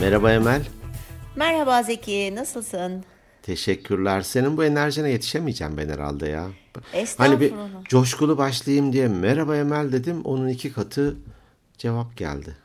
Merhaba 0.00 0.32
Emel. 0.32 0.62
Merhaba 1.36 1.82
Zeki, 1.82 2.34
nasılsın? 2.34 3.04
Teşekkürler. 3.42 4.22
Senin 4.22 4.56
bu 4.56 4.64
enerjine 4.64 5.10
yetişemeyeceğim 5.10 5.76
ben 5.76 5.88
herhalde 5.88 6.28
ya. 6.28 6.46
Hani 7.18 7.40
bir 7.40 7.52
coşkulu 7.84 8.38
başlayayım 8.38 8.92
diye 8.92 9.08
merhaba 9.08 9.56
Emel 9.56 9.92
dedim. 9.92 10.20
Onun 10.24 10.48
iki 10.48 10.72
katı 10.72 11.16
cevap 11.78 12.16
geldi. 12.16 12.56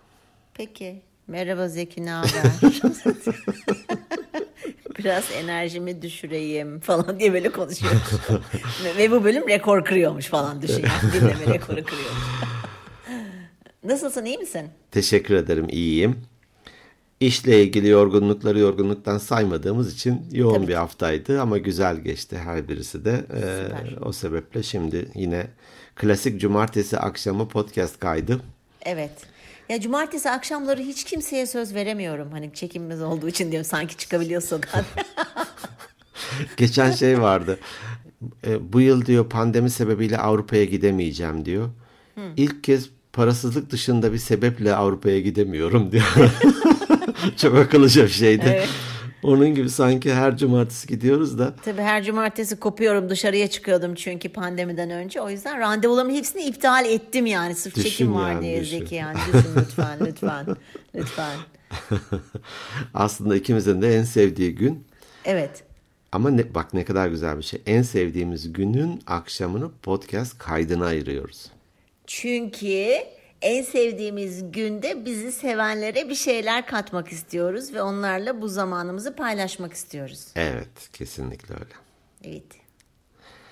Peki. 0.54 1.02
Merhaba 1.28 1.68
Zeki, 1.68 2.06
ne 2.06 2.12
haber? 2.12 2.32
Biraz 5.00 5.24
enerjimi 5.32 6.02
düşüreyim 6.02 6.80
falan 6.80 7.20
diye 7.20 7.34
böyle 7.34 7.52
konuşuyoruz. 7.52 8.02
Ve 8.98 9.12
bu 9.12 9.24
bölüm 9.24 9.48
rekor 9.48 9.86
kırıyormuş 9.86 10.26
falan 10.26 10.62
düşün. 10.62 10.86
Yani. 10.86 11.14
Dinleme 11.14 11.54
rekoru 11.54 11.84
kırıyormuş. 11.84 12.24
Nasılsın, 13.84 14.26
iyi 14.26 14.38
misin? 14.38 14.70
Teşekkür 14.92 15.36
ederim 15.36 15.66
iyiyim. 15.70 16.22
İşle 17.26 17.64
ilgili 17.64 17.88
yorgunlukları 17.88 18.60
yorgunluktan 18.60 19.18
saymadığımız 19.18 19.94
için 19.94 20.22
yoğun 20.32 20.56
Tabii. 20.56 20.68
bir 20.68 20.74
haftaydı 20.74 21.42
ama 21.42 21.58
güzel 21.58 21.98
geçti 21.98 22.38
her 22.38 22.68
birisi 22.68 23.06
de. 23.06 23.26
Ee, 23.34 24.00
o 24.02 24.12
sebeple 24.12 24.64
şimdi 24.64 25.12
yine 25.16 25.48
klasik 25.96 26.42
cumartesi 26.42 26.98
akşamı 26.98 27.48
podcast 27.48 28.00
kaydı. 28.00 28.42
Evet. 28.82 29.12
Ya 29.70 29.82
cumartesi 29.82 30.30
akşamları 30.30 30.82
hiç 30.82 31.04
kimseye 31.04 31.48
söz 31.48 31.76
veremiyorum. 31.76 32.32
Hani 32.32 32.54
çekimimiz 32.54 33.02
olduğu 33.02 33.28
için 33.28 33.52
diyorum 33.52 33.70
sanki 33.70 33.98
çıkabiliyor 33.98 34.42
sokağa. 34.42 34.86
Geçen 36.58 36.92
şey 36.92 37.22
vardı. 37.22 37.60
E, 38.48 38.74
bu 38.74 38.82
yıl 38.82 39.06
diyor 39.06 39.30
pandemi 39.30 39.70
sebebiyle 39.70 40.18
Avrupa'ya 40.18 40.66
gidemeyeceğim 40.66 41.46
diyor. 41.46 41.70
İlk 42.38 42.64
kez 42.64 42.90
parasızlık 43.14 43.70
dışında 43.70 44.14
bir 44.14 44.18
sebeple 44.18 44.76
Avrupa'ya 44.76 45.20
gidemiyorum 45.20 45.92
diyor. 45.92 46.04
Çok 47.38 47.58
akıllıca 47.58 48.04
bir 48.04 48.10
şeydi. 48.10 48.46
Evet. 48.48 48.70
Onun 49.24 49.56
gibi 49.56 49.70
sanki 49.70 50.14
her 50.14 50.38
cumartesi 50.38 50.88
gidiyoruz 50.88 51.40
da 51.40 51.56
Tabii 51.66 51.82
her 51.82 52.04
cumartesi 52.04 52.60
kopuyorum 52.60 53.10
dışarıya 53.10 53.48
çıkıyordum 53.48 53.96
çünkü 53.96 54.30
pandemiden 54.30 54.90
önce. 54.90 55.22
O 55.22 55.30
yüzden 55.30 55.60
randevularımın 55.60 56.14
hepsini 56.14 56.44
iptal 56.44 56.86
ettim 56.86 57.26
yani. 57.26 57.56
Sırf 57.56 57.76
Düşün 57.76 57.90
çekim 57.90 58.16
var 58.16 58.32
yani, 58.32 58.42
diye 58.42 58.62
düşün. 58.62 58.80
Zeki 58.80 58.96
yani. 58.96 59.18
Düşün 59.28 59.50
lütfen 59.58 60.00
lütfen 60.06 60.46
lütfen. 60.96 61.36
aslında 62.94 63.36
ikimizin 63.36 63.82
de 63.82 63.96
en 63.96 64.04
sevdiği 64.04 64.56
gün. 64.56 64.84
Evet. 65.26 65.64
Ama 66.12 66.30
ne, 66.30 66.56
bak 66.56 66.74
ne 66.74 66.86
kadar 66.86 67.08
güzel 67.08 67.38
bir 67.38 67.44
şey. 67.44 67.62
En 67.66 67.82
sevdiğimiz 67.82 68.54
günün 68.54 69.02
akşamını 69.08 69.72
podcast 69.84 70.38
kaydına 70.38 70.86
ayırıyoruz. 70.86 71.46
Çünkü 72.08 72.88
en 73.42 73.64
sevdiğimiz 73.64 74.52
günde 74.52 75.06
bizi 75.06 75.32
sevenlere 75.32 76.10
bir 76.10 76.16
şeyler 76.16 76.66
katmak 76.66 77.12
istiyoruz 77.12 77.74
ve 77.74 77.82
onlarla 77.82 78.42
bu 78.42 78.48
zamanımızı 78.48 79.16
paylaşmak 79.16 79.74
istiyoruz. 79.74 80.28
Evet 80.36 80.90
kesinlikle 80.94 81.54
öyle. 81.54 81.74
Evet. 82.24 82.44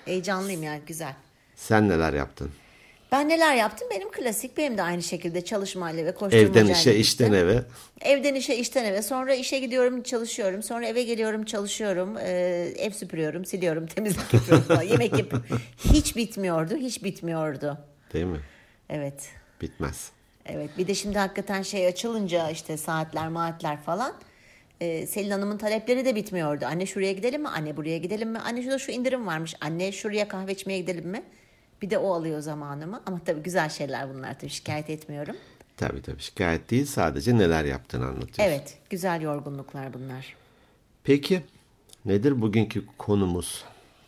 Heyecanlıyım 0.04 0.62
yani 0.62 0.80
güzel. 0.86 1.14
Sen 1.56 1.88
neler 1.88 2.12
yaptın? 2.12 2.50
Ben 3.12 3.28
neler 3.28 3.54
yaptım? 3.54 3.88
Benim 3.90 4.10
klasik 4.10 4.56
benim 4.56 4.78
de 4.78 4.82
aynı 4.82 5.02
şekilde 5.02 5.44
çalışmayla 5.44 6.06
ve 6.06 6.14
koşturmacayla. 6.14 6.60
Evden 6.60 6.72
işe, 6.72 6.90
gitti. 6.90 7.00
işten 7.00 7.32
eve. 7.32 7.62
Evden 8.00 8.34
işe, 8.34 8.56
işten 8.56 8.84
eve. 8.84 9.02
Sonra 9.02 9.34
işe 9.34 9.58
gidiyorum, 9.58 10.02
çalışıyorum. 10.02 10.62
Sonra 10.62 10.86
eve 10.86 11.02
geliyorum, 11.02 11.44
çalışıyorum. 11.44 12.18
Ee, 12.18 12.72
ev 12.78 12.90
süpürüyorum, 12.90 13.44
siliyorum, 13.44 13.86
temizlik 13.94 14.34
yapıyorum. 14.34 14.88
Yemek 14.90 15.18
yapıyorum. 15.18 15.46
Hiç 15.92 16.16
bitmiyordu, 16.16 16.76
hiç 16.76 17.04
bitmiyordu. 17.04 17.78
Değil 18.12 18.24
mi? 18.26 18.40
Evet. 18.88 19.28
Bitmez. 19.60 20.10
Evet. 20.46 20.70
Bir 20.78 20.86
de 20.86 20.94
şimdi 20.94 21.18
hakikaten 21.18 21.62
şey 21.62 21.86
açılınca 21.86 22.50
işte 22.50 22.76
saatler, 22.76 23.28
maatler 23.28 23.82
falan. 23.82 24.14
E, 24.80 25.06
Selin 25.06 25.30
Hanım'ın 25.30 25.58
talepleri 25.58 26.04
de 26.04 26.14
bitmiyordu. 26.14 26.64
Anne 26.66 26.86
şuraya 26.86 27.12
gidelim 27.12 27.42
mi? 27.42 27.48
Anne 27.48 27.76
buraya 27.76 27.98
gidelim 27.98 28.30
mi? 28.30 28.38
Anne 28.38 28.62
şurada 28.62 28.78
şu 28.78 28.92
indirim 28.92 29.26
varmış. 29.26 29.54
Anne 29.60 29.92
şuraya 29.92 30.28
kahve 30.28 30.52
içmeye 30.52 30.80
gidelim 30.80 31.08
mi? 31.08 31.22
Bir 31.82 31.90
de 31.90 31.98
o 31.98 32.14
alıyor 32.14 32.40
zamanımı. 32.40 33.02
Ama 33.06 33.20
tabii 33.24 33.40
güzel 33.42 33.68
şeyler 33.68 34.14
bunlar 34.14 34.38
tabii 34.38 34.50
şikayet 34.50 34.90
etmiyorum. 34.90 35.36
Tabii 35.76 36.02
tabii 36.02 36.20
şikayet 36.22 36.70
değil 36.70 36.86
sadece 36.86 37.38
neler 37.38 37.64
yaptığını 37.64 38.04
anlatıyorsun. 38.06 38.42
Evet. 38.54 38.78
Güzel 38.90 39.20
yorgunluklar 39.20 39.94
bunlar. 39.94 40.36
Peki 41.04 41.42
nedir 42.04 42.40
bugünkü 42.40 42.84
konumuz? 42.98 43.64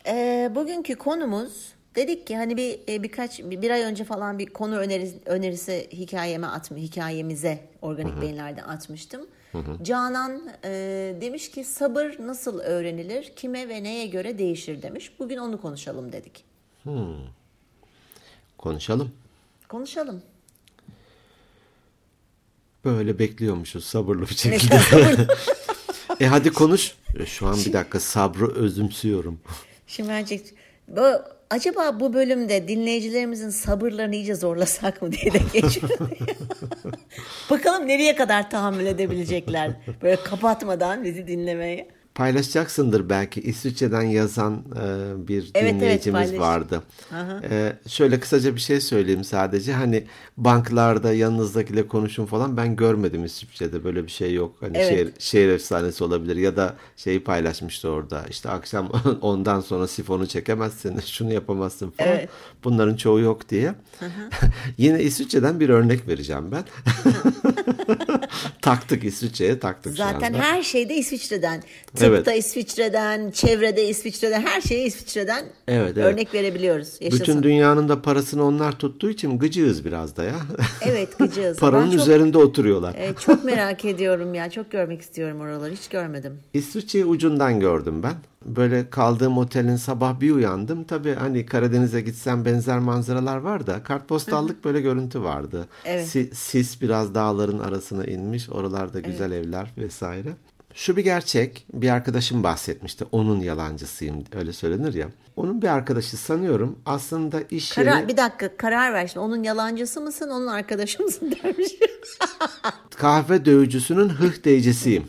Ee, 0.07 0.51
bugünkü 0.55 0.95
konumuz 0.95 1.73
dedik 1.97 2.27
ki 2.27 2.37
hani 2.37 2.57
bir 2.57 2.79
e, 2.89 3.03
birkaç 3.03 3.39
bir, 3.39 3.69
ay 3.69 3.81
önce 3.81 4.03
falan 4.03 4.39
bir 4.39 4.45
konu 4.45 4.77
önerisi, 4.77 5.19
önerisi 5.25 5.87
hikayeme 5.91 6.47
atma 6.47 6.77
hikayemize 6.77 7.59
organik 7.81 8.21
beyinlerden 8.21 8.63
atmıştım. 8.63 9.27
Canan 9.83 10.49
e, 10.63 10.69
demiş 11.21 11.51
ki 11.51 11.63
sabır 11.63 12.15
nasıl 12.19 12.59
öğrenilir, 12.59 13.33
kime 13.35 13.69
ve 13.69 13.83
neye 13.83 14.07
göre 14.07 14.37
değişir 14.37 14.81
demiş. 14.81 15.11
Bugün 15.19 15.37
onu 15.37 15.61
konuşalım 15.61 16.11
dedik. 16.11 16.43
Konuşalım. 18.57 19.11
Konuşalım. 19.69 20.21
Böyle 22.85 23.19
bekliyormuşuz 23.19 23.83
sabırlı 23.83 24.21
bir 24.21 24.35
şekilde. 24.35 25.27
e 26.19 26.25
hadi 26.27 26.49
konuş. 26.49 26.95
E, 27.19 27.25
Şu 27.25 27.47
an 27.47 27.57
bir 27.65 27.73
dakika 27.73 27.99
sabrı 27.99 28.55
özümsüyorum. 28.55 29.39
Şimdi 29.87 30.09
bu, 30.87 31.36
acaba 31.49 31.99
bu 31.99 32.13
bölümde 32.13 32.67
dinleyicilerimizin 32.67 33.49
sabırlarını 33.49 34.15
iyice 34.15 34.35
zorlasak 34.35 35.01
mı 35.01 35.11
diye 35.11 35.33
de 35.33 35.39
geçiyor. 35.53 35.89
Bakalım 37.49 37.87
nereye 37.87 38.15
kadar 38.15 38.49
tahammül 38.49 38.85
edebilecekler 38.85 39.71
böyle 40.01 40.15
kapatmadan 40.15 41.03
bizi 41.03 41.27
dinlemeye. 41.27 41.96
Paylaşacaksındır 42.17 43.09
belki 43.09 43.41
İsviçre'den 43.41 44.01
yazan 44.01 44.53
e, 44.53 45.27
bir 45.27 45.51
evet, 45.55 45.73
dinleyicimiz 45.73 46.29
paylaş. 46.29 46.39
vardı. 46.39 46.83
Aha. 47.13 47.41
E, 47.51 47.73
şöyle 47.87 48.19
kısaca 48.19 48.55
bir 48.55 48.59
şey 48.59 48.81
söyleyeyim 48.81 49.23
sadece. 49.23 49.73
Hani 49.73 50.03
banklarda 50.37 51.13
yanınızdakiyle 51.13 51.87
konuşun 51.87 52.25
falan 52.25 52.57
ben 52.57 52.75
görmedim 52.75 53.25
İsviçre'de 53.25 53.83
böyle 53.83 54.03
bir 54.03 54.11
şey 54.11 54.33
yok. 54.33 54.55
Hani 54.59 54.77
Evet. 54.77 54.89
şehir, 54.89 55.11
şehir 55.19 55.49
efsanesi 55.49 56.03
olabilir 56.03 56.35
ya 56.35 56.55
da 56.55 56.75
şeyi 56.95 57.23
paylaşmıştı 57.23 57.89
orada. 57.89 58.25
İşte 58.29 58.49
akşam 58.49 58.91
ondan 59.21 59.61
sonra 59.61 59.87
sifonu 59.87 60.27
çekemezsin, 60.27 60.99
şunu 61.05 61.33
yapamazsın 61.33 61.89
falan. 61.89 62.09
Evet. 62.09 62.29
Bunların 62.63 62.95
çoğu 62.95 63.19
yok 63.19 63.49
diye. 63.49 63.75
Yine 64.77 65.03
İsviçre'den 65.03 65.59
bir 65.59 65.69
örnek 65.69 66.07
vereceğim 66.07 66.51
ben. 66.51 66.63
taktık 68.61 69.03
İsviçre'ye 69.03 69.59
taktık 69.59 69.91
şu 69.91 69.97
Zaten 69.97 70.33
her 70.33 70.63
şeyde 70.63 70.95
İsviçre'den. 70.95 71.63
Tıpta 72.15 72.31
Evet. 72.31 72.45
İsviçre'den, 72.45 73.31
çevrede 73.31 73.87
İsviçre'den, 73.89 74.41
her 74.41 74.61
şeye 74.61 74.85
İsviçre'den 74.85 75.45
Evet, 75.67 75.93
evet. 75.97 76.13
örnek 76.13 76.33
verebiliyoruz. 76.33 76.97
Yaşasın. 77.01 77.19
Bütün 77.21 77.43
dünyanın 77.43 77.89
da 77.89 78.01
parasını 78.01 78.43
onlar 78.43 78.71
tuttuğu 78.79 79.09
için 79.09 79.39
gıcığız 79.39 79.85
biraz 79.85 80.17
da 80.17 80.23
ya. 80.23 80.35
Evet 80.81 81.17
gıcığız. 81.19 81.57
Paranın 81.59 81.85
Ben 81.85 81.91
çok, 81.91 82.01
üzerinde 82.01 82.37
oturuyorlar. 82.37 82.95
e, 82.95 83.13
çok 83.25 83.43
merak 83.43 83.85
ediyorum 83.85 84.33
ya. 84.33 84.49
Çok 84.49 84.71
görmek 84.71 85.01
istiyorum 85.01 85.41
oraları. 85.41 85.73
Hiç 85.73 85.87
görmedim. 85.87 86.33
İsviçre'yi 86.53 87.05
ucundan 87.05 87.59
gördüm 87.59 88.03
ben. 88.03 88.13
Böyle 88.45 88.89
kaldığım 88.89 89.37
otelin 89.37 89.75
sabah 89.75 90.19
bir 90.19 90.31
uyandım. 90.31 90.83
Tabii 90.83 91.13
hani 91.13 91.45
Karadeniz'e 91.45 92.01
gitsem 92.01 92.45
benzer 92.45 92.79
manzaralar 92.79 93.37
var 93.37 93.67
da 93.67 93.83
kartpostallık 93.83 94.65
böyle 94.65 94.81
görüntü 94.81 95.21
vardı. 95.21 95.67
Evet. 95.85 96.07
Si- 96.07 96.29
sis 96.35 96.81
biraz 96.81 97.15
dağların 97.15 97.59
arasına 97.59 98.03
inmiş. 98.05 98.49
Oralarda 98.49 98.99
güzel 98.99 99.31
evler 99.31 99.71
vesaire. 99.77 100.29
Şu 100.77 100.97
bir 100.97 101.03
gerçek. 101.03 101.65
Bir 101.73 101.89
arkadaşım 101.89 102.43
bahsetmişti. 102.43 103.05
Onun 103.11 103.39
yalancısıyım 103.39 104.23
öyle 104.35 104.53
söylenir 104.53 104.93
ya. 104.93 105.07
Onun 105.35 105.61
bir 105.61 105.67
arkadaşı 105.67 106.17
sanıyorum 106.17 106.79
aslında 106.85 107.41
iş 107.51 107.71
Karar, 107.71 107.97
yeri 107.97 108.07
bir 108.07 108.17
dakika 108.17 108.57
karar 108.57 108.93
ver 108.93 109.07
şimdi. 109.07 109.19
Onun 109.19 109.43
yalancısı 109.43 110.01
mısın, 110.01 110.29
onun 110.29 110.47
arkadaşı 110.47 111.03
mısın 111.03 111.35
dermiş. 111.43 111.67
kahve 112.95 113.45
dövücüsünün 113.45 114.09
hıh 114.09 114.43
değicisiyim. 114.45 115.07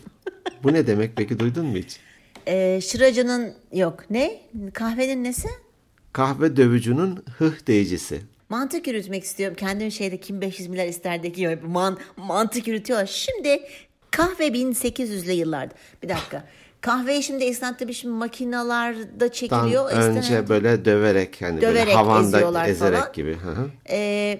Bu 0.63 0.73
ne 0.73 0.87
demek 0.87 1.15
peki 1.15 1.39
duydun 1.39 1.65
mu 1.65 1.77
hiç? 1.77 1.99
e, 2.47 2.81
şıracının 2.81 3.53
yok. 3.73 4.09
Ne? 4.09 4.41
Kahvenin 4.73 5.23
nesi? 5.23 5.47
Kahve 6.13 6.57
dövücünün 6.57 7.19
hıh 7.37 7.67
değicisi. 7.67 8.21
Mantık 8.49 8.87
yürütmek 8.87 9.23
istiyorum. 9.23 9.57
Kendim 9.59 9.91
şeyde 9.91 10.19
kim 10.19 10.41
500 10.41 10.69
milyar 10.69 10.87
isterdeki 10.87 11.35
gibi 11.35 11.55
man, 11.67 11.97
mantık 12.17 12.67
yürütüyorlar. 12.67 13.05
Şimdi 13.07 13.59
kahve 14.11 14.47
1800'lü 14.47 15.31
yıllarda. 15.31 15.73
Bir 16.03 16.09
dakika. 16.09 16.43
Kahveyi 16.81 17.23
şimdi 17.23 17.43
esnaf 17.43 17.79
tabii 17.79 17.93
şimdi 17.93 18.13
makinalarda 18.13 19.19
Tam 19.19 19.29
çekiliyor. 19.29 19.91
önce 19.91 20.19
Eskiden- 20.19 20.49
böyle 20.49 20.85
döverek 20.85 21.37
hani 21.41 21.61
böyle 21.61 21.67
Döverek 21.75 21.95
havanda 21.95 22.37
eziyorlar 22.37 22.67
ezerek 22.69 22.99
falan. 22.99 23.13
gibi. 23.13 23.33
Hı 23.35 23.49
hı. 23.51 23.69
Ee, 23.89 24.39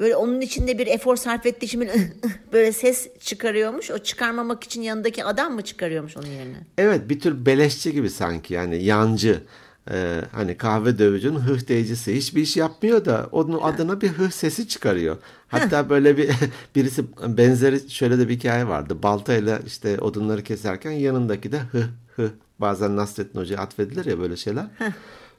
böyle 0.00 0.16
onun 0.16 0.40
içinde 0.40 0.78
bir 0.78 0.86
efor 0.86 1.16
sarf 1.16 1.46
ettiği 1.46 1.66
için 1.66 1.80
böyle, 1.80 1.92
böyle 2.52 2.72
ses 2.72 3.08
çıkarıyormuş. 3.20 3.90
O 3.90 3.98
çıkarmamak 3.98 4.64
için 4.64 4.82
yanındaki 4.82 5.24
adam 5.24 5.54
mı 5.54 5.62
çıkarıyormuş 5.62 6.16
onun 6.16 6.26
yerine? 6.26 6.56
Evet 6.78 7.00
bir 7.08 7.20
tür 7.20 7.46
beleşçi 7.46 7.92
gibi 7.92 8.10
sanki 8.10 8.54
yani 8.54 8.82
yancı. 8.84 9.42
E, 9.90 10.22
hani 10.32 10.56
kahve 10.56 10.98
dövücünün 10.98 11.38
hıh 11.38 11.68
deyicisi 11.68 12.16
hiçbir 12.16 12.42
iş 12.42 12.56
yapmıyor 12.56 13.04
da 13.04 13.28
onun 13.32 13.60
adına 13.60 14.00
bir 14.00 14.08
hıh 14.08 14.30
sesi 14.30 14.68
çıkarıyor. 14.68 15.16
Hatta 15.48 15.88
böyle 15.90 16.16
bir 16.16 16.30
birisi 16.74 17.04
benzeri 17.26 17.90
şöyle 17.90 18.18
de 18.18 18.28
bir 18.28 18.34
hikaye 18.34 18.68
vardı. 18.68 19.02
Baltayla 19.02 19.58
işte 19.66 19.98
odunları 20.00 20.42
keserken 20.42 20.90
yanındaki 20.90 21.52
de 21.52 21.58
hıh 21.60 21.84
hıh 22.16 22.28
bazen 22.58 22.96
Nasrettin 22.96 23.40
Hoca'ya 23.40 23.60
atfedilir 23.60 24.04
ya 24.04 24.18
böyle 24.18 24.36
şeyler. 24.36 24.66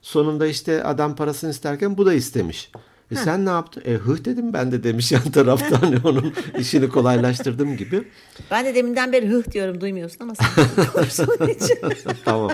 Sonunda 0.01 0.47
işte 0.47 0.83
adam 0.83 1.15
parasını 1.15 1.49
isterken 1.49 1.97
bu 1.97 2.05
da 2.05 2.13
istemiş. 2.13 2.71
E 3.11 3.15
sen 3.15 3.45
ne 3.45 3.49
yaptın? 3.49 3.83
E 3.85 3.93
hıh 3.93 4.25
dedim 4.25 4.53
ben 4.53 4.71
de 4.71 4.83
demiş 4.83 5.11
yan 5.11 5.31
taraftan 5.31 5.75
hani 5.77 5.97
onun 6.03 6.33
işini 6.59 6.89
kolaylaştırdım 6.89 7.77
gibi. 7.77 8.03
Ben 8.51 8.65
de 8.65 8.75
deminden 8.75 9.11
beri 9.11 9.27
hıh 9.29 9.51
diyorum 9.51 9.81
duymuyorsun 9.81 10.17
ama 10.19 10.33
sen 10.35 10.47
konuştuğun 10.93 11.47
için. 11.47 11.77
tamam. 12.25 12.51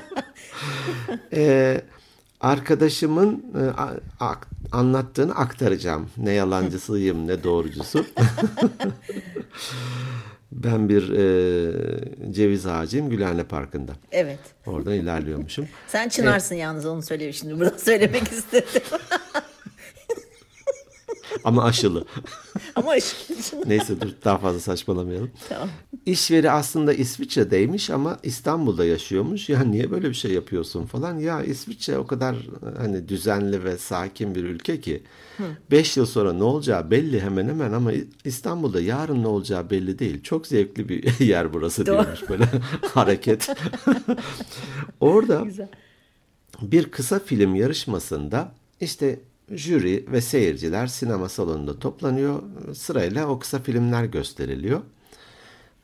Ee, 1.33 1.81
arkadaşımın 2.41 3.45
e, 3.59 3.63
a- 4.23 4.35
anlattığını 4.71 5.35
aktaracağım. 5.35 6.09
Ne 6.17 6.31
yalancısıyım 6.31 7.27
ne 7.27 7.43
doğrucusu. 7.43 8.05
ben 10.51 10.89
bir 10.89 11.09
e, 11.09 12.31
ceviz 12.31 12.65
ağacıyım 12.67 13.09
Gülhane 13.09 13.43
Parkı'nda. 13.43 13.91
Evet. 14.11 14.39
Oradan 14.65 14.93
ilerliyormuşum. 14.93 15.67
Sen 15.87 16.09
çınarsın 16.09 16.55
yalnız 16.55 16.85
onu 16.85 17.01
söylüyor 17.01 17.33
şimdi. 17.33 17.59
Burada 17.59 17.77
söylemek 17.77 18.31
istedim. 18.31 18.81
Ama 21.43 21.63
aşılı. 21.63 22.05
ama 22.75 22.91
ışık. 22.91 23.17
Neyse 23.67 24.01
dur 24.01 24.09
daha 24.25 24.37
fazla 24.37 24.59
saçmalamayalım. 24.59 25.31
tamam. 25.49 25.69
İşveri 26.05 26.51
aslında 26.51 26.93
İsviçre'deymiş 26.93 27.89
ama 27.89 28.19
İstanbul'da 28.23 28.85
yaşıyormuş. 28.85 29.49
Ya 29.49 29.63
niye 29.63 29.91
böyle 29.91 30.09
bir 30.09 30.13
şey 30.13 30.31
yapıyorsun 30.31 30.85
falan. 30.85 31.17
Ya 31.19 31.43
İsviçre 31.43 31.97
o 31.97 32.07
kadar 32.07 32.35
hani 32.77 33.09
düzenli 33.09 33.63
ve 33.63 33.77
sakin 33.77 34.35
bir 34.35 34.43
ülke 34.43 34.81
ki 34.81 35.03
5 35.71 35.97
yıl 35.97 36.05
sonra 36.05 36.33
ne 36.33 36.43
olacağı 36.43 36.91
belli 36.91 37.21
hemen 37.21 37.47
hemen 37.47 37.71
ama 37.71 37.91
İstanbul'da 38.25 38.81
yarın 38.81 39.23
ne 39.23 39.27
olacağı 39.27 39.69
belli 39.69 39.99
değil. 39.99 40.23
Çok 40.23 40.47
zevkli 40.47 40.89
bir 40.89 41.19
yer 41.25 41.53
burası 41.53 41.85
Doğru. 41.85 41.95
diyormuş 42.03 42.29
böyle 42.29 42.45
hareket. 42.93 43.49
Orada 44.99 45.41
Güzel. 45.41 45.67
bir 46.61 46.85
kısa 46.91 47.19
film 47.19 47.55
yarışmasında 47.55 48.51
işte 48.81 49.19
jüri 49.51 50.05
ve 50.11 50.21
seyirciler 50.21 50.87
sinema 50.87 51.29
salonunda 51.29 51.79
toplanıyor. 51.79 52.43
Sırayla 52.75 53.27
o 53.27 53.39
kısa 53.39 53.59
filmler 53.59 54.03
gösteriliyor. 54.05 54.81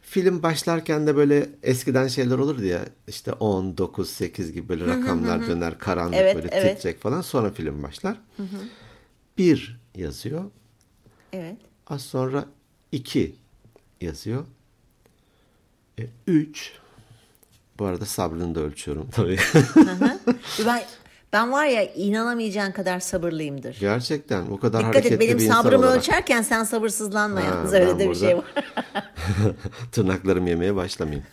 Film 0.02 0.44
başlarken 0.44 1.08
de 1.08 1.16
böyle 1.16 1.50
eskiden 1.64 2.08
şeyler 2.08 2.38
olurdu 2.38 2.64
ya 2.64 2.86
işte 3.08 3.34
10, 3.34 3.78
9, 3.78 4.10
8 4.10 4.54
gibi 4.54 4.69
böyle 4.69 4.88
rakamlar 4.88 5.48
döner 5.48 5.80
karanlık 5.80 6.16
Evet, 6.16 6.36
böyle 6.36 6.48
evet. 6.52 6.78
titrek 6.78 7.02
falan 7.02 7.22
sonra 7.22 7.52
film 7.52 7.84
başlar. 7.84 8.18
Bir 9.38 9.80
yazıyor. 9.96 10.44
Evet. 11.34 11.58
Az 11.88 12.02
sonra 12.02 12.46
2 12.92 13.36
yazıyor. 14.02 14.46
3 16.28 16.74
bu 17.80 17.86
arada 17.86 18.06
sabrını 18.06 18.56
da 18.56 18.60
ölçüyorum 18.60 19.10
tabii. 19.12 19.38
Ben, 20.66 20.84
ben 21.33 21.51
var 21.51 21.65
ya 21.65 21.94
inanamayacağın 21.94 22.71
kadar 22.71 23.00
sabırlıyımdır. 23.00 23.77
Gerçekten 23.79 24.45
o 24.47 24.59
kadar 24.59 24.79
Dikkat 24.79 24.95
hareketli 24.95 25.15
et 25.15 25.19
benim 25.21 25.38
bir 25.38 25.44
insan 25.44 25.62
sabrımı 25.63 25.85
olarak. 25.85 25.97
ölçerken 25.97 26.41
sen 26.41 26.63
sabırsızlanma 26.63 27.41
Ha, 27.41 27.45
yalnız 27.45 27.74
öyle 27.74 28.00
de 28.00 28.09
bir 28.09 28.15
şey 28.15 28.38
var. 28.38 28.45
Tırnaklarım 29.91 30.47
yemeye 30.47 30.75
başlamayayım. 30.75 31.25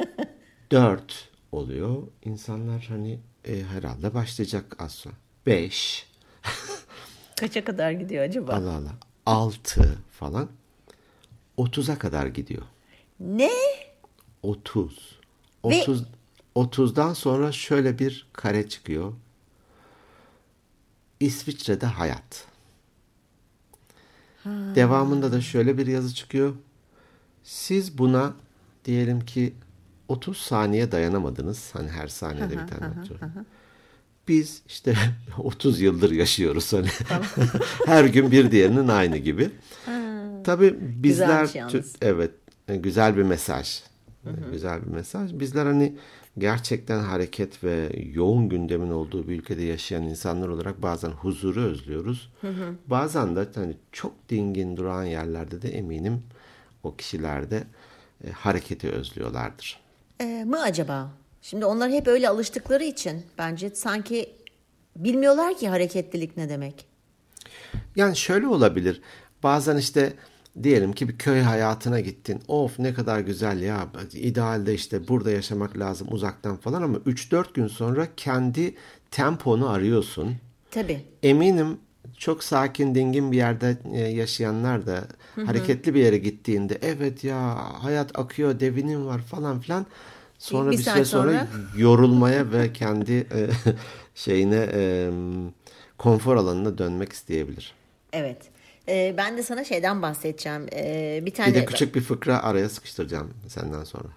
Dört 0.72 1.28
oluyor. 1.52 2.02
İnsanlar 2.24 2.86
hani 2.88 3.20
e, 3.44 3.62
herhalde 3.62 4.14
başlayacak 4.14 4.76
az 4.78 4.92
sonra. 4.92 5.14
Beş. 5.46 6.06
Kaça 7.40 7.64
kadar 7.64 7.90
gidiyor 7.90 8.24
acaba? 8.24 8.52
Allah 8.52 8.70
Allah. 8.70 8.92
Altı 9.26 9.98
falan. 10.10 10.48
Otuza 11.56 11.98
kadar 11.98 12.26
gidiyor. 12.26 12.62
Ne? 13.20 13.50
Otuz. 14.42 15.18
Ve- 15.64 15.84
Otuz. 16.54 16.84
Otuzdan 16.84 17.12
sonra 17.14 17.52
şöyle 17.52 17.98
bir 17.98 18.26
kare 18.32 18.68
çıkıyor. 18.68 19.12
İsviçre'de 21.20 21.86
hayat. 21.86 22.44
Devamında 24.74 25.32
da 25.32 25.40
şöyle 25.40 25.78
bir 25.78 25.86
yazı 25.86 26.14
çıkıyor. 26.14 26.54
Siz 27.44 27.98
buna 27.98 28.32
diyelim 28.84 29.20
ki 29.20 29.54
30 30.08 30.36
saniye 30.36 30.92
dayanamadınız. 30.92 31.70
Hani 31.72 31.88
her 31.88 32.08
saniyede 32.08 32.50
bir 32.50 32.66
tane 32.66 32.86
atıyorum. 33.00 33.30
Biz 34.28 34.62
işte 34.68 34.94
30 35.38 35.80
yıldır 35.80 36.10
yaşıyoruz 36.10 36.72
hani. 36.72 36.88
her 37.86 38.04
gün 38.04 38.30
bir 38.30 38.50
diğerinin 38.50 38.88
aynı 38.88 39.16
gibi. 39.16 39.50
Tabii 40.44 40.76
bizler 40.80 41.42
Güzelmiş 41.42 41.54
yalnız. 41.74 41.96
evet 42.02 42.30
e, 42.68 42.76
güzel 42.76 43.16
bir 43.16 43.22
mesaj. 43.22 43.80
E, 44.26 44.30
Güzel 44.52 44.82
bir 44.82 44.90
mesaj. 44.90 45.32
Bizler 45.32 45.66
hani 45.66 45.94
gerçekten 46.38 46.98
hareket 46.98 47.64
ve 47.64 47.92
yoğun 48.12 48.48
gündemin 48.48 48.90
olduğu 48.90 49.28
bir 49.28 49.38
ülkede 49.38 49.62
yaşayan 49.62 50.02
insanlar 50.02 50.48
olarak 50.48 50.82
bazen 50.82 51.10
huzuru 51.10 51.60
özlüyoruz. 51.60 52.32
Bazen 52.86 53.36
de 53.36 53.46
hani 53.54 53.76
çok 53.92 54.12
dingin 54.28 54.76
duran 54.76 55.04
yerlerde 55.04 55.62
de 55.62 55.68
eminim 55.68 56.22
o 56.82 56.96
kişiler 56.96 57.50
de 57.50 57.64
e, 58.24 58.30
hareketi 58.30 58.90
özlüyorlardır. 58.90 59.80
Ee, 60.20 60.44
mı 60.44 60.62
acaba? 60.62 61.10
Şimdi 61.42 61.64
onlar 61.64 61.90
hep 61.90 62.08
öyle 62.08 62.28
alıştıkları 62.28 62.84
için 62.84 63.22
bence 63.38 63.70
sanki 63.70 64.32
bilmiyorlar 64.96 65.56
ki 65.56 65.68
hareketlilik 65.68 66.36
ne 66.36 66.48
demek. 66.48 66.86
Yani 67.96 68.16
şöyle 68.16 68.46
olabilir. 68.46 69.00
Bazen 69.42 69.76
işte 69.76 70.12
diyelim 70.62 70.92
ki 70.92 71.08
bir 71.08 71.18
köy 71.18 71.40
hayatına 71.40 72.00
gittin. 72.00 72.42
Of 72.48 72.78
ne 72.78 72.94
kadar 72.94 73.20
güzel 73.20 73.60
ya. 73.62 73.86
İdealde 74.12 74.74
işte 74.74 75.08
burada 75.08 75.30
yaşamak 75.30 75.78
lazım 75.78 76.08
uzaktan 76.10 76.56
falan 76.56 76.82
ama 76.82 76.96
3-4 76.96 77.44
gün 77.54 77.66
sonra 77.66 78.08
kendi 78.16 78.74
temponu 79.10 79.68
arıyorsun. 79.68 80.34
Tabii. 80.70 81.00
Eminim 81.22 81.78
çok 82.18 82.44
sakin 82.44 82.94
dingin 82.94 83.32
bir 83.32 83.36
yerde 83.36 83.76
e, 83.92 83.98
yaşayanlar 84.00 84.86
da 84.86 85.04
hareketli 85.46 85.94
bir 85.94 86.00
yere 86.00 86.18
gittiğinde 86.18 86.78
evet 86.82 87.24
ya 87.24 87.56
hayat 87.82 88.18
akıyor 88.18 88.60
devinim 88.60 89.06
var 89.06 89.18
falan 89.20 89.60
filan 89.60 89.86
sonra 90.38 90.70
Bir 90.70 90.78
bir, 90.78 90.82
süre 90.82 91.04
sonra, 91.04 91.30
sonra- 91.32 91.46
yorulmaya 91.76 92.52
ve 92.52 92.72
kendi 92.72 93.12
e, 93.12 93.48
şeyine 94.14 94.68
e, 94.72 95.10
konfor 95.98 96.36
alanına 96.36 96.78
dönmek 96.78 97.12
isteyebilir. 97.12 97.74
Evet. 98.12 98.38
Ee, 98.90 99.14
ben 99.16 99.36
de 99.36 99.42
sana 99.42 99.64
şeyden 99.64 100.02
bahsedeceğim. 100.02 100.66
Ee, 100.72 101.20
bir 101.22 101.34
tane 101.34 101.48
Bir 101.48 101.54
de 101.54 101.64
küçük 101.64 101.94
bir 101.94 102.00
fıkra 102.00 102.42
araya 102.42 102.68
sıkıştıracağım 102.68 103.30
senden 103.48 103.84
sonra. 103.84 104.08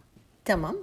Tamam. 0.45 0.75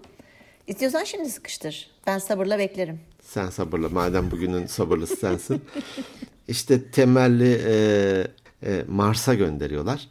İstiyorsan 0.66 1.04
şimdi 1.04 1.30
sıkıştır. 1.30 1.90
Ben 2.06 2.18
sabırla 2.18 2.58
beklerim. 2.58 3.00
Sen 3.22 3.50
sabırla. 3.50 3.88
Madem 3.88 4.30
bugünün 4.30 4.66
sabırlısı 4.66 5.16
sensin. 5.16 5.62
işte 6.48 6.90
temelli 6.90 7.60
e, 7.66 8.26
e, 8.62 8.84
Mars'a 8.88 9.34
gönderiyorlar. 9.34 10.08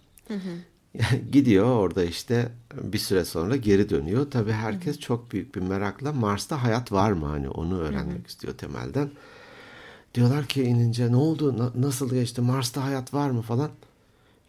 Gidiyor 1.31 1.65
orada 1.65 2.03
işte 2.03 2.49
bir 2.73 2.97
süre 2.97 3.25
sonra 3.25 3.55
geri 3.55 3.89
dönüyor. 3.89 4.31
Tabii 4.31 4.51
herkes 4.51 4.99
çok 4.99 5.31
büyük 5.31 5.55
bir 5.55 5.61
merakla 5.61 6.13
Mars'ta 6.13 6.63
hayat 6.63 6.91
var 6.91 7.11
mı 7.11 7.25
hani 7.25 7.49
onu 7.49 7.79
öğrenmek 7.79 8.27
istiyor 8.27 8.57
temelden. 8.57 9.11
Diyorlar 10.15 10.45
ki 10.45 10.63
inince 10.63 11.11
ne 11.11 11.15
oldu 11.15 11.57
Na- 11.57 11.71
nasıl 11.75 12.13
geçti 12.13 12.41
Mars'ta 12.41 12.83
hayat 12.83 13.13
var 13.13 13.29
mı 13.29 13.41
falan. 13.41 13.71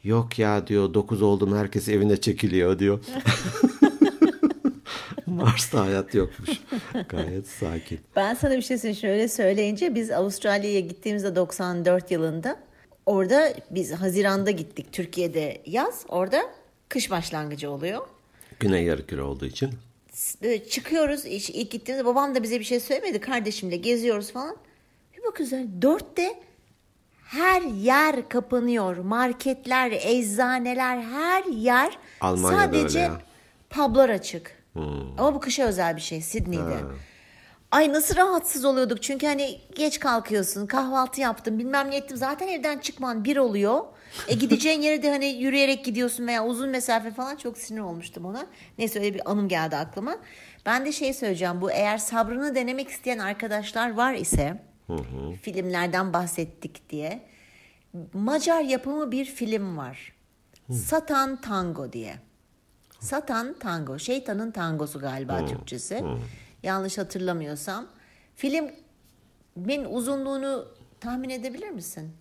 Yok 0.04 0.38
ya 0.38 0.66
diyor 0.66 0.94
9 0.94 1.22
oldu 1.22 1.46
mu 1.46 1.56
herkes 1.56 1.88
evine 1.88 2.16
çekiliyor 2.20 2.78
diyor. 2.78 3.00
Mars'ta 5.26 5.80
hayat 5.80 6.14
yokmuş. 6.14 6.50
Gayet 7.08 7.48
sakin. 7.48 8.00
Ben 8.16 8.34
sana 8.34 8.56
bir 8.56 8.62
şey 8.62 8.78
söyleyeyim. 8.78 9.00
Şöyle 9.00 9.28
söyleyince 9.28 9.94
biz 9.94 10.10
Avustralya'ya 10.10 10.80
gittiğimizde 10.80 11.36
94 11.36 12.10
yılında 12.10 12.60
orada 13.06 13.52
biz 13.70 13.92
Haziran'da 13.92 14.50
gittik. 14.50 14.92
Türkiye'de 14.92 15.62
yaz. 15.66 16.04
Orada 16.08 16.42
kış 16.88 17.10
başlangıcı 17.10 17.70
oluyor. 17.70 18.06
Güney 18.60 18.84
yarımküre 18.84 19.22
olduğu 19.22 19.46
için. 19.46 19.70
Çıkıyoruz. 20.70 21.24
İlk 21.26 21.70
gittiğimizde 21.70 22.04
babam 22.06 22.34
da 22.34 22.42
bize 22.42 22.60
bir 22.60 22.64
şey 22.64 22.80
söylemedi. 22.80 23.20
Kardeşimle 23.20 23.76
geziyoruz 23.76 24.32
falan. 24.32 24.56
Bakıyoruz 25.30 25.52
yani 25.52 25.82
dörtte 25.82 26.34
her 27.24 27.62
yer 27.62 28.28
kapanıyor. 28.28 28.96
Marketler, 28.96 29.90
eczaneler 29.90 30.98
her 31.02 31.44
yer 31.44 31.98
Almanya'da 32.20 32.60
sadece 32.62 33.10
publar 33.70 34.08
açık. 34.08 34.62
Ama 35.18 35.34
bu 35.34 35.40
kışa 35.40 35.64
özel 35.64 35.96
bir 35.96 36.00
şey 36.00 36.20
Sydney'de. 36.22 36.76
Ay 37.70 37.92
nasıl 37.92 38.16
rahatsız 38.16 38.64
oluyorduk 38.64 39.02
çünkü 39.02 39.26
hani 39.26 39.60
geç 39.74 39.98
kalkıyorsun 40.00 40.66
kahvaltı 40.66 41.20
yaptım 41.20 41.58
bilmem 41.58 41.90
ne 41.90 41.96
ettim 41.96 42.16
zaten 42.16 42.48
evden 42.48 42.78
çıkman 42.78 43.24
bir 43.24 43.36
oluyor. 43.36 43.80
E 44.28 44.34
gideceğin 44.34 44.82
yere 44.82 45.02
de 45.02 45.10
hani 45.10 45.26
yürüyerek 45.26 45.84
gidiyorsun 45.84 46.26
veya 46.26 46.46
uzun 46.46 46.68
mesafe 46.68 47.10
falan 47.10 47.36
çok 47.36 47.58
sinir 47.58 47.80
olmuştum 47.80 48.24
ona. 48.24 48.46
Neyse 48.78 48.98
öyle 48.98 49.14
bir 49.14 49.30
anım 49.30 49.48
geldi 49.48 49.76
aklıma. 49.76 50.16
Ben 50.66 50.86
de 50.86 50.92
şey 50.92 51.12
söyleyeceğim 51.14 51.60
bu 51.60 51.70
eğer 51.70 51.98
sabrını 51.98 52.54
denemek 52.54 52.88
isteyen 52.88 53.18
arkadaşlar 53.18 53.94
var 53.94 54.14
ise 54.14 54.69
filmlerden 55.42 56.12
bahsettik 56.12 56.90
diye. 56.90 57.22
Macar 58.12 58.60
yapımı 58.60 59.12
bir 59.12 59.24
film 59.24 59.76
var. 59.76 60.12
Satan 60.70 61.40
Tango 61.40 61.92
diye. 61.92 62.14
Satan 63.00 63.54
Tango. 63.58 63.98
Şeytanın 63.98 64.50
tangosu 64.50 65.00
galiba 65.00 65.46
Türkçesi. 65.46 66.04
Yanlış 66.62 66.98
hatırlamıyorsam. 66.98 67.86
Filmin 68.36 69.84
uzunluğunu 69.88 70.68
tahmin 71.00 71.30
edebilir 71.30 71.70
misin? 71.70 72.12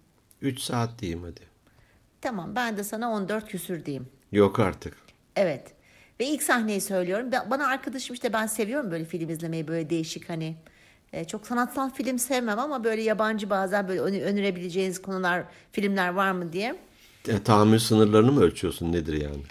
3 0.41 0.59
saat 0.59 0.99
diyeyim 0.99 1.23
hadi. 1.23 1.41
Tamam 2.21 2.55
ben 2.55 2.77
de 2.77 2.83
sana 2.83 3.11
14 3.11 3.47
küsür 3.47 3.85
diyeyim. 3.85 4.07
Yok 4.31 4.59
artık. 4.59 4.97
Evet. 5.35 5.73
Ve 6.19 6.25
ilk 6.25 6.43
sahneyi 6.43 6.81
söylüyorum. 6.81 7.31
Bana 7.49 7.67
arkadaşım 7.67 8.13
işte 8.13 8.33
ben 8.33 8.47
seviyorum 8.47 8.91
böyle 8.91 9.05
film 9.05 9.29
izlemeyi 9.29 9.67
böyle 9.67 9.89
değişik 9.89 10.29
hani 10.29 10.55
e, 11.13 11.25
çok 11.25 11.47
sanatsal 11.47 11.89
film 11.93 12.19
sevmem 12.19 12.59
ama 12.59 12.83
böyle 12.83 13.01
yabancı 13.01 13.49
bazen 13.49 13.87
böyle 13.87 14.01
öne- 14.01 14.23
önerebileceğiniz 14.23 15.01
konular 15.01 15.43
filmler 15.71 16.09
var 16.09 16.31
mı 16.31 16.53
diye. 16.53 16.75
E, 17.27 17.43
tahammül 17.43 17.79
sınırlarını 17.79 18.31
mı 18.31 18.41
ölçüyorsun 18.41 18.91
nedir 18.91 19.13
yani? 19.21 19.41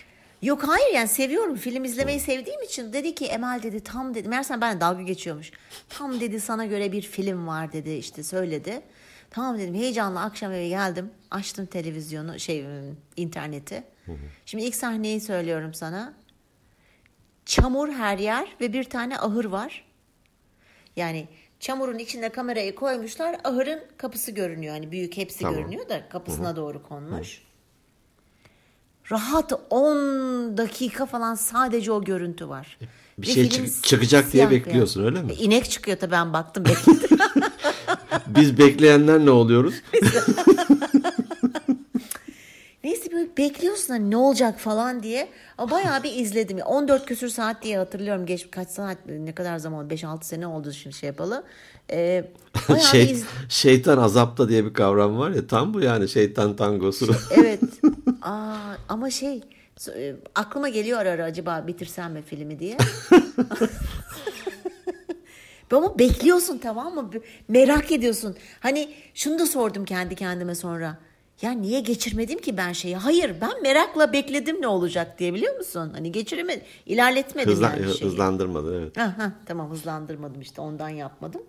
Yok 0.42 0.62
hayır 0.68 0.94
yani 0.94 1.08
seviyorum 1.08 1.56
film 1.56 1.84
izlemeyi 1.84 2.20
sevdiğim 2.20 2.62
için 2.62 2.92
dedi 2.92 3.14
ki 3.14 3.26
Emel 3.26 3.60
dedi 3.62 3.80
tam 3.80 4.14
dedi 4.14 4.28
meğersem 4.28 4.60
ben 4.60 4.80
dalga 4.80 5.02
geçiyormuş. 5.02 5.50
Tam 5.88 6.20
dedi 6.20 6.40
sana 6.40 6.66
göre 6.66 6.92
bir 6.92 7.02
film 7.02 7.46
var 7.46 7.72
dedi 7.72 7.90
işte 7.90 8.22
söyledi. 8.22 8.80
Tamam 9.30 9.58
dedim 9.58 9.74
heyecanla 9.74 10.20
akşam 10.22 10.52
eve 10.52 10.68
geldim 10.68 11.10
açtım 11.30 11.66
televizyonu 11.66 12.38
şey 12.40 12.60
ıı, 12.66 12.82
interneti. 13.16 13.84
Şimdi 14.46 14.64
ilk 14.64 14.74
sahneyi 14.74 15.20
söylüyorum 15.20 15.74
sana. 15.74 16.14
Çamur 17.46 17.88
her 17.92 18.18
yer 18.18 18.48
ve 18.60 18.72
bir 18.72 18.84
tane 18.84 19.18
ahır 19.18 19.44
var. 19.44 19.84
Yani 20.96 21.28
çamurun 21.60 21.98
içinde 21.98 22.28
kamerayı 22.28 22.74
koymuşlar. 22.74 23.36
Ahırın 23.44 23.80
kapısı 23.96 24.30
görünüyor. 24.30 24.74
Hani 24.74 24.90
büyük 24.92 25.16
hepsi 25.16 25.38
Tamam. 25.38 25.54
görünüyor 25.60 25.88
da 25.88 26.08
kapısına 26.08 26.56
doğru 26.56 26.82
konmuş. 26.82 27.42
Rahat 29.12 29.52
10 29.70 29.96
dakika 30.56 31.06
falan 31.06 31.34
sadece 31.34 31.92
o 31.92 32.04
görüntü 32.04 32.48
var. 32.48 32.78
Bir 33.18 33.28
Ve 33.28 33.32
şey 33.32 33.48
çık- 33.48 33.84
çıkacak 33.84 34.32
diye 34.32 34.50
bekliyorsun, 34.50 35.02
beyaz. 35.02 35.14
öyle 35.16 35.26
mi? 35.26 35.32
E, 35.32 35.34
İnek 35.36 35.70
çıkıyor 35.70 35.98
tabii 35.98 36.12
ben 36.12 36.32
baktım 36.32 36.64
bekledim. 36.64 37.18
Biz 38.26 38.58
bekleyenler 38.58 39.18
ne 39.18 39.30
oluyoruz? 39.30 39.74
Neyse 42.88 43.12
böyle 43.12 43.36
bekliyorsun 43.36 43.88
hani 43.88 44.10
ne 44.10 44.16
olacak 44.16 44.58
falan 44.60 45.02
diye. 45.02 45.28
Ama 45.58 45.70
bayağı 45.70 46.02
bir 46.02 46.12
izledim. 46.12 46.58
14 46.58 47.06
küsür 47.06 47.28
saat 47.28 47.62
diye 47.62 47.78
hatırlıyorum. 47.78 48.26
Geç 48.26 48.50
kaç 48.50 48.68
saat 48.68 48.96
ne 49.06 49.34
kadar 49.34 49.58
zaman 49.58 49.88
5-6 49.88 50.24
sene 50.24 50.46
oldu 50.46 50.72
şimdi 50.72 50.96
şey 50.96 51.06
yapalı. 51.06 51.44
Ee, 51.90 52.24
bir 52.68 52.80
şey, 52.80 53.10
iz- 53.10 53.24
şeytan 53.48 53.98
azapta 53.98 54.48
diye 54.48 54.64
bir 54.64 54.74
kavram 54.74 55.18
var 55.18 55.30
ya 55.30 55.46
tam 55.46 55.74
bu 55.74 55.80
yani 55.80 56.08
şeytan 56.08 56.56
tangosu. 56.56 57.14
Evet. 57.30 57.60
Aa, 58.22 58.74
ama 58.88 59.10
şey 59.10 59.40
e, 59.96 60.14
aklıma 60.34 60.68
geliyor 60.68 60.98
ara 60.98 61.10
ara 61.10 61.24
acaba 61.24 61.64
bitirsem 61.66 62.12
mi 62.12 62.22
filmi 62.22 62.58
diye. 62.58 62.76
Ama 65.72 65.98
bekliyorsun 65.98 66.58
tamam 66.58 66.94
mı? 66.94 67.10
Merak 67.48 67.92
ediyorsun. 67.92 68.36
Hani 68.60 68.88
şunu 69.14 69.38
da 69.38 69.46
sordum 69.46 69.84
kendi 69.84 70.14
kendime 70.14 70.54
sonra. 70.54 70.96
Ya 71.42 71.52
niye 71.52 71.80
geçirmedim 71.80 72.38
ki 72.38 72.56
ben 72.56 72.72
şeyi? 72.72 72.96
Hayır 72.96 73.40
ben 73.40 73.62
merakla 73.62 74.12
bekledim 74.12 74.62
ne 74.62 74.66
olacak 74.66 75.18
diye 75.18 75.34
biliyor 75.34 75.56
musun? 75.56 75.90
Hani 75.94 76.12
geçiremedim. 76.12 76.64
ilerletmedim 76.86 77.52
Hızla, 77.52 77.66
yani 77.66 77.94
şeyi. 77.94 78.10
hızlandırmadı 78.10 78.78
evet. 78.78 78.96
Ha, 78.96 79.14
ha, 79.18 79.32
tamam 79.46 79.70
hızlandırmadım 79.70 80.40
işte 80.40 80.60
ondan 80.60 80.88
yapmadım. 80.88 81.42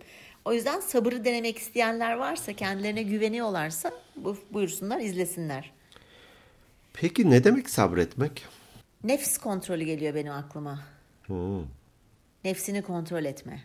O 0.44 0.52
yüzden 0.52 0.80
sabırı 0.80 1.24
denemek 1.24 1.58
isteyenler 1.58 2.14
varsa 2.14 2.52
kendilerine 2.52 3.02
güveniyorlarsa 3.02 3.92
bu, 4.16 4.36
buyursunlar 4.52 5.00
izlesinler. 5.00 5.72
Peki 6.92 7.30
ne 7.30 7.44
demek 7.44 7.70
sabretmek? 7.70 8.46
Nefs 9.04 9.38
kontrolü 9.38 9.84
geliyor 9.84 10.14
benim 10.14 10.32
aklıma. 10.32 10.80
Hmm. 11.26 11.62
Nefsini 12.44 12.82
kontrol 12.82 13.24
etme. 13.24 13.64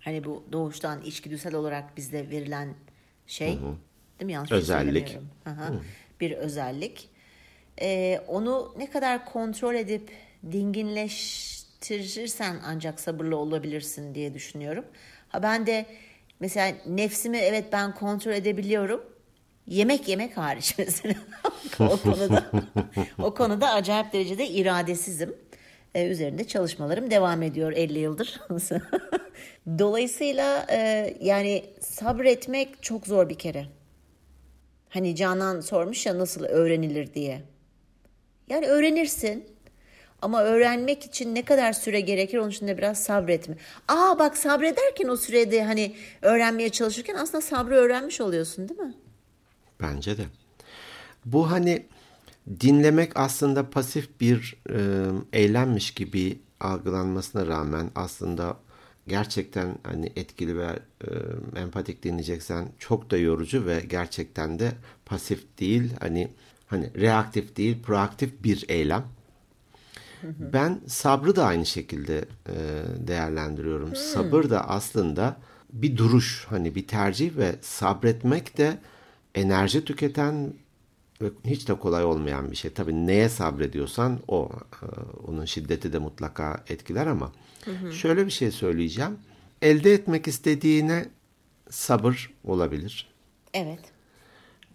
Hani 0.00 0.24
bu 0.24 0.44
doğuştan 0.52 1.02
içgüdüsel 1.02 1.54
olarak 1.54 1.96
bizde 1.96 2.30
verilen 2.30 2.74
şey. 3.26 3.58
Değil 4.20 4.26
mi? 4.26 4.32
Yanlış 4.32 4.48
şey 4.48 4.58
Özellik. 4.58 5.18
hı. 5.44 5.80
Bir 6.20 6.32
özellik. 6.32 7.08
Ee, 7.80 8.20
onu 8.28 8.74
ne 8.78 8.90
kadar 8.90 9.24
kontrol 9.24 9.74
edip 9.74 10.10
dinginleştirirsen 10.52 12.56
ancak 12.64 13.00
sabırlı 13.00 13.36
olabilirsin 13.36 14.14
diye 14.14 14.34
düşünüyorum. 14.34 14.84
Ha 15.28 15.42
ben 15.42 15.66
de 15.66 15.86
mesela 16.40 16.76
nefsimi 16.86 17.38
evet 17.38 17.64
ben 17.72 17.94
kontrol 17.94 18.32
edebiliyorum. 18.32 19.04
Yemek 19.66 20.08
yemek 20.08 20.36
hariç 20.36 20.74
mesela. 20.78 21.14
o 21.80 21.96
konuda 21.96 22.50
o 23.22 23.34
konuda 23.34 23.70
acayip 23.70 24.12
derecede 24.12 24.48
iradesizim. 24.48 25.34
Ee, 25.94 26.06
üzerinde 26.06 26.44
çalışmalarım 26.44 27.10
devam 27.10 27.42
ediyor 27.42 27.72
50 27.72 27.98
yıldır. 27.98 28.40
Dolayısıyla 29.78 30.66
e, 30.70 31.14
yani 31.20 31.64
sabretmek 31.80 32.82
çok 32.82 33.06
zor 33.06 33.28
bir 33.28 33.38
kere. 33.38 33.66
Hani 34.94 35.16
Canan 35.16 35.60
sormuş 35.60 36.06
ya 36.06 36.18
nasıl 36.18 36.44
öğrenilir 36.44 37.14
diye. 37.14 37.42
Yani 38.48 38.66
öğrenirsin. 38.66 39.44
Ama 40.22 40.42
öğrenmek 40.42 41.04
için 41.04 41.34
ne 41.34 41.44
kadar 41.44 41.72
süre 41.72 42.00
gerekir 42.00 42.38
onun 42.38 42.50
için 42.50 42.66
de 42.66 42.78
biraz 42.78 43.02
sabretme. 43.02 43.56
Aa 43.88 44.18
bak 44.18 44.36
sabrederken 44.36 45.08
o 45.08 45.16
sürede 45.16 45.64
hani 45.64 45.96
öğrenmeye 46.22 46.68
çalışırken 46.68 47.14
aslında 47.14 47.40
sabrı 47.40 47.74
öğrenmiş 47.74 48.20
oluyorsun 48.20 48.68
değil 48.68 48.80
mi? 48.80 48.94
Bence 49.80 50.18
de. 50.18 50.22
Bu 51.24 51.50
hani 51.50 51.86
dinlemek 52.60 53.12
aslında 53.14 53.70
pasif 53.70 54.20
bir 54.20 54.56
e, 54.70 54.78
eylemmiş 55.32 55.90
gibi 55.90 56.38
algılanmasına 56.60 57.46
rağmen 57.46 57.90
aslında 57.94 58.56
gerçekten 59.08 59.78
hani 59.82 60.12
etkili 60.16 60.58
ve 60.58 60.78
e, 61.04 61.08
empatik 61.60 62.02
dinleyeceksen 62.02 62.68
çok 62.78 63.10
da 63.10 63.16
yorucu 63.16 63.66
ve 63.66 63.80
gerçekten 63.80 64.58
de 64.58 64.72
pasif 65.06 65.58
değil 65.60 65.92
hani 66.00 66.30
hani 66.66 66.90
reaktif 67.00 67.56
değil 67.56 67.82
proaktif 67.82 68.44
bir 68.44 68.64
eylem. 68.68 69.04
Ben 70.38 70.80
sabrı 70.86 71.36
da 71.36 71.44
aynı 71.44 71.66
şekilde 71.66 72.24
e, 72.48 72.54
değerlendiriyorum. 73.06 73.96
Sabır 73.96 74.50
da 74.50 74.68
aslında 74.68 75.36
bir 75.72 75.96
duruş, 75.96 76.46
hani 76.48 76.74
bir 76.74 76.86
tercih 76.86 77.36
ve 77.36 77.54
sabretmek 77.60 78.58
de 78.58 78.78
enerji 79.34 79.84
tüketen 79.84 80.54
hiç 81.44 81.68
de 81.68 81.74
kolay 81.74 82.04
olmayan 82.04 82.50
bir 82.50 82.56
şey. 82.56 82.70
Tabii 82.72 83.06
neye 83.06 83.28
sabrediyorsan 83.28 84.20
o, 84.28 84.50
e, 84.82 84.86
onun 85.26 85.44
şiddeti 85.44 85.92
de 85.92 85.98
mutlaka 85.98 86.64
etkiler 86.68 87.06
ama 87.06 87.32
şöyle 87.92 88.26
bir 88.26 88.30
şey 88.30 88.50
söyleyeceğim. 88.50 89.18
Elde 89.62 89.92
etmek 89.92 90.28
istediğine 90.28 91.08
sabır 91.70 92.30
olabilir. 92.44 93.08
Evet. 93.54 93.80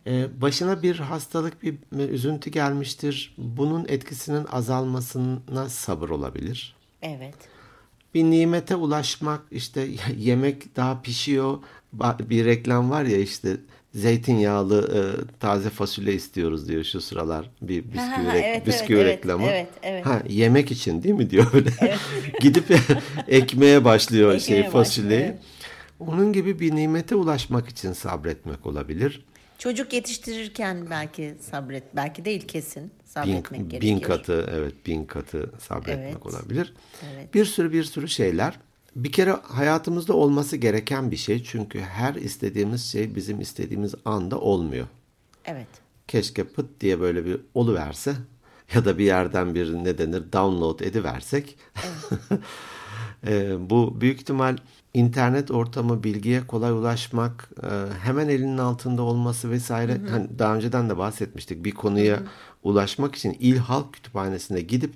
Ee, 0.08 0.42
başına 0.42 0.84
bir 0.84 1.00
hastalık, 1.00 1.64
bir 1.64 1.78
üzüntü 2.10 2.50
gelmiştir. 2.50 3.36
Bunun 3.38 3.86
etkisinin 3.88 4.46
azalmasına 4.46 5.70
sabır 5.70 6.10
olabilir. 6.10 6.76
Evet. 7.02 7.36
Bir 8.14 8.24
nimete 8.24 8.76
ulaşmak, 8.76 9.42
işte 9.52 9.88
yemek 10.18 10.76
daha 10.76 11.02
pişiyor. 11.02 11.58
Bir 12.20 12.46
reklam 12.46 12.90
var 12.90 13.04
ya 13.04 13.18
işte 13.18 13.58
zeytinyağlı 13.94 14.92
e, 14.98 15.02
taze 15.40 15.70
fasulye 15.70 16.14
istiyoruz 16.14 16.68
diyor 16.68 16.84
şu 16.84 17.02
sıralar. 17.02 17.50
Bir 17.62 17.84
bisküvi, 17.84 18.00
Ha, 18.00 18.24
ha, 18.34 18.38
evet, 18.38 18.68
bisküvi 18.68 18.98
evet, 18.98 19.06
evet, 19.08 19.18
reklamı. 19.18 19.46
evet, 19.46 19.68
evet. 19.84 20.06
Ha, 20.06 20.22
yemek 20.30 20.72
için 20.72 21.04
değil 21.04 21.16
mi 21.16 21.30
diyor 21.30 21.54
böyle. 21.54 21.70
Gidip 22.42 22.66
ekmeğe 23.28 23.84
başlıyor 23.86 24.32
şey 24.32 24.38
Ekmeğe 24.60 24.74
başlıyor, 24.74 24.86
fasulyeyi. 24.86 25.24
evet. 25.24 25.40
Onun 26.00 26.34
gibi 26.34 26.60
bir 26.60 26.76
nimete 26.76 27.16
ulaşmak 27.16 27.70
için 27.70 27.94
sabretmek 27.94 28.66
olabilir. 28.66 29.26
Çocuk 29.58 29.94
yetiştirirken 29.94 30.90
belki 30.90 31.34
sabret, 31.52 31.84
belki 31.96 32.26
değil 32.26 32.48
kesin 32.48 32.84
bin, 32.84 32.92
sabretmek 33.06 33.62
bin 33.62 33.70
gerekiyor. 33.70 34.02
katı 34.02 34.50
evet 34.54 34.74
bin 34.86 35.06
katı 35.06 35.52
sabretmek 35.60 36.06
Evet. 36.14 36.26
olabilir. 36.26 36.74
Evet. 37.14 37.34
Bir 37.34 37.46
sürü 37.46 37.72
bir 37.74 37.84
sürü 37.84 38.08
şeyler. 38.08 38.60
Bir 39.04 39.12
kere 39.12 39.32
hayatımızda 39.32 40.14
olması 40.14 40.58
gereken 40.58 41.12
bir 41.12 41.18
şey 41.18 41.44
çünkü 41.44 41.80
her 41.80 42.16
istediğimiz 42.16 42.86
şey 42.86 43.16
bizim 43.16 43.42
istediğimiz 43.42 43.96
anda 44.06 44.40
olmuyor. 44.40 44.88
Evet. 45.46 45.68
Keşke 46.08 46.44
pıt 46.44 46.66
diye 46.82 47.00
böyle 47.00 47.26
bir 47.26 47.42
oluverse 47.54 48.16
ya 48.74 48.86
da 48.86 48.98
bir 48.98 49.06
yerden 49.06 49.56
bir 49.56 49.74
ne 49.74 49.98
denir 49.98 50.24
download 50.34 50.80
ediversek 50.80 51.58
E, 53.28 53.70
bu 53.70 54.02
büyük 54.02 54.22
ihtimal 54.22 54.58
internet 54.94 55.52
ortamı, 55.52 56.04
bilgiye 56.04 56.48
kolay 56.48 56.72
ulaşmak, 56.72 57.50
e, 57.64 57.68
hemen 58.00 58.28
elinin 58.28 58.58
altında 58.58 59.02
olması 59.02 59.52
vesaire. 59.52 59.94
Hı 59.94 60.08
hı. 60.08 60.10
Hani 60.10 60.40
daha 60.40 60.56
önceden 60.56 60.90
de 60.90 60.98
bahsetmiştik. 60.98 61.66
Bir 61.66 61.72
konuya 61.72 62.18
hı 62.18 62.22
hı. 62.22 62.28
ulaşmak 62.64 63.16
için 63.16 63.38
il 63.40 63.58
halk 63.58 63.94
kütüphanesine 63.94 64.62
gidip 64.62 64.94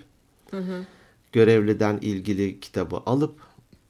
hı 0.52 0.58
hı. 0.58 0.86
görevliden 1.32 1.98
ilgili 2.02 2.60
kitabı 2.60 2.98
alıp 3.06 3.40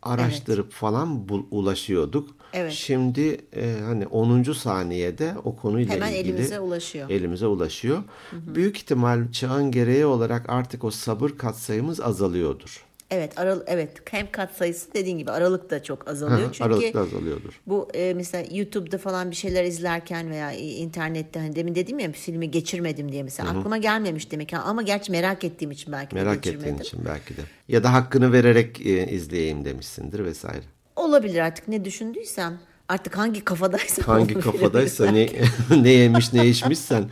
araştırıp 0.06 0.66
evet. 0.66 0.74
falan 0.74 1.30
bul, 1.30 1.44
ulaşıyorduk. 1.52 2.30
Evet. 2.54 2.72
Şimdi 2.72 3.42
e, 3.56 3.80
hani 3.86 4.08
10. 4.08 4.44
saniyede 4.54 5.36
o 5.44 5.56
konuyla 5.56 5.94
Hemen 5.94 6.12
ilgili 6.12 6.30
elimize 6.30 6.60
ulaşıyor. 6.60 7.10
Elimize 7.10 7.48
ulaşıyor. 7.48 7.98
Hı 8.30 8.36
hı. 8.36 8.56
Büyük 8.56 8.78
ihtimal 8.78 9.32
çağın 9.32 9.72
gereği 9.72 10.06
olarak 10.06 10.50
artık 10.50 10.84
o 10.84 10.92
sabır 10.92 11.30
katsayımız 11.30 12.02
azalıyordur. 12.02 12.86
Evet, 13.14 13.40
aral 13.40 13.62
evet 13.68 13.90
hem 14.12 14.32
kat 14.32 14.52
sayısı 14.58 14.94
dediğin 14.94 15.18
gibi 15.18 15.32
aralık 15.32 15.70
da 15.70 15.84
çok 15.84 16.08
azalıyor. 16.08 16.50
Çünkü 16.52 16.64
aralık 16.64 16.94
da 16.94 17.00
azalıyordur. 17.00 17.62
Bu 17.68 17.88
e, 17.94 18.14
mesela 18.14 18.48
YouTube'da 18.52 18.98
falan 18.98 19.32
bir 19.32 19.36
şeyler 19.36 19.64
izlerken 19.64 20.30
veya 20.30 20.52
internette 20.52 21.40
hani 21.40 21.56
demin 21.56 21.76
dedim 21.76 22.00
ya 22.00 22.12
filmi 22.12 22.52
geçirmedim 22.52 23.12
diye 23.12 23.24
mesela 23.24 23.50
Hı-hı. 23.50 23.60
aklıma 23.60 23.78
gelmemiş 23.78 24.32
demek 24.32 24.54
ama 24.54 24.82
gerçi 24.82 25.12
merak 25.12 25.44
ettiğim 25.44 25.72
için 25.72 25.94
belki 25.94 26.16
merak 26.16 26.34
de 26.34 26.36
geçirmedim. 26.36 26.66
Merak 26.66 26.86
ettiğin 26.86 27.00
için 27.00 27.06
belki 27.06 27.38
de. 27.38 27.42
Ya 27.68 27.84
da 27.84 27.94
hakkını 27.94 28.34
vererek 28.34 28.86
e, 28.86 29.08
izleyeyim 29.08 29.66
demişsindir 29.66 30.26
vesaire. 30.26 30.64
Olabilir 30.96 31.40
artık 31.40 31.68
ne 31.68 31.86
düşündüysem. 31.86 32.60
Artık 32.90 33.18
hangi 33.18 33.44
kafadaysa 33.44 34.08
Hangi 34.08 34.34
kafadaysa 34.34 35.12
ne, 35.12 35.30
ne 35.82 35.90
yemiş 35.90 36.34
ne 36.34 36.48
içmişsen. 36.48 37.04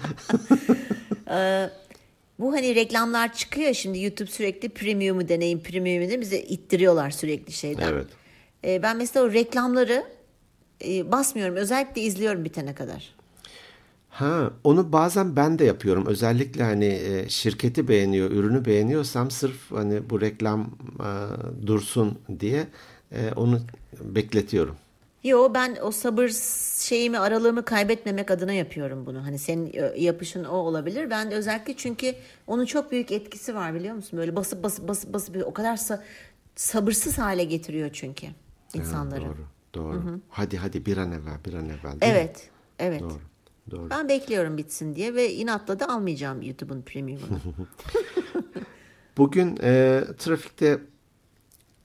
Bu 2.41 2.53
hani 2.53 2.75
reklamlar 2.75 3.33
çıkıyor 3.33 3.73
şimdi 3.73 4.01
YouTube 4.01 4.29
sürekli 4.29 4.69
premium'u 4.69 5.27
deneyin 5.29 5.59
premium'u 5.59 6.09
de 6.09 6.21
bize 6.21 6.39
ittiriyorlar 6.39 7.11
sürekli 7.11 7.53
şeyden. 7.53 7.93
Evet. 7.93 8.07
Ee, 8.65 8.83
ben 8.83 8.97
mesela 8.97 9.25
o 9.25 9.31
reklamları 9.31 10.03
e, 10.85 11.11
basmıyorum. 11.11 11.55
Özellikle 11.55 12.01
izliyorum 12.01 12.45
bitene 12.45 12.75
kadar. 12.75 13.15
Ha, 14.09 14.51
onu 14.63 14.91
bazen 14.91 15.35
ben 15.35 15.59
de 15.59 15.65
yapıyorum. 15.65 16.05
Özellikle 16.05 16.63
hani 16.63 16.85
e, 16.85 17.29
şirketi 17.29 17.87
beğeniyor, 17.87 18.31
ürünü 18.31 18.65
beğeniyorsam 18.65 19.31
sırf 19.31 19.71
hani 19.71 20.09
bu 20.09 20.21
reklam 20.21 20.71
e, 20.99 21.67
dursun 21.67 22.19
diye 22.39 22.67
e, 23.11 23.31
onu 23.35 23.59
bekletiyorum. 24.01 24.75
Yo 25.23 25.53
ben 25.53 25.77
o 25.81 25.91
sabır 25.91 26.29
şeyimi 26.79 27.19
aralığımı 27.19 27.65
kaybetmemek 27.65 28.31
adına 28.31 28.53
yapıyorum 28.53 29.05
bunu. 29.05 29.25
Hani 29.25 29.39
senin 29.39 29.73
yapışın 29.97 30.43
o 30.43 30.55
olabilir. 30.55 31.09
Ben 31.09 31.31
de 31.31 31.35
özellikle 31.35 31.73
çünkü 31.77 32.15
onun 32.47 32.65
çok 32.65 32.91
büyük 32.91 33.11
etkisi 33.11 33.55
var 33.55 33.73
biliyor 33.73 33.95
musun? 33.95 34.19
Böyle 34.19 34.35
basıp 34.35 34.63
basıp 34.63 34.87
basıp 34.87 35.13
basıp 35.13 35.35
o 35.45 35.53
kadar 35.53 35.75
sa- 35.75 36.01
sabırsız 36.55 37.17
hale 37.17 37.43
getiriyor 37.43 37.89
çünkü 37.93 38.27
insanları. 38.73 39.21
Evet, 39.25 39.35
doğru. 39.35 39.45
Doğru. 39.73 39.95
Hı-hı. 39.95 40.19
Hadi 40.29 40.57
hadi 40.57 40.85
bir 40.85 40.97
an 40.97 41.11
evvel 41.11 41.45
bir 41.45 41.53
an 41.53 41.65
evvel. 41.65 41.97
Evet. 42.01 42.35
Mi? 42.35 42.41
Evet. 42.79 43.01
Doğru. 43.01 43.19
Doğru. 43.71 43.89
Ben 43.89 44.09
bekliyorum 44.09 44.57
bitsin 44.57 44.95
diye 44.95 45.15
ve 45.15 45.33
inatla 45.33 45.79
da 45.79 45.89
almayacağım 45.89 46.41
YouTube'un 46.41 46.81
premiumunu. 46.81 47.39
Bugün 49.17 49.57
e, 49.63 50.03
trafikte 50.17 50.79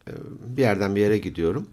e, 0.08 0.12
bir 0.56 0.62
yerden 0.62 0.96
bir 0.96 1.00
yere 1.00 1.18
gidiyorum. 1.18 1.68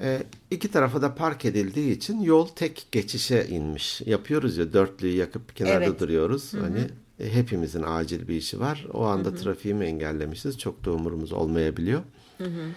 E, 0.00 0.22
iki 0.50 0.70
tarafa 0.70 1.02
da 1.02 1.14
park 1.14 1.44
edildiği 1.44 1.96
için 1.96 2.20
yol 2.20 2.48
tek 2.48 2.88
geçişe 2.92 3.46
inmiş. 3.50 4.00
Yapıyoruz 4.00 4.56
ya 4.56 4.72
dörtlüyü 4.72 5.16
yakıp 5.16 5.56
kenarda 5.56 5.84
evet. 5.84 6.00
duruyoruz. 6.00 6.52
Hı-hı. 6.52 6.60
Hani 6.62 6.80
e, 7.20 7.34
hepimizin 7.34 7.82
acil 7.86 8.28
bir 8.28 8.34
işi 8.34 8.60
var. 8.60 8.86
O 8.92 9.04
anda 9.04 9.28
Hı-hı. 9.28 9.36
trafiği 9.36 9.74
mi 9.74 9.84
engellemişiz? 9.84 10.58
Çok 10.58 10.84
da 10.84 10.90
umurumuz 10.90 11.32
olmayabiliyor. 11.32 12.00
Hı-hı. 12.38 12.68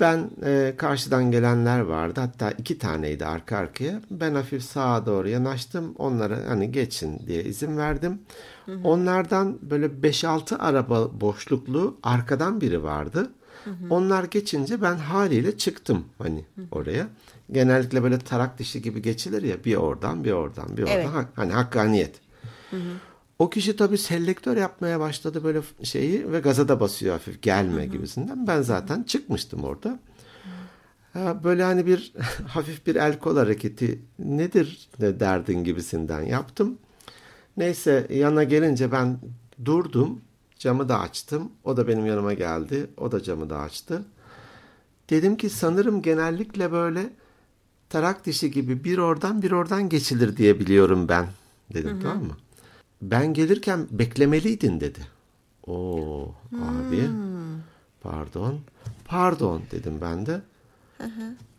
Ben 0.00 0.30
e, 0.44 0.74
karşıdan 0.76 1.30
gelenler 1.30 1.80
vardı. 1.80 2.20
Hatta 2.20 2.50
iki 2.50 2.78
taneydi 2.78 3.26
arka 3.26 3.56
arkaya. 3.56 4.00
Ben 4.10 4.34
hafif 4.34 4.62
sağa 4.62 5.06
doğru 5.06 5.28
yanaştım. 5.28 5.94
Onlara 5.98 6.38
hani 6.48 6.72
geçin 6.72 7.26
diye 7.26 7.44
izin 7.44 7.76
verdim. 7.76 8.18
Hı 8.66 8.72
hı. 8.72 8.80
Onlardan 8.84 9.58
böyle 9.62 9.86
5-6 9.86 10.56
araba 10.56 11.20
boşluklu 11.20 11.98
arkadan 12.02 12.60
biri 12.60 12.82
vardı. 12.82 13.30
Hı 13.64 13.70
hı. 13.70 13.74
Onlar 13.90 14.24
geçince 14.24 14.82
ben 14.82 14.96
haliyle 14.96 15.58
çıktım 15.58 16.04
hani 16.18 16.44
hı 16.54 16.62
hı. 16.62 16.66
oraya. 16.70 17.06
Genellikle 17.52 18.02
böyle 18.02 18.18
tarak 18.18 18.58
dişi 18.58 18.82
gibi 18.82 19.02
geçilir 19.02 19.42
ya 19.42 19.64
bir 19.64 19.74
oradan 19.74 20.24
bir 20.24 20.32
oradan 20.32 20.76
bir 20.76 20.82
oradan. 20.82 21.14
Evet. 21.14 21.26
Hani 21.36 21.52
hakkaniyet. 21.52 22.14
Hı 22.70 22.76
hı. 22.76 22.80
O 23.38 23.50
kişi 23.50 23.76
tabii 23.76 23.98
selektör 23.98 24.56
yapmaya 24.56 25.00
başladı 25.00 25.44
böyle 25.44 25.60
şeyi 25.82 26.32
ve 26.32 26.40
gaza 26.40 26.68
da 26.68 26.80
basıyor 26.80 27.12
hafif 27.12 27.42
gelme 27.42 27.82
Hı-hı. 27.82 27.92
gibisinden. 27.92 28.46
Ben 28.46 28.62
zaten 28.62 29.02
çıkmıştım 29.02 29.64
orada. 29.64 29.98
Ha, 31.12 31.44
böyle 31.44 31.62
hani 31.62 31.86
bir 31.86 32.12
hafif 32.46 32.86
bir 32.86 32.96
el 32.96 33.18
kol 33.18 33.36
hareketi 33.36 34.00
nedir 34.18 34.88
ne 34.98 35.20
derdin 35.20 35.64
gibisinden 35.64 36.22
yaptım. 36.22 36.78
Neyse 37.56 38.06
yana 38.10 38.44
gelince 38.44 38.92
ben 38.92 39.18
durdum. 39.64 40.20
Camı 40.60 40.88
da 40.88 41.00
açtım. 41.00 41.52
O 41.64 41.76
da 41.76 41.88
benim 41.88 42.06
yanıma 42.06 42.32
geldi. 42.32 42.90
O 42.96 43.12
da 43.12 43.22
camı 43.22 43.50
da 43.50 43.58
açtı. 43.58 44.04
Dedim 45.10 45.36
ki 45.36 45.50
sanırım 45.50 46.02
genellikle 46.02 46.72
böyle 46.72 47.10
tarak 47.88 48.26
dişi 48.26 48.50
gibi 48.50 48.84
bir 48.84 48.98
oradan 48.98 49.42
bir 49.42 49.52
oradan 49.52 49.88
geçilir 49.88 50.36
diye 50.36 50.60
biliyorum 50.60 51.08
ben. 51.08 51.26
Dedim 51.74 51.90
Hı-hı. 51.90 52.02
tamam 52.02 52.24
mı? 52.24 52.36
ben 53.02 53.34
gelirken 53.34 53.86
beklemeliydin 53.90 54.80
dedi. 54.80 54.98
Oo 55.66 56.34
hmm. 56.50 56.62
abi 56.62 57.10
pardon 58.00 58.60
pardon 59.04 59.62
dedim 59.70 59.98
ben 60.00 60.26
de. 60.26 60.40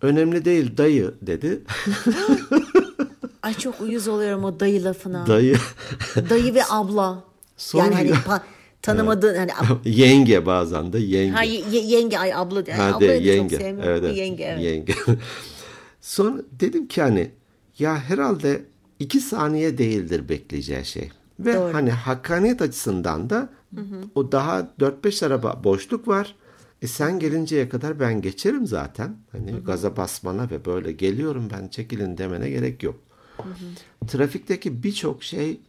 Önemli 0.02 0.46
değil 0.46 0.78
dayı 0.78 1.14
dedi. 1.22 1.62
Ay 3.44 3.54
çok 3.54 3.82
uyuz 3.82 4.08
oluyorum 4.08 4.44
o 4.44 4.60
dayı 4.60 4.84
lafına. 4.84 5.28
Dayı. 5.28 5.58
dayı 6.30 6.54
ve 6.54 6.62
abla. 6.70 7.24
Sonra... 7.58 7.84
Yani 7.84 7.96
hani 7.96 8.10
pa- 8.10 8.42
tanımadığın 8.82 9.36
hani 9.36 9.52
yenge 9.86 10.46
bazen 10.46 10.94
de 10.94 11.00
yenge. 11.00 11.32
Ha 11.32 11.44
yenge 11.44 12.18
ay 12.18 12.34
abla. 12.34 12.64
Yani 12.68 12.82
ha, 12.82 12.96
abla 12.98 13.06
yenge. 13.06 13.56
Çok 13.56 13.62
evet, 13.62 13.84
evet. 13.86 14.18
Yenge 14.18 14.44
evet. 14.44 14.64
Yenge. 14.64 14.94
Sonra 16.02 16.42
dedim 16.52 16.88
ki 16.88 17.02
hani 17.02 17.32
ya 17.80 18.00
herhalde 18.00 18.66
iki 19.00 19.20
saniye 19.20 19.78
değildir 19.78 20.30
bekleyeceği 20.30 20.86
şey. 20.86 21.10
Ve 21.40 21.54
Doğru. 21.54 21.74
hani 21.74 21.92
hakkaniyet 21.92 22.62
açısından 22.62 23.30
da 23.30 23.50
hı 23.76 23.82
hı. 23.82 24.02
o 24.16 24.32
daha 24.32 24.60
4-5 24.80 25.26
araba 25.26 25.64
boşluk 25.64 26.08
var. 26.08 26.36
E 26.82 26.88
sen 26.88 27.20
gelinceye 27.20 27.70
kadar 27.70 28.00
ben 28.00 28.22
geçerim 28.22 28.68
zaten. 28.68 29.16
Hani 29.32 29.52
hı 29.52 29.56
hı. 29.56 29.64
gaza 29.64 29.98
basmana 29.98 30.50
ve 30.50 30.66
böyle 30.66 30.92
geliyorum 30.92 31.50
ben 31.54 31.68
çekilin 31.68 32.18
demene 32.18 32.50
gerek 32.50 32.84
yok. 32.84 33.00
Hı 33.38 33.50
hı. 33.50 34.08
Trafikteki 34.08 34.84
birçok 34.84 35.24
şey 35.24 35.60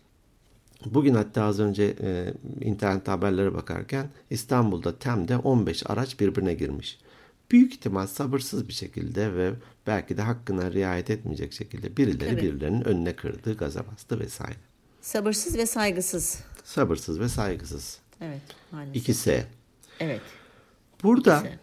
bugün 0.84 1.14
hatta 1.14 1.42
az 1.44 1.60
önce 1.60 1.96
e, 2.00 2.34
internet 2.60 3.08
haberlere 3.08 3.54
bakarken 3.54 4.06
İstanbul'da 4.30 4.98
Tem'de 4.98 5.36
15 5.36 5.82
araç 5.90 6.20
birbirine 6.20 6.54
girmiş. 6.54 6.98
Büyük 7.50 7.72
ihtimal 7.72 8.06
sabırsız 8.06 8.68
bir 8.68 8.72
şekilde 8.72 9.34
ve 9.34 9.52
belki 9.86 10.16
de 10.16 10.22
hakkına 10.22 10.72
riayet 10.72 11.10
etmeyecek 11.10 11.52
şekilde 11.52 11.96
birileri 11.96 12.30
Tabii. 12.30 12.42
birilerinin 12.42 12.84
önüne 12.84 13.16
kırdı, 13.16 13.56
gaza 13.56 13.86
bastı 13.92 14.20
vesaire. 14.20 14.56
Sabırsız 15.00 15.56
ve 15.58 15.66
saygısız. 15.66 16.40
Sabırsız 16.64 17.20
ve 17.20 17.28
saygısız. 17.28 17.98
Evet 18.20 18.40
maalesef. 18.72 18.96
İkisi. 18.96 19.46
Evet. 20.00 20.20
Burada 21.02 21.38
İkisi. 21.40 21.58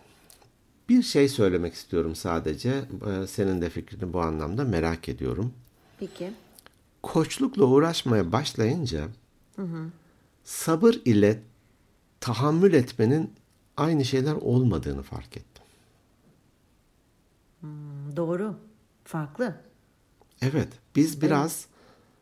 bir 0.90 1.04
şey 1.04 1.30
söylemek 1.30 1.74
istiyorum 1.74 2.16
sadece. 2.16 2.70
Ee, 2.70 3.28
senin 3.28 3.62
de 3.62 3.70
fikrini 3.70 4.14
bu 4.14 4.22
anlamda 4.22 4.64
merak 4.64 5.10
ediyorum. 5.10 5.54
Peki. 6.00 6.32
Koçlukla 7.04 7.66
uğraşmaya 7.66 8.32
başlayınca 8.32 9.08
hı 9.56 9.62
hı. 9.62 9.90
sabır 10.44 10.94
ile 11.06 11.40
tahammül 12.20 12.74
etmenin 12.74 13.34
aynı 13.78 14.06
şeyler 14.06 14.34
olmadığını 14.34 15.04
fark 15.04 15.38
ettim. 15.38 15.64
Hmm, 17.60 18.16
doğru. 18.16 18.56
Farklı. 19.04 19.56
Evet. 20.42 20.68
Biz 20.96 21.22
biraz 21.22 21.66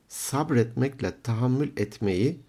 sabretmekle 0.08 1.22
tahammül 1.24 1.70
etmeyi 1.78 2.40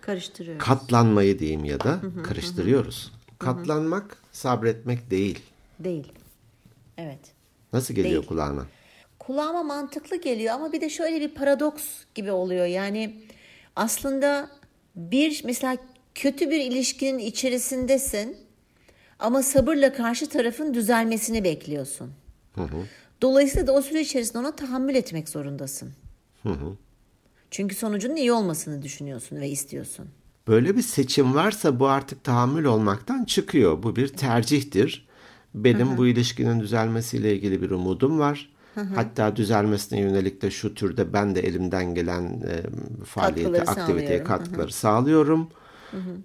karıştırıyoruz. 0.00 0.64
Katlanmayı 0.64 1.38
diyeyim 1.38 1.64
ya 1.64 1.80
da 1.80 2.00
karıştırıyoruz. 2.24 3.12
Katlanmak 3.38 4.16
sabretmek 4.32 5.10
değil. 5.10 5.42
Değil. 5.78 6.12
Evet. 6.98 7.32
Nasıl 7.72 7.94
geliyor 7.94 8.14
değil. 8.14 8.26
kulağına? 8.26 8.66
Kulağıma 9.26 9.62
mantıklı 9.62 10.16
geliyor 10.16 10.54
ama 10.54 10.72
bir 10.72 10.80
de 10.80 10.88
şöyle 10.88 11.20
bir 11.20 11.34
paradoks 11.34 11.84
gibi 12.14 12.32
oluyor. 12.32 12.66
Yani 12.66 13.16
aslında 13.76 14.50
bir 14.96 15.42
mesela 15.44 15.76
kötü 16.14 16.50
bir 16.50 16.60
ilişkinin 16.60 17.18
içerisindesin 17.18 18.36
ama 19.18 19.42
sabırla 19.42 19.92
karşı 19.92 20.28
tarafın 20.28 20.74
düzelmesini 20.74 21.44
bekliyorsun. 21.44 22.12
Hı 22.54 22.62
hı. 22.62 22.76
Dolayısıyla 23.22 23.66
da 23.66 23.72
o 23.72 23.82
süre 23.82 24.00
içerisinde 24.00 24.38
ona 24.38 24.56
tahammül 24.56 24.94
etmek 24.94 25.28
zorundasın. 25.28 25.92
Hı 26.42 26.48
hı. 26.48 26.76
Çünkü 27.50 27.74
sonucunun 27.74 28.16
iyi 28.16 28.32
olmasını 28.32 28.82
düşünüyorsun 28.82 29.36
ve 29.36 29.48
istiyorsun. 29.48 30.08
Böyle 30.48 30.76
bir 30.76 30.82
seçim 30.82 31.34
varsa 31.34 31.80
bu 31.80 31.88
artık 31.88 32.24
tahammül 32.24 32.64
olmaktan 32.64 33.24
çıkıyor. 33.24 33.82
Bu 33.82 33.96
bir 33.96 34.08
tercihtir. 34.08 35.08
Benim 35.54 35.96
bu 35.96 36.06
ilişkinin 36.06 36.60
düzelmesiyle 36.60 37.34
ilgili 37.36 37.62
bir 37.62 37.70
umudum 37.70 38.18
var. 38.18 38.53
Hatta 38.94 39.36
düzelmesine 39.36 40.00
yönelik 40.00 40.42
de 40.42 40.50
şu 40.50 40.74
türde 40.74 41.12
ben 41.12 41.34
de 41.34 41.40
elimden 41.40 41.94
gelen 41.94 42.22
e, 42.22 42.62
faaliyete, 43.04 43.52
Katkıları 43.52 43.80
aktiviteye 43.80 44.06
sağlıyorum. 44.18 44.26
katkıları 44.26 44.72
sağlıyorum. 44.72 45.48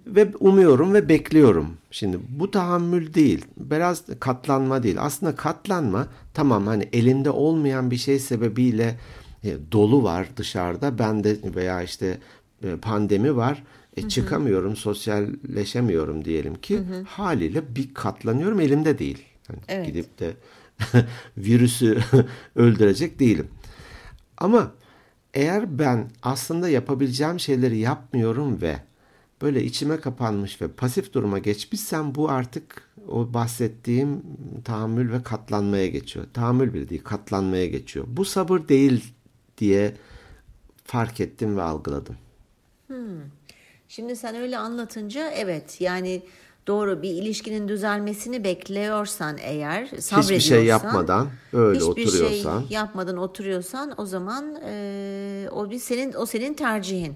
Ve 0.06 0.32
umuyorum 0.40 0.94
ve 0.94 1.08
bekliyorum. 1.08 1.76
Şimdi 1.90 2.18
bu 2.28 2.50
tahammül 2.50 3.14
değil, 3.14 3.44
biraz 3.56 4.02
katlanma 4.20 4.82
değil. 4.82 4.96
Aslında 5.00 5.36
katlanma 5.36 6.06
tamam 6.34 6.66
hani 6.66 6.88
elinde 6.92 7.30
olmayan 7.30 7.90
bir 7.90 7.96
şey 7.96 8.18
sebebiyle 8.18 8.98
e, 9.44 9.56
dolu 9.72 10.02
var 10.02 10.28
dışarıda. 10.36 10.98
Ben 10.98 11.24
de 11.24 11.36
veya 11.56 11.82
işte 11.82 12.18
e, 12.62 12.76
pandemi 12.76 13.36
var. 13.36 13.62
E, 13.96 14.08
çıkamıyorum, 14.08 14.76
sosyalleşemiyorum 14.76 16.24
diyelim 16.24 16.54
ki. 16.54 16.80
Haliyle 17.06 17.76
bir 17.76 17.94
katlanıyorum 17.94 18.60
elimde 18.60 18.98
değil. 18.98 19.24
Hani 19.46 19.58
Evet. 19.68 19.86
Gidip 19.86 20.18
de 20.18 20.30
virüsü 21.36 21.98
öldürecek 22.56 23.20
değilim. 23.20 23.48
Ama 24.38 24.72
eğer 25.34 25.78
ben 25.78 26.10
aslında 26.22 26.68
yapabileceğim 26.68 27.40
şeyleri 27.40 27.78
yapmıyorum 27.78 28.60
ve 28.60 28.76
böyle 29.42 29.64
içime 29.64 30.00
kapanmış 30.00 30.62
ve 30.62 30.68
pasif 30.68 31.12
duruma 31.12 31.38
geçmişsem 31.38 32.14
bu 32.14 32.30
artık 32.30 32.90
o 33.08 33.34
bahsettiğim 33.34 34.22
tahammül 34.64 35.12
ve 35.12 35.22
katlanmaya 35.22 35.86
geçiyor. 35.86 36.26
Tahammül 36.32 36.74
bile 36.74 36.88
değil, 36.88 37.04
katlanmaya 37.04 37.66
geçiyor. 37.66 38.06
Bu 38.08 38.24
sabır 38.24 38.68
değil 38.68 39.14
diye 39.58 39.96
fark 40.84 41.20
ettim 41.20 41.56
ve 41.56 41.62
algıladım. 41.62 42.16
Şimdi 43.90 44.16
sen 44.16 44.36
öyle 44.36 44.58
anlatınca 44.58 45.30
evet 45.30 45.80
yani 45.80 46.22
doğru 46.66 47.02
bir 47.02 47.10
ilişkinin 47.10 47.68
düzelmesini 47.68 48.44
bekliyorsan 48.44 49.36
eğer 49.40 49.86
sabrediyorsan. 49.86 50.22
Hiçbir 50.22 50.40
şey 50.40 50.64
yapmadan 50.64 51.28
öyle 51.52 51.78
hiçbir 51.78 52.04
oturuyorsan. 52.04 52.60
şey 52.60 52.76
yapmadan 52.76 53.16
oturuyorsan 53.16 53.94
o 53.96 54.06
zaman 54.06 54.56
e, 54.64 55.48
o 55.52 55.70
bir 55.70 55.78
senin 55.78 56.12
o 56.12 56.26
senin 56.26 56.54
tercihin. 56.54 57.14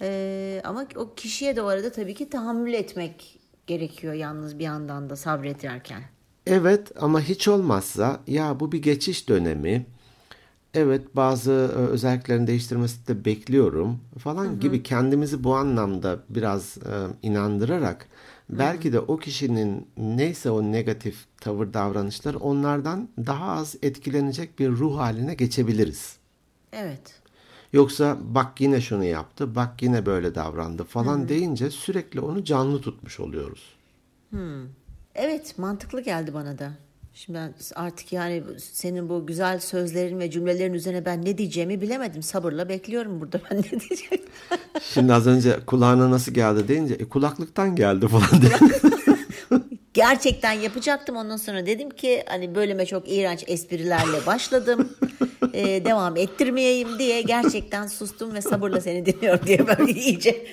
E, 0.00 0.60
ama 0.64 0.86
o 0.96 1.14
kişiye 1.14 1.56
de 1.56 1.62
o 1.62 1.66
arada 1.66 1.92
tabii 1.92 2.14
ki 2.14 2.30
tahammül 2.30 2.72
etmek 2.72 3.40
gerekiyor 3.66 4.14
yalnız 4.14 4.58
bir 4.58 4.64
yandan 4.64 5.10
da 5.10 5.16
sabrederken. 5.16 6.02
Evet 6.46 6.92
ama 7.00 7.20
hiç 7.20 7.48
olmazsa 7.48 8.20
ya 8.26 8.60
bu 8.60 8.72
bir 8.72 8.82
geçiş 8.82 9.28
dönemi. 9.28 9.86
Evet 10.74 11.16
bazı 11.16 11.52
e, 11.52 11.78
özelliklerini 11.78 12.46
değiştirmesini 12.46 13.06
de 13.06 13.24
bekliyorum 13.24 14.00
falan 14.18 14.60
gibi 14.60 14.82
kendimizi 14.82 15.44
bu 15.44 15.54
anlamda 15.54 16.18
biraz 16.28 16.78
e, 16.78 16.92
inandırarak 17.22 18.08
belki 18.48 18.92
de 18.92 19.00
o 19.00 19.16
kişinin 19.16 19.88
neyse 19.96 20.50
o 20.50 20.62
negatif 20.62 21.24
tavır 21.40 21.72
davranışları 21.72 22.38
onlardan 22.38 23.08
daha 23.18 23.52
az 23.52 23.76
etkilenecek 23.82 24.58
bir 24.58 24.70
ruh 24.70 24.98
haline 24.98 25.34
geçebiliriz. 25.34 26.16
Evet. 26.72 27.20
Yoksa 27.72 28.18
bak 28.20 28.60
yine 28.60 28.80
şunu 28.80 29.04
yaptı, 29.04 29.54
bak 29.54 29.82
yine 29.82 30.06
böyle 30.06 30.34
davrandı 30.34 30.84
falan 30.84 31.28
deyince 31.28 31.70
sürekli 31.70 32.20
onu 32.20 32.44
canlı 32.44 32.80
tutmuş 32.80 33.20
oluyoruz. 33.20 33.74
Evet 35.14 35.58
mantıklı 35.58 36.00
geldi 36.00 36.34
bana 36.34 36.58
da. 36.58 36.72
Şimdi 37.14 37.38
ben 37.38 37.54
artık 37.74 38.12
yani 38.12 38.42
senin 38.58 39.08
bu 39.08 39.26
güzel 39.26 39.60
sözlerin 39.60 40.20
ve 40.20 40.30
cümlelerin 40.30 40.74
üzerine 40.74 41.04
ben 41.04 41.24
ne 41.24 41.38
diyeceğimi 41.38 41.80
bilemedim. 41.80 42.22
Sabırla 42.22 42.68
bekliyorum 42.68 43.20
burada 43.20 43.40
ben 43.50 43.58
ne 43.58 43.62
diyeceğim. 43.62 44.24
Şimdi 44.94 45.12
az 45.12 45.26
önce 45.26 45.60
kulağına 45.66 46.10
nasıl 46.10 46.32
geldi 46.32 46.68
deyince 46.68 46.94
e, 46.94 47.08
kulaklıktan 47.08 47.76
geldi 47.76 48.08
falan 48.08 48.42
diye. 48.42 48.52
Gerçekten 49.94 50.52
yapacaktım 50.52 51.16
ondan 51.16 51.36
sonra 51.36 51.66
dedim 51.66 51.90
ki 51.90 52.24
hani 52.26 52.54
bölüme 52.54 52.86
çok 52.86 53.08
iğrenç 53.08 53.44
esprilerle 53.46 54.26
başladım. 54.26 54.88
Ee, 55.54 55.84
devam 55.84 56.16
ettirmeyeyim 56.16 56.98
diye 56.98 57.22
gerçekten 57.22 57.86
sustum 57.86 58.34
ve 58.34 58.40
sabırla 58.40 58.80
seni 58.80 59.06
dinliyorum 59.06 59.46
diye 59.46 59.66
böyle 59.66 59.92
iyice 59.92 60.46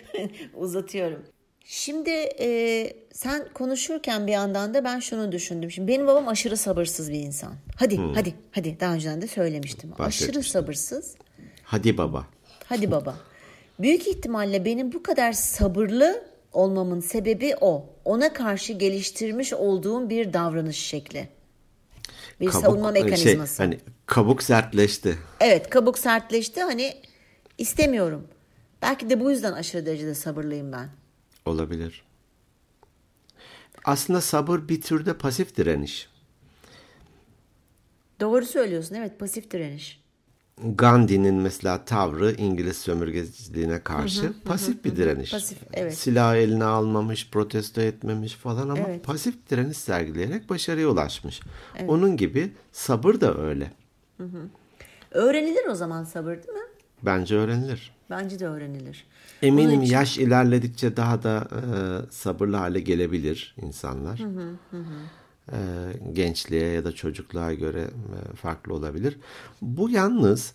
uzatıyorum. 0.54 1.19
Şimdi 1.63 2.10
e, 2.39 2.93
sen 3.13 3.47
konuşurken 3.54 4.28
bir 4.28 4.32
yandan 4.32 4.74
da 4.74 4.84
ben 4.84 5.00
şunu 5.00 5.32
düşündüm. 5.32 5.71
Şimdi 5.71 5.88
benim 5.88 6.08
babam 6.08 6.28
aşırı 6.28 6.58
sabırsız 6.58 7.12
bir 7.12 7.19
insan. 7.19 7.54
Hadi 7.76 7.97
hadi 8.15 8.34
hadi 8.52 8.80
daha 8.80 8.93
önceden 8.93 9.21
de 9.21 9.28
söylemiştim. 9.28 9.91
Aşırı 10.00 10.43
sabırsız. 10.43 11.15
Hadi 11.63 11.97
baba. 11.97 12.28
Hadi 12.65 12.91
baba. 12.91 13.15
Büyük 13.80 14.08
ihtimalle 14.08 14.65
benim 14.65 14.93
bu 14.93 15.04
kadar 15.04 15.34
sabırlı 15.34 16.24
olmamın 16.54 17.00
sebebi 17.00 17.56
o. 17.62 17.86
Ona 18.06 18.34
karşı 18.34 18.74
geliştirmiş 18.74 19.54
olduğum 19.54 20.10
bir 20.10 20.34
davranış 20.34 20.78
şekli. 20.78 21.28
Bir 22.39 22.52
savunma 22.52 22.93
şey, 22.93 23.04
mekanizması. 23.04 23.63
hani 23.63 23.80
kabuk 24.06 24.43
sertleşti. 24.43 25.17
Evet 25.39 25.69
kabuk 25.69 26.00
sertleşti 26.00 26.62
hani 26.62 26.93
istemiyorum. 27.58 28.28
Belki 28.82 29.10
de 29.10 29.19
bu 29.19 29.32
yüzden 29.32 29.54
aşırı 29.54 29.86
derecede 29.86 30.15
sabırlıyım 30.15 30.71
ben. 30.71 30.89
Olabilir. 31.46 32.04
Aslında 33.86 34.22
sabır 34.22 34.60
bir 34.70 34.82
türde 34.82 35.18
pasif 35.18 35.58
direniş. 35.58 36.10
Doğru 38.20 38.46
söylüyorsun 38.46 38.96
evet 38.96 39.20
pasif 39.20 39.52
direniş. 39.52 40.02
Gandhi'nin 40.64 41.36
mesela 41.36 41.86
tavrı 41.86 42.32
İngiliz 42.32 42.78
sömürgeciliğine 42.78 43.84
karşı 43.84 44.34
pasif 44.46 44.86
bir 44.86 44.96
direniş. 44.96 45.32
Pasif, 45.32 45.58
evet. 45.74 45.98
Silah 45.98 46.36
eline 46.36 46.64
almamış, 46.64 47.30
protesto 47.30 47.82
etmemiş 47.82 48.34
falan 48.34 48.70
ama 48.70 48.88
Evet. 48.88 49.04
pasif 49.04 49.50
direniş 49.50 49.78
sergileyerek 49.78 50.50
başarıya 50.50 50.88
ulaşmış. 50.88 51.40
Onun 51.88 52.18
gibi 52.18 52.52
sabır 52.72 53.22
da 53.22 53.38
öyle. 53.38 53.72
Öğrenilir 55.12 55.66
o 55.68 55.76
zaman 55.76 56.04
sabır 56.04 56.36
değil 56.36 56.58
mi? 56.58 56.66
Bence 57.02 57.36
öğrenilir. 57.36 57.94
Bence 58.10 58.40
de 58.40 58.48
öğrenilir. 58.48 59.06
Eminim 59.42 59.82
için- 59.82 59.94
yaş 59.94 60.18
ilerledikçe 60.18 60.98
daha 60.98 61.24
da 61.24 61.48
e, 61.52 61.62
sabırlı 62.12 62.56
hale 62.56 62.80
gelebilir 62.80 63.56
insanlar. 63.62 64.22
E, 65.52 65.58
gençliğe 66.14 66.68
ya 66.72 66.86
da 66.86 66.92
çocukluğa 66.92 67.54
göre 67.54 67.82
e, 67.82 68.36
farklı 68.36 68.74
olabilir. 68.74 69.18
Bu 69.62 69.90
yalnız 69.90 70.54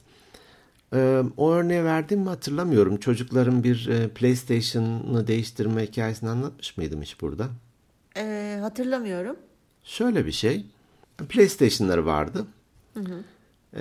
e, 0.95 1.23
o 1.37 1.53
örneği 1.53 1.85
verdim 1.85 2.21
mi 2.21 2.29
hatırlamıyorum. 2.29 2.97
Çocukların 2.97 3.65
bir 3.65 3.89
e, 3.89 4.09
PlayStation'ı 4.09 5.27
değiştirme 5.27 5.83
hikayesini 5.87 6.31
anlatmış 6.31 6.77
mıydım 6.77 7.03
hiç 7.03 7.21
burada? 7.21 7.49
Ee, 8.17 8.59
hatırlamıyorum. 8.61 9.37
Şöyle 9.85 10.27
bir 10.27 10.33
şey. 10.33 10.67
PlayStation'ları 11.29 12.07
vardı. 12.07 12.47
E, 13.77 13.81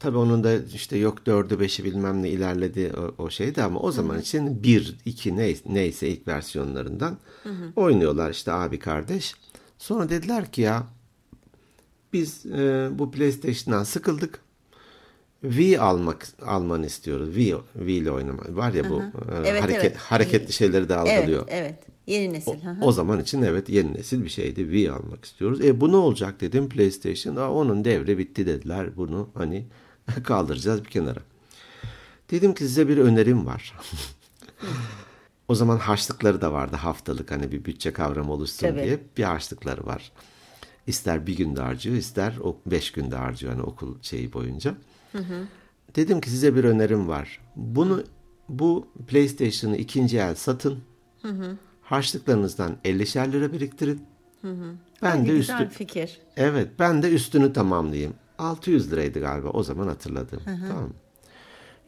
tabii 0.00 0.18
onun 0.18 0.44
da 0.44 0.54
işte 0.74 0.98
yok 0.98 1.26
dördü 1.26 1.60
beşi 1.60 1.84
bilmem 1.84 2.22
ne 2.22 2.28
ilerledi 2.28 2.92
o, 2.96 3.22
o 3.24 3.30
şeydi 3.30 3.62
ama 3.62 3.80
o 3.80 3.92
zaman 3.92 4.20
için 4.20 4.62
bir, 4.62 4.96
iki 5.04 5.36
neyse, 5.36 5.62
neyse 5.66 6.08
ilk 6.08 6.28
versiyonlarından 6.28 7.18
oynuyorlar 7.76 8.30
işte 8.30 8.52
abi 8.52 8.78
kardeş. 8.78 9.34
Sonra 9.78 10.08
dediler 10.08 10.52
ki 10.52 10.60
ya 10.60 10.86
biz 12.12 12.46
e, 12.46 12.88
bu 12.92 13.10
PlayStation'dan 13.10 13.84
sıkıldık. 13.84 14.40
Wii 15.42 15.80
almak 15.80 16.26
almanı 16.46 16.86
istiyoruz. 16.86 17.28
Wii, 17.34 17.54
Wii 17.78 17.96
ile 17.96 18.10
oynamak. 18.10 18.56
Var 18.56 18.72
ya 18.72 18.90
bu 18.90 19.02
e, 19.02 19.04
Evet, 19.44 19.62
hareket, 19.62 19.84
evet. 19.84 19.96
hareketli 19.96 20.52
şeyleri 20.52 20.88
de 20.88 20.94
Evet 20.94 21.18
algılıyor. 21.18 21.44
evet 21.48 21.78
yeni 22.06 22.32
nesil. 22.32 22.64
hı 22.64 22.70
hı. 22.70 22.84
O 22.84 22.92
zaman 22.92 23.20
için 23.20 23.42
evet 23.42 23.68
yeni 23.68 23.94
nesil 23.94 24.24
bir 24.24 24.28
şeydi. 24.28 24.60
Wii 24.60 24.90
almak 24.90 25.24
istiyoruz. 25.24 25.60
E 25.60 25.80
bu 25.80 25.92
ne 25.92 25.96
olacak 25.96 26.40
dedim 26.40 26.68
PlayStation. 26.68 27.36
Aa, 27.36 27.50
onun 27.52 27.84
devre 27.84 28.18
bitti 28.18 28.46
dediler. 28.46 28.96
Bunu 28.96 29.28
hani 29.34 29.66
kaldıracağız 30.24 30.84
bir 30.84 30.90
kenara. 30.90 31.20
Dedim 32.30 32.54
ki 32.54 32.64
size 32.64 32.88
bir 32.88 32.98
önerim 32.98 33.46
var. 33.46 33.74
o 35.48 35.54
zaman 35.54 35.76
harçlıkları 35.78 36.40
da 36.40 36.52
vardı 36.52 36.76
haftalık 36.76 37.30
hani 37.30 37.52
bir 37.52 37.64
bütçe 37.64 37.92
kavramı 37.92 38.32
oluşsun 38.32 38.66
Tabii. 38.66 38.82
diye 38.84 38.98
bir 39.16 39.22
harçlıkları 39.22 39.86
var. 39.86 40.12
İster 40.86 41.26
bir 41.26 41.36
günde 41.36 41.60
harcıyor 41.60 41.96
ister 41.96 42.36
o 42.42 42.56
beş 42.66 42.92
günde 42.92 43.16
harcıyor 43.16 43.52
hani 43.52 43.62
okul 43.62 44.02
şeyi 44.02 44.32
boyunca. 44.32 44.74
Dedim 45.96 46.20
ki 46.20 46.30
size 46.30 46.56
bir 46.56 46.64
önerim 46.64 47.08
var. 47.08 47.40
Bunu 47.56 48.04
bu 48.48 48.88
PlayStation'ı 49.08 49.76
ikinci 49.76 50.18
el 50.18 50.34
satın. 50.34 50.78
Harçlıklarınızdan 51.90 52.76
50'şer 52.84 53.32
lira 53.32 53.52
biriktirin. 53.52 54.02
Ben 55.02 55.24
Ne 55.24 55.28
de 55.28 55.32
üstü 55.32 55.68
fikir. 55.68 56.20
Evet, 56.36 56.68
ben 56.78 57.02
de 57.02 57.10
üstünü 57.10 57.52
tamamlayayım. 57.52 58.14
600 58.38 58.92
liraydı 58.92 59.20
galiba 59.20 59.48
o 59.48 59.62
zaman 59.62 59.88
hatırladım. 59.88 60.40
Tamam. 60.44 60.82
mı? 60.82 60.90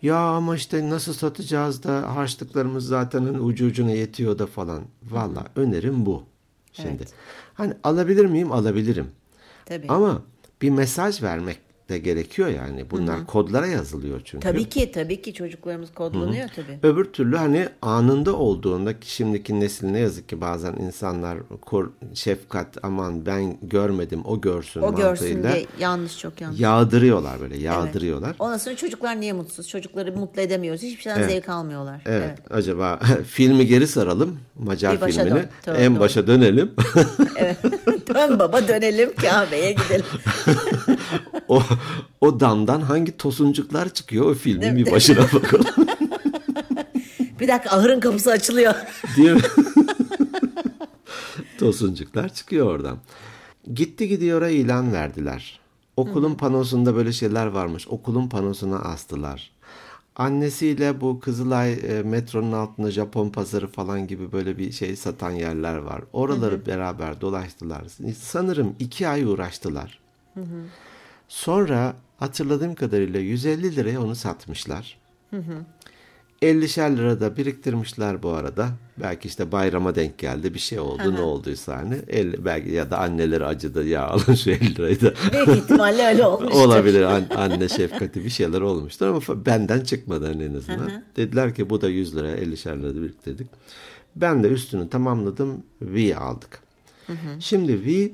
Ya 0.02 0.16
ama 0.16 0.56
işte 0.56 0.90
nasıl 0.90 1.12
satacağız 1.12 1.82
da 1.82 2.16
harçlıklarımız 2.16 2.86
zaten 2.86 3.24
hani 3.24 3.40
ucu 3.40 3.66
ucuna 3.66 3.90
yetiyor 3.90 4.38
da 4.38 4.46
falan. 4.46 4.82
Valla 5.02 5.46
önerim 5.56 6.06
bu. 6.06 6.24
Şimdi. 6.72 6.88
Evet. 6.88 7.12
Hani 7.54 7.74
alabilir 7.84 8.26
miyim? 8.26 8.52
Alabilirim. 8.52 9.06
Tabii. 9.64 9.86
Ama 9.88 10.22
bir 10.62 10.70
mesaj 10.70 11.22
vermek 11.22 11.58
de 11.92 11.98
gerekiyor 11.98 12.48
yani. 12.48 12.90
Bunlar 12.90 13.26
kodlara 13.26 13.66
yazılıyor 13.66 14.20
çünkü. 14.24 14.48
Tabii 14.48 14.68
ki 14.68 14.92
tabii 14.92 15.22
ki 15.22 15.34
çocuklarımız 15.34 15.94
kodlanıyor 15.94 16.48
tabii. 16.56 16.78
Öbür 16.82 17.04
türlü 17.04 17.36
hani 17.36 17.68
anında 17.82 18.36
olduğunda 18.36 19.00
ki 19.00 19.10
şimdiki 19.10 19.60
nesil 19.60 19.86
ne 19.86 19.98
yazık 19.98 20.28
ki 20.28 20.40
bazen 20.40 20.72
insanlar 20.72 21.38
kor, 21.60 21.90
şefkat 22.14 22.68
aman 22.82 23.26
ben 23.26 23.56
görmedim 23.62 24.20
o 24.24 24.40
görsün 24.40 24.80
O 24.82 24.94
görsün 24.94 25.26
mantığıyla 25.28 25.52
diye 25.52 25.66
yanlış 25.78 26.18
çok 26.18 26.40
yanlış. 26.40 26.60
yağdırıyorlar 26.60 27.40
böyle 27.40 27.56
yağdırıyorlar. 27.58 28.36
Ondan 28.38 28.58
sonra 28.58 28.76
çocuklar 28.76 29.20
niye 29.20 29.32
mutsuz? 29.32 29.68
Çocukları 29.68 30.12
mutlu 30.12 30.42
edemiyoruz. 30.42 30.82
Hiçbir 30.82 31.02
şeyden 31.02 31.28
zevk 31.28 31.48
almıyorlar. 31.48 32.02
Evet, 32.06 32.38
acaba 32.50 33.00
filmi 33.26 33.66
geri 33.66 33.86
saralım 33.86 34.38
Macar 34.58 35.06
Bir 35.06 35.12
filmini 35.12 35.30
dön. 35.34 35.46
Doğru, 35.66 35.76
en 35.76 35.92
doğru. 35.92 36.00
başa 36.00 36.26
dönelim. 36.26 36.70
Dön 38.14 38.38
baba 38.38 38.68
dönelim 38.68 39.10
Kabe'ye 39.16 39.72
gidelim. 39.72 40.04
o 41.52 41.62
o 42.20 42.40
damdan 42.40 42.80
hangi 42.80 43.16
tosuncuklar 43.16 43.88
çıkıyor 43.88 44.30
o 44.30 44.34
filmin 44.34 44.62
Değil 44.62 44.72
mi? 44.72 44.86
bir 44.86 44.92
başına 44.92 45.22
bakalım 45.32 45.66
Bir 47.40 47.48
dakika 47.48 47.76
ahırın 47.76 48.00
kapısı 48.00 48.30
açılıyor. 48.30 48.74
diye 49.16 49.34
tosuncuklar 51.58 52.34
çıkıyor 52.34 52.66
oradan. 52.66 52.98
Gitti 53.74 54.08
gidiyor'a 54.08 54.48
ilan 54.48 54.92
verdiler. 54.92 55.60
Okulun 55.96 56.34
panosunda 56.34 56.96
böyle 56.96 57.12
şeyler 57.12 57.46
varmış. 57.46 57.88
Okulun 57.88 58.28
panosuna 58.28 58.78
astılar. 58.78 59.50
Annesiyle 60.16 61.00
bu 61.00 61.20
Kızılay 61.20 61.72
e, 61.72 62.02
metronun 62.02 62.52
altında 62.52 62.90
Japon 62.90 63.30
pazarı 63.30 63.66
falan 63.66 64.06
gibi 64.06 64.32
böyle 64.32 64.58
bir 64.58 64.72
şey 64.72 64.96
satan 64.96 65.30
yerler 65.30 65.76
var. 65.76 66.02
Oraları 66.12 66.66
beraber 66.66 67.20
dolaştılar. 67.20 67.82
Sanırım 68.20 68.74
iki 68.78 69.08
ay 69.08 69.24
uğraştılar. 69.24 69.98
Sonra 71.32 71.96
hatırladığım 72.18 72.74
kadarıyla 72.74 73.20
150 73.20 73.76
liraya 73.76 74.02
onu 74.02 74.14
satmışlar. 74.14 74.98
50'şer 76.42 76.96
lira 76.96 77.20
da 77.20 77.36
biriktirmişler 77.36 78.22
bu 78.22 78.30
arada. 78.30 78.68
Belki 79.02 79.28
işte 79.28 79.52
bayrama 79.52 79.94
denk 79.94 80.18
geldi 80.18 80.54
bir 80.54 80.58
şey 80.58 80.78
oldu 80.80 81.14
ne 81.14 81.20
olduysa 81.20 81.76
hani 81.76 81.94
50, 82.08 82.44
belki 82.44 82.70
ya 82.70 82.90
da 82.90 82.98
anneleri 82.98 83.44
acıdı 83.46 83.86
ya 83.86 84.06
alın 84.06 84.34
şu 84.44 84.50
50 84.50 84.74
lirayı 84.74 85.00
da 85.00 85.14
Büyük 85.46 85.62
ihtimalle 85.62 86.06
öyle 86.06 86.26
olmuştur. 86.26 86.60
olabilir 86.60 87.02
An- 87.02 87.26
anne 87.36 87.68
şefkati 87.68 88.24
bir 88.24 88.30
şeyler 88.30 88.60
olmuştur 88.60 89.06
ama 89.06 89.46
benden 89.46 89.80
çıkmadı 89.80 90.26
hani 90.26 90.44
en 90.44 90.54
azından. 90.54 91.02
Dediler 91.16 91.54
ki 91.54 91.70
bu 91.70 91.80
da 91.80 91.88
100 91.88 92.16
lira 92.16 92.28
50'şer 92.36 92.82
lira 92.82 93.02
biriktirdik. 93.02 93.46
Ben 94.16 94.42
de 94.44 94.48
üstünü 94.48 94.88
tamamladım 94.88 95.62
V 95.82 96.16
aldık. 96.16 96.62
Şimdi 97.40 97.86
V 97.86 98.10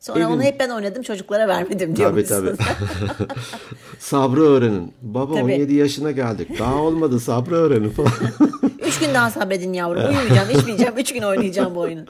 Sonra 0.00 0.18
Evin- 0.18 0.30
onu 0.34 0.42
hep 0.42 0.60
ben 0.60 0.70
oynadım 0.70 1.02
çocuklara 1.02 1.48
vermedim 1.48 1.94
Tabii 1.94 1.96
diyormuşsun. 1.96 2.56
tabii. 2.56 3.28
sabrı 3.98 4.40
öğrenin. 4.42 4.92
Baba 5.02 5.34
Tabii. 5.34 5.42
17 5.52 5.74
yaşına 5.74 6.10
geldik. 6.10 6.58
Daha 6.58 6.74
olmadı 6.74 7.20
sabrı 7.20 7.54
öğrenin 7.54 7.90
falan. 7.90 8.12
Üç 8.86 8.98
gün 8.98 9.14
daha 9.14 9.30
sabredin 9.30 9.72
yavrum. 9.72 10.00
Uyumayacağım, 10.02 10.50
içmeyeceğim. 10.58 10.98
Üç 10.98 11.12
gün 11.14 11.22
oynayacağım 11.22 11.74
bu 11.74 11.80
oyunu. 11.80 12.04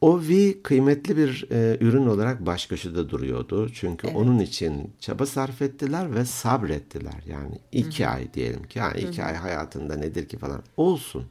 O 0.00 0.20
V 0.20 0.62
kıymetli 0.62 1.16
bir 1.16 1.46
e, 1.50 1.76
ürün 1.80 2.06
olarak 2.06 2.46
baş 2.46 2.66
köşede 2.66 3.10
duruyordu. 3.10 3.68
Çünkü 3.72 4.08
onun 4.08 4.38
için 4.38 4.92
çaba 5.00 5.26
sarf 5.26 5.62
ettiler 5.62 6.14
ve 6.14 6.24
sabrettiler. 6.24 7.22
Yani 7.26 7.58
iki 7.72 8.08
ay 8.08 8.34
diyelim 8.34 8.62
ki. 8.62 8.78
Yani 8.78 9.00
iki 9.00 9.24
ay 9.24 9.34
hayatında 9.34 9.96
nedir 9.96 10.28
ki 10.28 10.38
falan. 10.38 10.62
Olsun. 10.76 11.24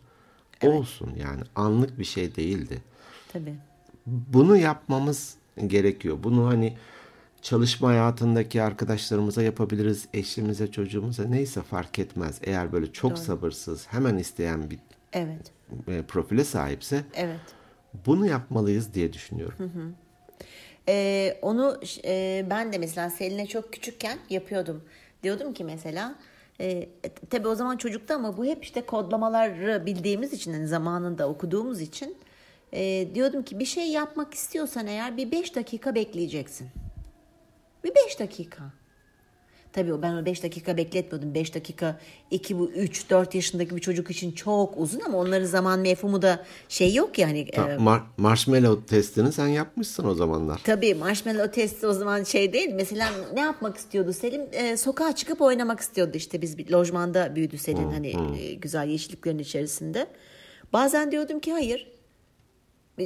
Olsun 0.63 1.09
yani 1.17 1.41
anlık 1.55 1.99
bir 1.99 2.03
şey 2.05 2.35
değildi. 2.35 2.81
Tabii. 3.33 3.55
Bunu 4.05 4.57
yapmamız 4.57 5.35
gerekiyor. 5.67 6.17
Bunu 6.23 6.47
hani 6.47 6.77
çalışma 7.41 7.89
hayatındaki 7.89 8.61
arkadaşlarımıza 8.61 9.43
yapabiliriz. 9.43 10.07
Eşimize, 10.13 10.71
çocuğumuza 10.71 11.23
neyse 11.23 11.61
fark 11.61 11.99
etmez. 11.99 12.39
Eğer 12.43 12.71
böyle 12.71 12.91
çok 12.91 13.19
sabırsız, 13.19 13.87
hemen 13.87 14.17
isteyen 14.17 14.69
bir 14.71 14.79
Evet. 15.13 15.51
e, 15.87 16.01
profile 16.01 16.43
sahipse 16.43 17.03
Evet. 17.13 17.39
bunu 18.05 18.27
yapmalıyız 18.27 18.93
diye 18.93 19.13
düşünüyorum. 19.13 19.95
Ee, 20.87 21.37
onu 21.41 21.79
e, 22.05 22.45
ben 22.49 22.73
de 22.73 22.77
mesela 22.77 23.09
Selin'e 23.09 23.47
çok 23.47 23.73
küçükken 23.73 24.17
yapıyordum. 24.29 24.83
Diyordum 25.23 25.53
ki 25.53 25.63
mesela 25.63 26.15
e, 26.61 26.89
tabii 27.29 27.47
o 27.47 27.55
zaman 27.55 27.77
çocuktu 27.77 28.13
ama 28.13 28.37
bu 28.37 28.45
hep 28.45 28.63
işte 28.63 28.81
kodlamaları 28.85 29.83
bildiğimiz 29.85 30.33
için 30.33 30.53
hani 30.53 30.67
zamanında 30.67 31.29
okuduğumuz 31.29 31.81
için 31.81 32.17
e, 32.73 33.07
diyordum 33.15 33.43
ki 33.43 33.59
bir 33.59 33.65
şey 33.65 33.87
yapmak 33.87 34.33
istiyorsan 34.33 34.87
eğer 34.87 35.17
bir 35.17 35.31
5 35.31 35.55
dakika 35.55 35.95
bekleyeceksin. 35.95 36.67
Bir 37.83 37.91
5 37.95 38.19
dakika. 38.19 38.63
Tabii 39.73 39.93
o 39.93 40.01
ben 40.01 40.13
o 40.13 40.25
5 40.25 40.43
dakika 40.43 40.77
bekletmiyordum. 40.77 41.33
5 41.35 41.55
dakika 41.55 41.99
2 42.31 42.59
bu 42.59 42.71
3 42.71 43.09
4 43.09 43.35
yaşındaki 43.35 43.75
bir 43.75 43.81
çocuk 43.81 44.11
için 44.11 44.31
çok 44.31 44.77
uzun 44.77 44.99
ama 44.99 45.17
onların 45.17 45.45
zaman 45.45 45.79
mefhumu 45.79 46.21
da 46.21 46.45
şey 46.69 46.93
yok 46.93 47.19
yani. 47.19 47.47
Ha, 47.55 47.61
mar- 47.61 48.01
marshmallow 48.17 48.85
testini 48.85 49.31
sen 49.31 49.47
yapmışsın 49.47 50.07
o 50.07 50.13
zamanlar. 50.15 50.61
Tabii 50.63 50.93
marshmallow 50.93 51.51
testi 51.51 51.87
o 51.87 51.93
zaman 51.93 52.23
şey 52.23 52.53
değil. 52.53 52.69
Mesela 52.73 53.09
ne 53.33 53.39
yapmak 53.39 53.77
istiyordu 53.77 54.13
Selim? 54.13 54.41
Ee, 54.51 54.77
sokağa 54.77 55.15
çıkıp 55.15 55.41
oynamak 55.41 55.79
istiyordu 55.79 56.11
işte. 56.17 56.41
Biz 56.41 56.57
bir 56.57 56.69
lojmanda 56.71 57.35
büyüdü 57.35 57.57
Selin 57.57 57.91
hani 57.91 58.37
e, 58.39 58.53
güzel 58.53 58.87
yeşilliklerin 58.87 59.39
içerisinde. 59.39 60.07
Bazen 60.73 61.11
diyordum 61.11 61.39
ki 61.39 61.51
hayır. 61.53 61.87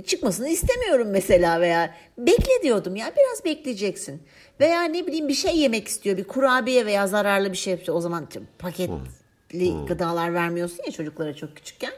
Çıkmasını 0.06 0.50
istemiyorum 0.50 1.08
mesela 1.12 1.62
veya 1.62 1.96
bekle 2.18 2.64
diyordum 2.64 2.96
ya 2.96 3.12
biraz 3.18 3.46
bekleyeceksin. 3.46 4.22
Veya 4.60 4.84
ne 4.84 5.08
bileyim 5.08 5.28
bir 5.28 5.34
şey 5.34 5.58
yemek 5.58 5.88
istiyor 5.88 6.18
bir 6.18 6.24
kurabiye 6.24 6.86
veya 6.86 7.08
zararlı 7.08 7.52
bir 7.52 7.58
şey. 7.58 7.84
O 7.90 8.02
zaman 8.02 8.28
paketli 8.60 9.86
gıdalar 9.88 10.34
vermiyorsun 10.34 10.84
ya 10.86 10.92
çocuklara 10.92 11.34
çok 11.34 11.56
küçükken. 11.56 11.92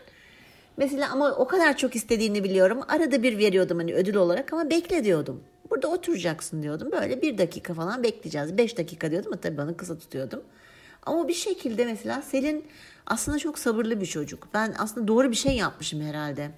Mesela 0.78 1.10
ama 1.12 1.32
o 1.32 1.48
kadar 1.48 1.78
çok 1.78 1.96
istediğini 1.96 2.44
biliyorum. 2.44 2.80
Arada 2.88 3.24
bir 3.24 3.38
veriyordum 3.38 3.78
hani 3.78 3.94
ödül 3.94 4.16
olarak 4.16 4.54
ama 4.54 4.70
bekle 4.70 5.04
diyordum. 5.04 5.44
Burada 5.70 5.88
oturacaksın 5.88 6.64
diyordum. 6.64 6.92
Böyle 6.92 7.22
bir 7.22 7.38
dakika 7.38 7.74
falan 7.74 8.04
bekleyeceğiz. 8.04 8.58
Beş 8.58 8.78
dakika 8.78 9.12
diyordum 9.12 9.32
ama 9.34 9.42
tabii 9.42 9.58
bana 9.58 9.78
kısa 9.78 9.98
tutuyordum. 9.98 10.44
Ama 11.06 11.28
bir 11.28 11.34
şekilde 11.34 11.86
mesela 11.86 12.22
Selin 12.22 12.66
aslında 13.08 13.38
çok 13.40 13.60
sabırlı 13.60 14.02
bir 14.02 14.06
çocuk. 14.06 14.48
Ben 14.54 14.74
aslında 14.78 15.08
doğru 15.08 15.32
bir 15.32 15.36
şey 15.36 15.56
yapmışım 15.56 16.02
herhalde. 16.02 16.52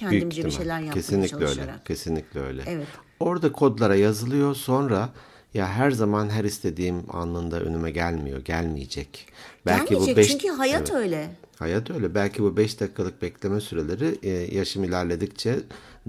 Büyük 0.00 0.10
Kendimce 0.12 0.44
bir 0.44 0.50
şeyler 0.50 0.78
yapmaya 0.78 0.92
Kesinlikle 0.94 1.28
çalışarak. 1.28 1.68
öyle. 1.68 1.72
Kesinlikle 1.84 2.40
öyle. 2.40 2.62
Evet. 2.66 2.86
Orada 3.20 3.52
kodlara 3.52 3.96
yazılıyor 3.96 4.54
sonra 4.54 5.08
ya 5.54 5.68
her 5.68 5.90
zaman 5.90 6.28
her 6.30 6.44
istediğim 6.44 7.02
anında 7.16 7.60
önüme 7.60 7.90
gelmiyor, 7.90 8.44
gelmeyecek. 8.44 9.26
Gelmeyecek 9.66 10.16
beş- 10.16 10.28
çünkü 10.28 10.48
hayat 10.48 10.90
Evet. 10.90 11.02
öyle. 11.02 11.28
Hayat 11.58 11.90
öyle. 11.90 12.14
Belki 12.14 12.42
bu 12.42 12.56
5 12.56 12.80
dakikalık 12.80 13.22
bekleme 13.22 13.60
süreleri 13.60 14.18
e, 14.22 14.30
yaşım 14.56 14.84
ilerledikçe 14.84 15.56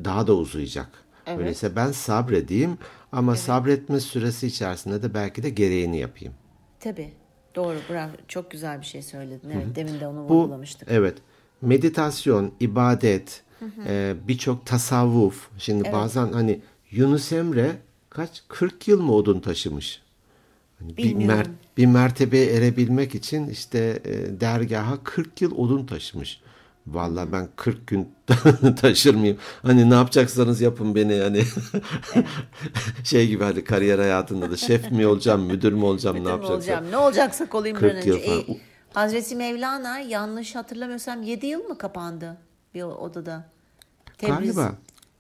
daha 0.04 0.28
da 0.28 0.34
uzayacak. 0.36 0.88
Öyleyse 1.28 1.76
ben 1.76 1.92
sabredeyim 1.92 2.78
ama 3.12 3.36
sabretme 3.36 4.00
süresi 4.00 4.48
içerisinde 4.48 5.04
de 5.04 5.14
belki 5.14 5.44
de 5.44 5.50
gereğini 5.50 5.98
yapayım. 6.00 6.34
Tabii. 6.80 7.14
Doğru. 7.56 7.78
Bravo. 7.90 8.12
Çok 8.28 8.52
güzel 8.52 8.82
bir 8.82 8.86
şey 8.86 9.02
söyledin. 9.02 9.50
Evet. 9.50 9.76
Demin 9.76 10.00
de 10.00 10.08
onu 10.08 10.30
Bu 10.30 10.34
vurgulamıştık. 10.36 10.88
evet 10.92 11.18
meditasyon, 11.62 12.52
ibadet, 12.60 13.44
e, 13.88 14.16
birçok 14.28 14.66
tasavvuf. 14.66 15.48
Şimdi 15.58 15.92
bazen 15.92 16.32
hani 16.34 16.60
Yunus 16.92 17.32
Emre 17.32 17.76
kaç 18.10 18.44
40 18.48 18.88
yıl 18.88 19.02
mı 19.02 19.14
odun 19.14 19.40
taşımış? 19.40 20.02
Hani 20.80 20.98
bir, 20.98 21.16
mer- 21.16 21.48
bir 21.78 21.86
mertebeye 21.86 22.54
erebilmek 22.54 23.16
için 23.16 23.48
işte 23.50 24.02
e, 24.06 24.40
dergaha 24.42 25.04
40 25.04 25.42
yıl 25.42 25.58
odun 25.58 25.86
taşımış. 25.86 26.42
Vallahi 26.88 27.32
ben 27.32 27.48
40 27.56 27.88
gün 27.88 28.10
taşır 28.82 29.16
mıyım? 29.16 29.38
Hani 29.62 29.90
ne 29.90 29.94
yapacaksanız 29.94 30.62
yapın 30.62 30.96
beni 30.96 31.16
hani 31.16 31.42
şey 33.04 33.28
gibi 33.28 33.44
hani 33.44 33.64
kariyer 33.64 34.00
hayatında 34.00 34.52
da 34.52 34.58
şef 34.58 34.92
mi 34.92 35.08
olacağım, 35.08 35.42
müdür 35.42 35.74
mü 35.74 35.84
olacağım, 35.84 36.16
ne 36.16 36.20
Müdür 36.20 36.32
mü 36.32 36.36
yapacaksam. 36.36 36.56
olacağım? 36.76 36.92
Ne 36.92 36.98
olacaksak 36.98 37.56
olayım 37.56 37.78
bir 37.78 37.84
an 37.84 37.90
40 37.90 37.98
önce. 37.98 38.10
yıl 38.10 38.20
falan. 38.20 38.40
E, 38.58 38.62
Hazreti 38.94 39.36
Mevlana 39.36 40.00
yanlış 40.00 40.56
hatırlamıyorsam 40.56 41.24
7 41.24 41.46
yıl 41.48 41.64
mı 41.64 41.78
kapandı 41.78 42.38
bir 42.78 42.84
odada? 42.84 43.46
Tebriz, 44.18 44.56
Galiba. 44.56 44.72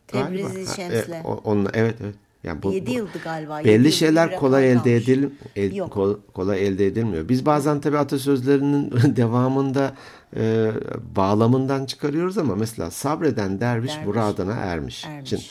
Tebrizi 0.08 0.54
Galiba. 0.54 0.72
Şems'le. 0.76 1.10
e, 1.10 1.22
onunla, 1.24 1.70
evet 1.74 1.96
evet. 2.04 2.16
Yani 2.44 2.64
bu, 2.64 2.72
7 2.72 2.88
bu- 2.88 2.92
yıldı 2.92 3.20
galiba. 3.24 3.62
Belli 3.66 3.92
şeyler 3.92 4.36
kolay 4.36 4.72
elde 4.72 4.96
edil, 4.96 5.30
el- 5.56 5.76
Yok. 5.76 5.92
kol- 5.92 6.18
kolay 6.34 6.68
elde 6.68 6.86
edilmiyor. 6.88 7.30
Biz 7.30 7.46
bazen 7.46 7.82
tabii 7.82 7.98
atasözlerinin 7.98 8.92
devamında 9.16 9.94
e, 10.36 10.72
bağlamından 11.16 11.86
çıkarıyoruz 11.86 12.38
ama 12.38 12.56
mesela 12.56 12.92
sabreden 12.92 13.60
derviş, 13.60 13.92
Derviş. 13.92 14.06
muradına 14.08 14.54
ermiş. 14.54 15.06
Ermiş. 15.06 15.30
Şimdi 15.30 15.44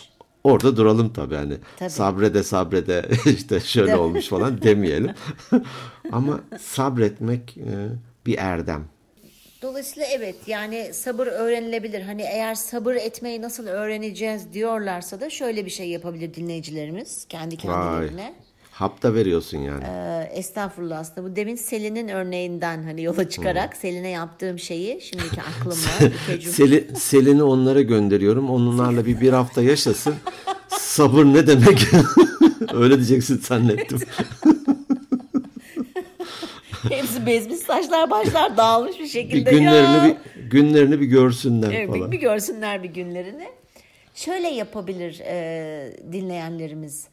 orada 0.45 0.77
duralım 0.77 1.13
tabii 1.13 1.35
hani. 1.35 1.55
Tabii. 1.79 1.91
Sabrede 1.91 2.43
sabrede 2.43 3.09
işte 3.27 3.61
şöyle 3.61 3.97
olmuş 3.97 4.29
falan 4.29 4.63
demeyelim. 4.63 5.11
ama 6.13 6.41
sabretmek 6.61 7.57
e, 7.59 7.89
bir 8.27 8.39
erdem. 8.39 8.85
Dolayısıyla 9.67 10.09
evet 10.09 10.35
yani 10.47 10.91
sabır 10.93 11.27
öğrenilebilir. 11.27 12.01
Hani 12.03 12.23
eğer 12.23 12.55
sabır 12.55 12.95
etmeyi 12.95 13.43
nasıl 13.43 13.67
öğreneceğiz 13.67 14.53
diyorlarsa 14.53 15.21
da 15.21 15.31
şöyle 15.31 15.67
bir 15.67 15.71
şey 15.71 15.89
yapabilir 15.89 16.35
dinleyicilerimiz 16.35 17.25
kendi 17.29 17.57
kendilerine. 17.57 18.35
Hap 18.71 19.03
da 19.03 19.15
veriyorsun 19.15 19.59
yani. 19.59 19.85
Ee, 19.85 20.31
estağfurullah 20.33 20.99
aslında 20.99 21.31
bu 21.31 21.37
demin 21.37 21.57
Selin'in 21.57 22.09
örneğinden 22.09 22.83
hani 22.83 23.03
yola 23.03 23.29
çıkarak 23.29 23.77
Selin'e 23.77 24.09
yaptığım 24.09 24.59
şeyi 24.59 25.01
şimdiki 25.01 25.41
aklımla 25.43 26.11
Selin, 26.41 26.95
Selin'i 26.95 27.43
onlara 27.43 27.83
gönderiyorum. 27.83 28.51
Onlarla 28.51 29.07
bir 29.07 29.21
bir 29.21 29.33
hafta 29.33 29.63
yaşasın. 29.63 30.15
Sabır 30.69 31.25
ne 31.25 31.47
demek? 31.47 31.87
Öyle 32.75 32.97
diyeceksin 32.97 33.39
zannettim. 33.39 33.99
hepsi 36.91 37.27
bezmiş 37.27 37.59
saçlar 37.59 38.11
başlar 38.11 38.57
dağılmış 38.57 38.99
bir 38.99 39.05
bir 39.05 39.09
şekilde 39.09 39.51
günlerini 39.51 40.09
ya. 40.09 40.17
bir 40.37 40.41
günlerini 40.51 41.01
bir 41.01 41.07
görsünler 41.07 41.73
Evet, 41.73 41.89
bir, 41.89 41.99
falan. 41.99 42.13
bir 42.13 42.21
görsünler 42.21 42.83
bir 42.83 42.89
günlerini. 42.89 43.49
Şöyle 44.15 44.49
yapabilir 44.49 45.21
e, 45.25 45.93
dinleyenlerimiz. 46.13 47.09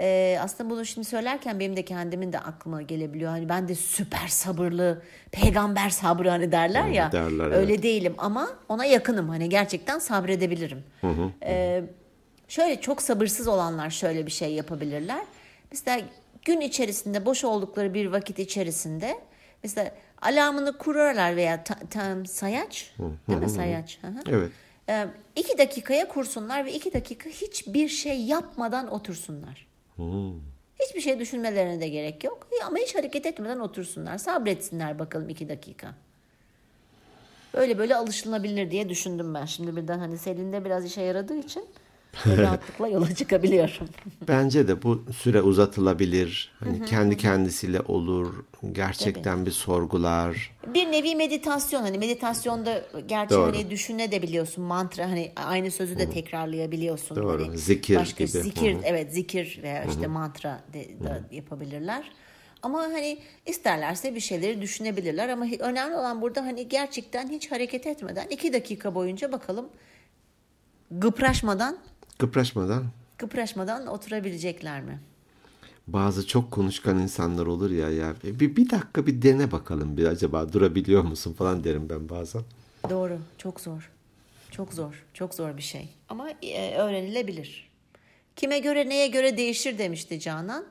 E, 0.00 0.38
aslında 0.42 0.70
bunu 0.70 0.84
şimdi 0.84 1.06
söylerken 1.06 1.60
benim 1.60 1.76
de 1.76 1.84
kendimin 1.84 2.32
de 2.32 2.38
aklıma 2.38 2.82
gelebiliyor. 2.82 3.30
Hani 3.30 3.48
ben 3.48 3.68
de 3.68 3.74
süper 3.74 4.28
sabırlı, 4.28 5.02
peygamber 5.32 5.90
sabrı 5.90 6.30
hani 6.30 6.52
derler 6.52 6.86
ya. 6.86 7.12
derler, 7.12 7.50
öyle 7.50 7.72
evet. 7.72 7.82
değilim 7.82 8.14
ama 8.18 8.48
ona 8.68 8.84
yakınım. 8.84 9.28
Hani 9.28 9.48
gerçekten 9.48 9.98
sabredebilirim. 9.98 10.84
E, 11.42 11.82
şöyle 12.48 12.80
çok 12.80 13.02
sabırsız 13.02 13.48
olanlar 13.48 13.90
şöyle 13.90 14.26
bir 14.26 14.30
şey 14.30 14.52
yapabilirler. 14.52 15.22
Mesela 15.72 16.00
gün 16.46 16.60
içerisinde 16.60 17.26
boş 17.26 17.44
oldukları 17.44 17.94
bir 17.94 18.06
vakit 18.06 18.38
içerisinde 18.38 19.18
mesela 19.62 19.94
alarmını 20.22 20.78
kurarlar 20.78 21.36
veya 21.36 21.64
ta, 21.64 21.74
tam 21.90 22.26
sayaç 22.26 22.94
değil 23.28 23.40
mi 23.40 23.48
sayaç? 23.48 23.98
Hı 24.02 24.06
hı. 24.06 24.20
Evet. 24.28 24.50
Ee, 24.88 25.06
iki 25.36 25.58
dakikaya 25.58 26.08
kursunlar 26.08 26.64
ve 26.64 26.72
iki 26.72 26.92
dakika 26.92 27.30
hiçbir 27.30 27.88
şey 27.88 28.22
yapmadan 28.22 28.88
otursunlar. 28.88 29.66
Hiçbir 30.80 31.00
şey 31.00 31.18
düşünmelerine 31.18 31.80
de 31.80 31.88
gerek 31.88 32.24
yok. 32.24 32.48
Ama 32.66 32.78
hiç 32.78 32.94
hareket 32.94 33.26
etmeden 33.26 33.58
otursunlar. 33.58 34.18
Sabretsinler 34.18 34.98
bakalım 34.98 35.28
iki 35.28 35.48
dakika. 35.48 35.94
Böyle 37.54 37.78
böyle 37.78 37.96
alışılabilir 37.96 38.70
diye 38.70 38.88
düşündüm 38.88 39.34
ben. 39.34 39.44
Şimdi 39.44 39.76
birden 39.76 39.98
hani 39.98 40.18
Selin'de 40.18 40.64
biraz 40.64 40.84
işe 40.84 41.02
yaradığı 41.02 41.38
için 41.38 41.64
rahatlıkla 42.26 42.88
yola 42.88 43.14
çıkabiliyorum. 43.14 43.88
Bence 44.28 44.68
de 44.68 44.82
bu 44.82 45.04
süre 45.16 45.42
uzatılabilir. 45.42 46.52
Hani 46.60 46.84
kendi 46.84 47.16
kendisiyle 47.16 47.80
olur. 47.80 48.34
Gerçekten 48.72 49.46
bir 49.46 49.50
sorgular. 49.50 50.56
Bir 50.74 50.92
nevi 50.92 51.16
meditasyon 51.16 51.82
hani 51.82 51.98
meditasyonda 51.98 52.82
gerçi 53.08 53.34
Doğru. 53.34 53.46
hani 53.46 53.70
düşünebiliyorsun 53.70 54.64
mantra 54.64 55.10
hani 55.10 55.32
aynı 55.36 55.70
sözü 55.70 55.98
de 55.98 56.10
tekrarlayabiliyorsun. 56.10 57.16
Doğru. 57.16 57.46
Hani 57.46 57.58
Zikir 57.58 57.96
başka 57.96 58.24
gibi. 58.24 58.38
Zikir 58.38 58.74
Hı 58.74 58.78
hı. 58.78 58.82
evet 58.84 59.14
zikir 59.14 59.60
veya 59.62 59.84
işte 59.84 60.06
mantra 60.06 60.60
de, 60.72 60.88
da 61.04 61.20
yapabilirler. 61.30 62.12
Ama 62.62 62.78
hani 62.78 63.18
isterlerse 63.46 64.14
bir 64.14 64.20
şeyleri 64.20 64.62
düşünebilirler 64.62 65.28
ama 65.28 65.46
önemli 65.60 65.96
olan 65.96 66.22
burada 66.22 66.42
hani 66.42 66.68
gerçekten 66.68 67.28
hiç 67.28 67.52
hareket 67.52 67.86
etmeden 67.86 68.26
iki 68.30 68.52
dakika 68.52 68.94
boyunca 68.94 69.32
bakalım 69.32 69.68
gıpraşmadan 70.90 71.78
Kıpraşmadan 72.18 72.84
gıpraşmadan 73.18 73.86
oturabilecekler 73.86 74.82
mi? 74.82 75.00
bazı 75.86 76.26
çok 76.26 76.50
konuşkan 76.50 76.98
insanlar 76.98 77.46
olur 77.46 77.70
ya 77.70 77.90
ya 77.90 78.14
bir, 78.24 78.56
bir 78.56 78.70
dakika 78.70 79.06
bir 79.06 79.22
dene 79.22 79.52
bakalım 79.52 79.96
bir 79.96 80.06
acaba 80.06 80.52
durabiliyor 80.52 81.02
musun 81.02 81.32
falan 81.32 81.64
derim 81.64 81.88
ben 81.90 82.08
bazen. 82.08 82.42
Doğru. 82.90 83.18
Çok 83.38 83.60
zor. 83.60 83.90
Çok 84.50 84.74
zor. 84.74 85.04
Çok 85.14 85.34
zor 85.34 85.56
bir 85.56 85.62
şey. 85.62 85.88
Ama 86.08 86.30
e, 86.42 86.74
öğrenilebilir. 86.76 87.70
Kime 88.36 88.58
göre 88.58 88.88
neye 88.88 89.06
göre 89.08 89.36
değişir 89.36 89.78
demişti 89.78 90.20
Canan. 90.20 90.64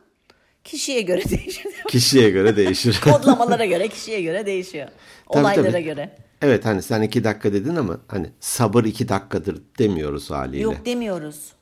Kişiye 0.64 1.02
göre 1.02 1.24
değişir. 1.30 1.68
Kişiye 1.88 2.30
göre 2.30 2.56
değişir. 2.56 3.02
Kodlamalara 3.04 3.66
göre 3.66 3.88
kişiye 3.88 4.22
göre 4.22 4.46
değişiyor. 4.46 4.88
Tabii, 5.34 5.42
Olaylara 5.42 5.72
tabii. 5.72 5.84
göre. 5.84 6.18
Evet 6.42 6.66
hani 6.66 6.82
sen 6.82 7.02
iki 7.02 7.24
dakika 7.24 7.54
dedin 7.54 7.76
ama 7.76 7.98
hani 8.08 8.30
sabır 8.40 8.84
iki 8.84 9.10
dakikadır 9.10 9.62
demiyoruz 9.80 10.32
haliyle. 10.32 10.64
Yok 10.64 10.86
demiyoruz. 10.86 11.54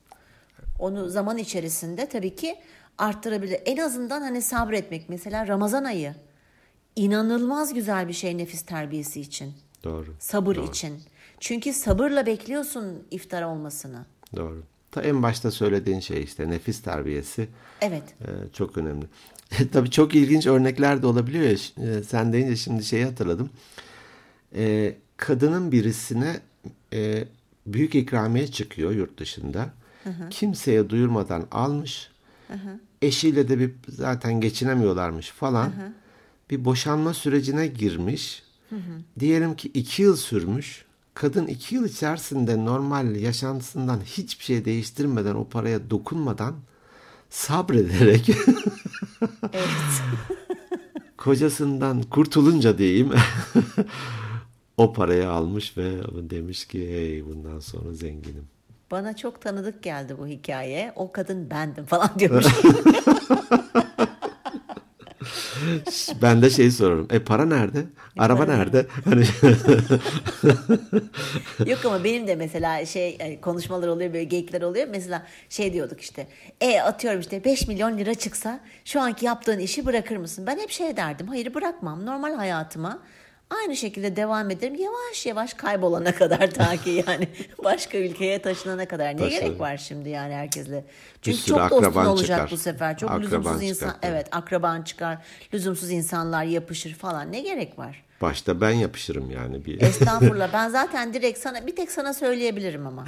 Onu 0.79 1.09
zaman 1.09 1.37
içerisinde 1.37 2.09
tabii 2.09 2.35
ki 2.35 2.55
arttırabilir. 2.97 3.59
En 3.65 3.77
azından 3.77 4.21
hani 4.21 4.41
sabretmek. 4.41 5.09
Mesela 5.09 5.47
Ramazan 5.47 5.83
ayı. 5.83 6.15
inanılmaz 6.95 7.73
güzel 7.73 8.07
bir 8.07 8.13
şey 8.13 8.37
nefis 8.37 8.61
terbiyesi 8.61 9.21
için. 9.21 9.53
Doğru. 9.83 10.15
Sabır 10.19 10.55
için. 10.55 11.01
Çünkü 11.39 11.73
sabırla 11.73 12.25
bekliyorsun 12.25 13.03
iftar 13.11 13.43
olmasını. 13.43 14.05
Doğru. 14.35 14.63
Ta 14.91 15.01
en 15.01 15.23
başta 15.23 15.51
söylediğin 15.51 15.99
şey 15.99 16.23
işte 16.23 16.49
nefis 16.49 16.81
terbiyesi 16.81 17.47
Evet. 17.81 18.03
e, 18.21 18.29
çok 18.53 18.77
önemli. 18.77 19.05
Tabii 19.73 19.91
çok 19.91 20.15
ilginç 20.15 20.47
örnekler 20.47 21.01
de 21.01 21.07
olabiliyor 21.07 21.43
ya. 21.45 21.89
E, 21.97 22.03
Sen 22.03 22.33
deyince 22.33 22.55
şimdi 22.55 22.83
şeyi 22.83 23.05
hatırladım. 23.05 23.49
E, 23.49 23.92
kadının 25.17 25.71
birisine 25.71 26.39
e, 26.93 27.25
büyük 27.65 27.95
ikramiye 27.95 28.47
çıkıyor 28.47 28.91
yurt 28.91 29.19
dışında. 29.19 29.69
Kimseye 30.29 30.89
duyurmadan 30.89 31.47
almış. 31.51 32.09
Eşiyle 33.01 33.49
de 33.49 33.59
bir 33.59 33.71
zaten 33.89 34.41
geçinemiyorlarmış 34.41 35.29
falan. 35.29 35.71
Bir 36.49 36.65
boşanma 36.65 37.13
sürecine 37.13 37.67
girmiş. 37.67 38.43
Diyelim 39.19 39.55
ki 39.55 39.71
iki 39.73 40.01
yıl 40.01 40.15
sürmüş. 40.15 40.85
Kadın 41.13 41.47
iki 41.47 41.75
yıl 41.75 41.85
içerisinde 41.85 42.65
normal 42.65 43.15
yaşantısından 43.15 43.99
hiçbir 44.05 44.43
şey 44.43 44.65
değiştirmeden 44.65 45.35
o 45.35 45.49
paraya 45.49 45.89
dokunmadan 45.89 46.55
sabrederek 47.29 48.29
kocasından 51.17 52.03
kurtulunca 52.03 52.77
diyeyim 52.77 53.11
o 54.77 54.93
parayı 54.93 55.29
almış 55.29 55.77
ve 55.77 55.91
demiş 56.29 56.65
ki 56.65 56.89
hey 56.89 57.25
bundan 57.25 57.59
sonra 57.59 57.93
zenginim. 57.93 58.47
Bana 58.91 59.15
çok 59.15 59.41
tanıdık 59.41 59.83
geldi 59.83 60.15
bu 60.19 60.27
hikaye. 60.27 60.93
O 60.95 61.11
kadın 61.11 61.49
bendim 61.49 61.85
falan 61.93 62.09
diyormuş. 62.19 62.45
Ben 66.21 66.41
de 66.41 66.49
şey 66.49 66.71
soruyorum. 66.71 67.07
E 67.11 67.19
para 67.19 67.45
nerede? 67.45 67.85
Araba 68.17 68.45
nerede? 68.45 68.85
Hani 69.05 69.25
Yok 71.69 71.85
ama 71.85 72.03
benim 72.03 72.27
de 72.27 72.35
mesela 72.35 72.85
şey 72.85 73.17
yani 73.19 73.41
konuşmalar 73.41 73.87
oluyor 73.87 74.13
böyle 74.13 74.23
geyikler 74.23 74.61
oluyor. 74.61 74.87
Mesela 74.87 75.25
şey 75.49 75.73
diyorduk 75.73 76.01
işte. 76.01 76.27
E 76.61 76.81
atıyorum 76.81 77.19
işte 77.19 77.43
5 77.43 77.67
milyon 77.67 77.97
lira 77.97 78.13
çıksa 78.13 78.59
şu 78.85 79.01
anki 79.01 79.25
yaptığın 79.25 79.59
işi 79.59 79.85
bırakır 79.85 80.17
mısın? 80.17 80.47
Ben 80.47 80.59
hep 80.59 80.69
şey 80.69 80.97
derdim. 80.97 81.27
Hayır 81.27 81.53
bırakmam. 81.53 82.05
Normal 82.05 82.33
hayatıma 82.35 82.99
aynı 83.61 83.75
şekilde 83.75 84.15
devam 84.15 84.49
ederim. 84.51 84.75
Yavaş 84.75 85.25
yavaş 85.25 85.53
kaybolana 85.53 86.15
kadar 86.15 86.51
ta 86.53 86.77
ki 86.77 87.03
yani 87.07 87.27
başka 87.63 87.97
ülkeye 87.97 88.41
taşınana 88.41 88.87
kadar. 88.87 89.07
Ne 89.13 89.17
Taşınana. 89.17 89.39
gerek 89.47 89.59
var 89.59 89.77
şimdi 89.77 90.09
yani 90.09 90.33
herkesle? 90.33 90.83
Çünkü 91.21 91.45
çok 91.45 91.69
dostun 91.71 92.05
olacak 92.05 92.37
çıkar. 92.37 92.51
bu 92.51 92.57
sefer. 92.57 92.97
Çok 92.97 93.09
Akraban 93.11 93.23
lüzumsuz 93.25 93.51
çıkar, 93.53 93.67
insan. 93.69 93.89
tabii. 94.01 94.11
Evet 94.11 94.27
akraban 94.31 94.81
çıkar. 94.81 95.17
Lüzumsuz 95.53 95.91
insanlar 95.91 96.43
yapışır 96.43 96.93
falan. 96.93 97.31
Ne 97.31 97.39
gerek 97.41 97.79
var? 97.79 98.03
Başta 98.23 98.61
ben 98.61 98.69
yapışırım 98.71 99.31
yani 99.31 99.65
bir. 99.65 99.81
Estağfurullah. 99.81 100.53
Ben 100.53 100.69
zaten 100.79 101.13
direkt 101.13 101.39
sana 101.39 101.67
bir 101.67 101.75
tek 101.75 101.91
sana 101.91 102.13
söyleyebilirim 102.13 102.87
ama. 102.87 103.05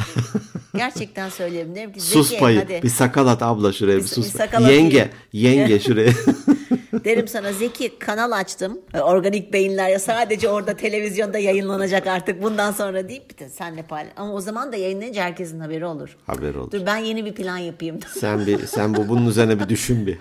Gerçekten 0.76 1.30
söyleyebilirim. 1.30 1.76
Derim 1.76 1.94
ki 1.94 2.02
Sus 2.02 2.38
payı. 2.40 2.60
hadi. 2.60 2.80
Bir 2.84 2.90
sakal 2.90 3.28
at 3.28 3.44
abla 3.44 3.74
şuraya 3.74 3.98
bir, 3.98 4.04
Bir- 4.04 4.08
sus. 4.08 4.26
bir 4.34 4.38
sakal 4.40 4.70
yenge, 4.72 5.10
yenge 5.34 5.80
şuraya. 5.80 6.12
Derim 7.06 7.28
sana 7.28 7.54
Zeki 7.54 8.00
kanal 8.00 8.32
açtım. 8.32 8.80
E, 8.94 9.00
Organik 9.00 9.54
beyinler 9.54 9.90
ya 9.90 10.00
sadece 10.00 10.50
orada 10.50 10.76
televizyonda 10.78 11.38
yayınlanacak 11.38 12.08
artık 12.08 12.44
bundan 12.44 12.72
sonra 12.72 13.10
deyip 13.10 13.30
bir 13.30 13.38
de 13.38 13.50
senle 13.50 13.82
paylaş. 13.84 14.14
Ama 14.18 14.34
o 14.34 14.42
zaman 14.42 14.72
da 14.72 14.76
yayınlayınca 14.76 15.24
herkesin 15.24 15.60
haberi 15.60 15.86
olur. 15.86 16.18
Haber 16.26 16.56
olur. 16.56 16.72
Dur 16.72 16.86
ben 16.86 16.98
yeni 16.98 17.26
bir 17.26 17.34
plan 17.34 17.58
yapayım. 17.58 18.00
Sen 18.20 18.46
bir 18.48 18.66
sen 18.66 18.96
bu 18.96 19.10
bunun 19.10 19.28
üzerine 19.28 19.60
bir 19.60 19.70
düşün 19.70 20.08
bir. 20.08 20.18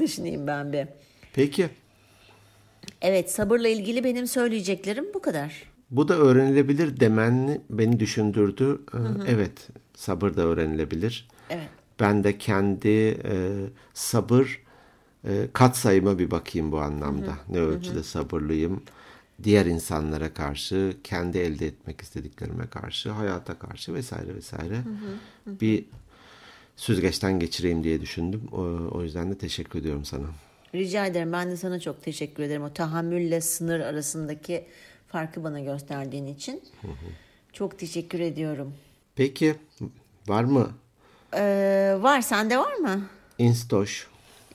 Düşüneyim 0.00 0.46
ben 0.46 0.72
bir. 0.72 0.86
Peki. 1.34 1.68
Evet 3.04 3.30
sabırla 3.30 3.68
ilgili 3.68 4.04
benim 4.04 4.26
söyleyeceklerim 4.26 5.04
bu 5.14 5.22
kadar. 5.22 5.62
Bu 5.90 6.08
da 6.08 6.16
öğrenilebilir 6.18 7.00
demen 7.00 7.60
beni 7.70 8.00
düşündürdü. 8.00 8.80
Ee, 8.94 8.98
Evet, 9.26 9.68
sabır 9.94 10.36
da 10.36 10.42
öğrenilebilir. 10.42 11.28
Evet. 11.50 11.68
Ben 12.00 12.24
de 12.24 12.38
kendi 12.38 12.88
e, 13.24 13.50
sabır 13.94 14.62
e, 15.24 15.48
katsayıma 15.52 16.18
bir 16.18 16.30
bakayım 16.30 16.72
bu 16.72 16.80
anlamda. 16.80 17.34
Ne 17.48 17.58
ölçüde 17.58 18.02
sabırlıyım. 18.02 18.82
Diğer 19.42 19.66
insanlara 19.66 20.34
karşı, 20.34 20.96
kendi 21.04 21.38
elde 21.38 21.66
etmek 21.66 22.00
istediklerime 22.00 22.66
karşı, 22.66 23.10
hayata 23.10 23.58
karşı 23.58 23.94
vesaire 23.94 24.34
vesaire. 24.34 24.76
Bir 25.46 25.84
süzgeçten 26.76 27.40
geçireyim 27.40 27.84
diye 27.84 28.00
düşündüm. 28.00 28.42
O, 28.52 28.60
o 28.90 29.02
yüzden 29.02 29.30
de 29.30 29.38
teşekkür 29.38 29.78
ediyorum 29.78 30.04
sana. 30.04 30.26
Rica 30.74 31.06
ederim. 31.06 31.32
Ben 31.32 31.50
de 31.50 31.56
sana 31.56 31.80
çok 31.80 32.02
teşekkür 32.02 32.42
ederim. 32.42 32.62
O 32.62 32.72
tahammülle 32.72 33.40
sınır 33.40 33.80
arasındaki 33.80 34.64
farkı 35.08 35.44
bana 35.44 35.60
gösterdiğin 35.60 36.26
için. 36.26 36.62
Çok 37.52 37.78
teşekkür 37.78 38.20
ediyorum. 38.20 38.74
Peki 39.16 39.54
var 40.28 40.44
mı 40.44 40.70
Ee, 41.36 41.94
var. 42.00 42.20
Sende 42.20 42.58
var 42.58 42.74
mı? 42.74 43.06
Instoş. 43.38 44.06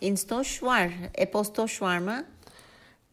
Instoş 0.01 0.63
var. 0.63 0.89
Epostoş 1.13 1.81
var 1.81 1.97
mı? 1.97 2.25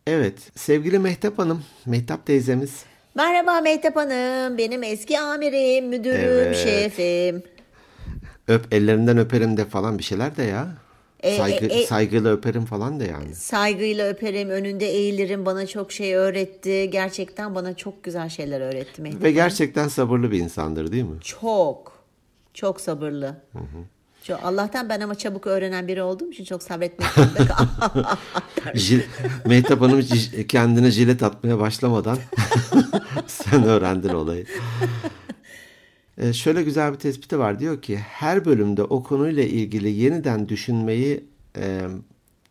Evet. 0.07 0.39
Sevgili 0.55 0.99
Mehtap 0.99 1.39
Hanım, 1.39 1.65
Mehtap 1.87 2.27
teyzemiz. 2.27 2.85
Merhaba 3.15 3.61
Mehtap 3.61 3.97
Hanım. 3.97 4.59
Benim 4.59 4.83
eski 4.83 5.21
amirim, 5.21 5.89
müdürüm, 5.89 6.21
Evet. 6.21 6.57
şefim. 6.57 7.43
Öp 8.49 8.75
ellerinden 8.75 9.19
öperim 9.19 9.57
de 9.57 9.65
falan 9.65 9.99
bir 9.99 10.05
şeyler 10.05 10.37
de 10.37 10.43
ya. 10.43 10.69
E, 11.27 11.37
Saygı, 11.37 11.67
e, 11.67 11.79
e- 11.81 11.87
saygıyla 11.87 12.33
öperim 12.33 12.65
falan 12.65 13.01
de 13.01 13.05
yani. 13.05 13.35
Saygıyla 13.35 14.09
öperim, 14.09 14.51
önünde 14.51 14.87
eğilirim. 14.87 15.47
Bana 15.47 15.67
çok 15.67 15.93
şey 15.93 16.15
öğretti. 16.15 16.91
Gerçekten 16.91 17.55
bana 17.55 17.77
çok 17.77 18.05
güzel 18.05 18.29
şeyler 18.29 18.61
öğretti 18.61 19.03
Mehtap 19.03 19.23
Ve 19.23 19.33
gerçekten 19.33 19.89
sabırlı 19.89 20.31
bir 20.31 20.39
insandır 20.39 20.93
değil 20.93 21.05
mi? 21.05 21.21
Çok. 21.21 21.97
Çok 22.55 22.81
sabırlı. 22.81 23.37
Çok, 24.23 24.41
Allah'tan 24.45 24.89
ben 24.89 25.01
ama 25.01 25.15
çabuk 25.15 25.47
öğrenen 25.47 25.89
biri 25.89 26.03
olduğum 26.03 26.31
için 26.31 26.45
çok 26.45 26.63
sabretmek 26.63 27.09
zorunda 27.09 27.47
kaldım. 27.47 28.07
Mehtap 29.47 29.81
Hanım 29.81 30.05
kendine 30.49 30.91
jilet 30.91 31.23
atmaya 31.23 31.59
başlamadan 31.59 32.19
sen 33.27 33.65
öğrendin 33.65 34.09
olayı. 34.09 34.47
Ee, 36.19 36.33
şöyle 36.33 36.63
güzel 36.63 36.93
bir 36.93 36.99
tespiti 36.99 37.39
var. 37.39 37.59
Diyor 37.61 37.83
ki 37.83 37.97
her 37.97 38.45
bölümde 38.45 38.83
o 38.83 39.03
konuyla 39.03 39.43
ilgili 39.43 39.91
yeniden 39.91 40.49
düşünmeyi 40.49 41.25
e, 41.57 41.81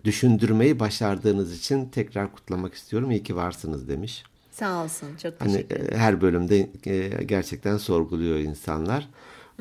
düşündürmeyi 0.03 0.80
başardığınız 0.80 1.57
için 1.59 1.89
tekrar 1.89 2.32
kutlamak 2.32 2.74
istiyorum. 2.74 3.11
İyi 3.11 3.24
ki 3.24 3.36
varsınız 3.36 3.88
demiş. 3.89 4.24
Sağ 4.51 4.84
olsun. 4.84 5.07
Çok 5.24 5.34
Hani 5.41 5.51
teşekkür 5.51 5.76
ederim. 5.76 5.93
e, 5.93 5.97
her 5.97 6.22
bölümde 6.22 6.70
e, 6.86 7.24
gerçekten 7.24 7.78
sorguluyor 7.78 8.38
insanlar. 8.39 9.09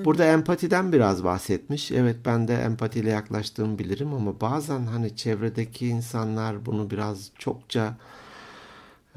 Burada 0.04 0.24
empatiden 0.24 0.92
biraz 0.92 1.24
bahsetmiş. 1.24 1.90
Evet 1.92 2.16
ben 2.24 2.48
de 2.48 2.54
empatiyle 2.54 3.10
yaklaştığımı 3.10 3.78
bilirim 3.78 4.14
ama 4.14 4.40
bazen 4.40 4.86
hani 4.86 5.16
çevredeki 5.16 5.86
insanlar 5.86 6.66
bunu 6.66 6.90
biraz 6.90 7.30
çokça 7.38 7.96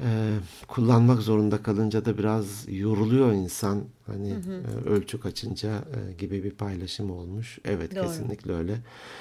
e, 0.00 0.38
kullanmak 0.68 1.22
zorunda 1.22 1.62
kalınca 1.62 2.04
da 2.04 2.18
biraz 2.18 2.64
yoruluyor 2.68 3.32
insan. 3.32 3.84
Hani 4.06 4.30
e, 4.30 4.88
ölçü 4.88 5.20
kaçınca 5.20 5.70
e, 5.70 6.12
gibi 6.12 6.44
bir 6.44 6.50
paylaşım 6.50 7.10
olmuş. 7.10 7.58
Evet 7.64 7.96
Doğru. 7.96 8.04
kesinlikle 8.04 8.52
öyle. 8.52 8.78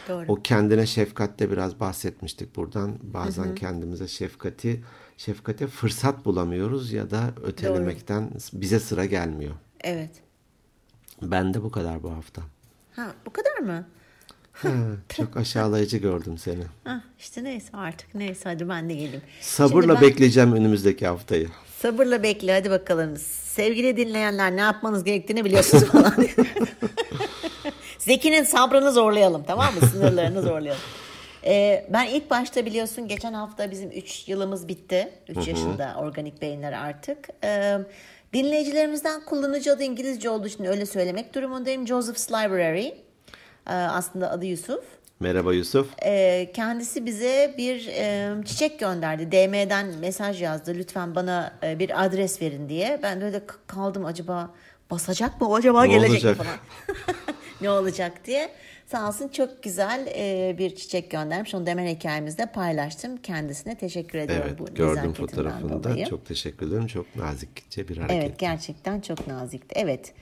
Doğru. 0.09 0.25
O 0.27 0.35
kendine 0.35 0.85
şefkatte 0.85 1.51
biraz 1.51 1.79
bahsetmiştik 1.79 2.55
buradan. 2.55 2.95
Bazen 3.03 3.55
kendimize 3.55 4.07
şefkati 4.07 4.83
şefkate 5.17 5.67
fırsat 5.67 6.25
bulamıyoruz 6.25 6.91
ya 6.93 7.11
da 7.11 7.33
ötelemekten 7.43 8.31
bize 8.53 8.79
sıra 8.79 9.05
gelmiyor. 9.05 9.55
Evet. 9.81 10.11
Ben 11.21 11.53
de 11.53 11.63
bu 11.63 11.71
kadar 11.71 12.03
bu 12.03 12.11
hafta. 12.11 12.41
Ha, 12.95 13.13
bu 13.25 13.33
kadar 13.33 13.57
mı? 13.57 13.85
Çok 15.17 15.37
aşağılayıcı 15.37 15.97
gördüm 15.97 16.37
seni. 16.37 16.63
Ha, 16.83 17.01
işte 17.19 17.43
neyse 17.43 17.67
artık. 17.73 18.15
Neyse 18.15 18.49
hadi 18.49 18.69
ben 18.69 18.89
de 18.89 18.93
geleyim. 18.93 19.21
Sabırla 19.41 19.95
ben- 19.95 20.01
bekleyeceğim 20.01 20.53
önümüzdeki 20.53 21.07
haftayı. 21.07 21.47
Sabırla 21.79 22.23
bekle 22.23 22.53
hadi 22.53 22.69
bakalım. 22.69 23.17
Sevgili 23.43 23.97
dinleyenler 23.97 24.55
ne 24.55 24.61
yapmanız 24.61 25.03
gerektiğini 25.03 25.45
biliyorsunuz 25.45 25.83
falan. 25.91 26.13
Zeki'nin 27.99 28.43
sabrını 28.43 28.91
zorlayalım 28.91 29.43
tamam 29.47 29.73
mı? 29.75 29.87
Sınırlarını 29.87 30.41
zorlayalım. 30.41 30.81
Ee, 31.45 31.85
ben 31.93 32.05
ilk 32.07 32.29
başta 32.29 32.65
biliyorsun 32.65 33.07
geçen 33.07 33.33
hafta 33.33 33.71
bizim 33.71 33.91
3 33.91 34.27
yılımız 34.27 34.67
bitti. 34.67 35.09
3 35.29 35.47
yaşında 35.47 35.95
organik 35.99 36.41
beyinler 36.41 36.73
artık. 36.73 37.17
Ee, 37.43 37.77
dinleyicilerimizden 38.33 39.25
kullanıcı 39.25 39.73
adı 39.73 39.83
İngilizce 39.83 40.29
olduğu 40.29 40.47
için 40.47 40.65
öyle 40.65 40.85
söylemek 40.85 41.35
durumundayım. 41.35 41.87
Joseph's 41.87 42.31
Library. 42.31 42.91
Ee, 43.69 43.73
aslında 43.73 44.31
adı 44.31 44.45
Yusuf. 44.45 44.83
Merhaba 45.19 45.53
Yusuf. 45.53 45.87
Ee, 46.05 46.51
kendisi 46.53 47.05
bize 47.05 47.55
bir 47.57 47.87
e, 47.87 48.29
çiçek 48.45 48.79
gönderdi. 48.79 49.31
DM'den 49.31 49.87
mesaj 49.87 50.41
yazdı. 50.41 50.73
Lütfen 50.75 51.15
bana 51.15 51.53
e, 51.63 51.79
bir 51.79 52.05
adres 52.05 52.41
verin 52.41 52.69
diye. 52.69 52.99
Ben 53.03 53.21
de 53.21 53.25
öyle 53.25 53.45
k- 53.45 53.55
kaldım 53.67 54.05
acaba 54.05 54.53
basacak 54.91 55.41
mı? 55.41 55.49
O 55.49 55.55
acaba 55.55 55.83
Ne 55.83 55.87
gelecek 55.93 56.11
olacak? 56.11 56.37
mi 56.39 56.43
falan. 56.45 56.57
ne 57.61 57.69
olacak 57.69 58.25
diye. 58.25 58.49
Sağ 58.85 59.07
olsun 59.07 59.27
çok 59.27 59.63
güzel 59.63 60.07
e, 60.15 60.55
bir 60.57 60.75
çiçek 60.75 61.11
göndermiş. 61.11 61.55
Onu 61.55 61.65
da 61.65 61.69
hemen 61.69 61.87
hikayemizde 61.87 62.45
paylaştım. 62.45 63.17
Kendisine 63.17 63.75
teşekkür 63.75 64.19
ediyorum 64.19 64.45
Evet 64.49 64.59
bu 64.59 64.65
gördüm 64.75 65.13
fotoğrafını 65.13 65.83
da. 65.83 66.05
Çok 66.05 66.25
teşekkür 66.25 66.67
ederim. 66.67 66.87
Çok 66.87 67.15
nazikçe 67.15 67.87
bir 67.87 67.97
hareket. 67.97 68.23
Evet 68.23 68.39
gerçekten 68.39 69.01
çok 69.01 69.27
nazikti. 69.27 69.75
Evet. 69.79 70.13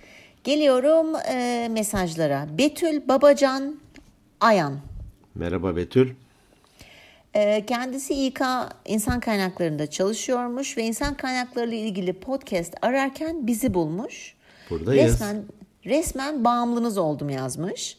Geliyorum 0.46 1.16
e, 1.16 1.68
mesajlara. 1.72 2.48
Betül 2.58 3.08
Babacan 3.08 3.76
Ayan. 4.42 4.80
Merhaba 5.36 5.76
Betül. 5.76 6.14
Ee, 7.34 7.66
Kendisi 7.66 8.26
İK 8.26 8.42
insan 8.86 9.20
kaynaklarında 9.20 9.90
çalışıyormuş 9.90 10.78
ve 10.78 10.84
insan 10.84 11.18
kaynakları 11.18 11.70
ile 11.70 11.78
ilgili 11.78 12.14
podcast 12.14 12.74
ararken 12.82 13.48
bizi 13.48 13.74
bulmuş. 13.74 14.36
Buradayız. 14.70 15.14
Resmen 15.14 15.44
resmen 15.86 16.44
bağımlınız 16.44 16.98
oldum 16.98 17.30
yazmış. 17.30 17.98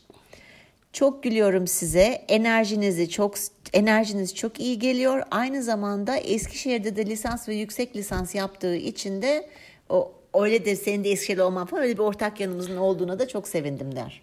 Çok 0.92 1.22
gülüyorum 1.22 1.66
size. 1.66 2.24
Enerjinizi 2.28 3.10
çok 3.10 3.34
enerjiniz 3.72 4.34
çok 4.34 4.60
iyi 4.60 4.78
geliyor. 4.78 5.22
Aynı 5.30 5.62
zamanda 5.62 6.16
Eskişehir'de 6.16 6.96
de 6.96 7.06
lisans 7.06 7.48
ve 7.48 7.54
yüksek 7.54 7.96
lisans 7.96 8.34
yaptığı 8.34 8.76
için 8.76 9.22
de 9.22 9.48
o 9.88 10.12
öyle 10.44 10.64
de 10.64 10.76
senin 10.76 11.04
de 11.04 11.10
Eskişehir'de 11.10 11.42
olman 11.42 11.66
falan 11.66 11.82
öyle 11.82 11.92
bir 11.94 11.98
ortak 12.02 12.40
yanımızın 12.40 12.76
olduğuna 12.76 13.18
da 13.18 13.28
çok 13.28 13.48
sevindim 13.48 13.96
der. 13.96 14.22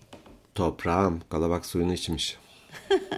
Toprağım 0.55 1.21
kalabak 1.29 1.65
suyunu 1.65 1.93
içmiş. 1.93 2.37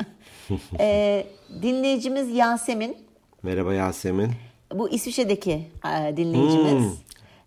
Ee, 0.79 1.27
dinleyicimiz 1.61 2.35
Yasemin 2.35 2.97
Merhaba 3.43 3.73
Yasemin. 3.73 4.31
Bu 4.73 4.89
İsviçre'deki 4.89 5.51
e, 5.85 6.17
dinleyicimiz. 6.17 6.71
Hmm. 6.83 6.91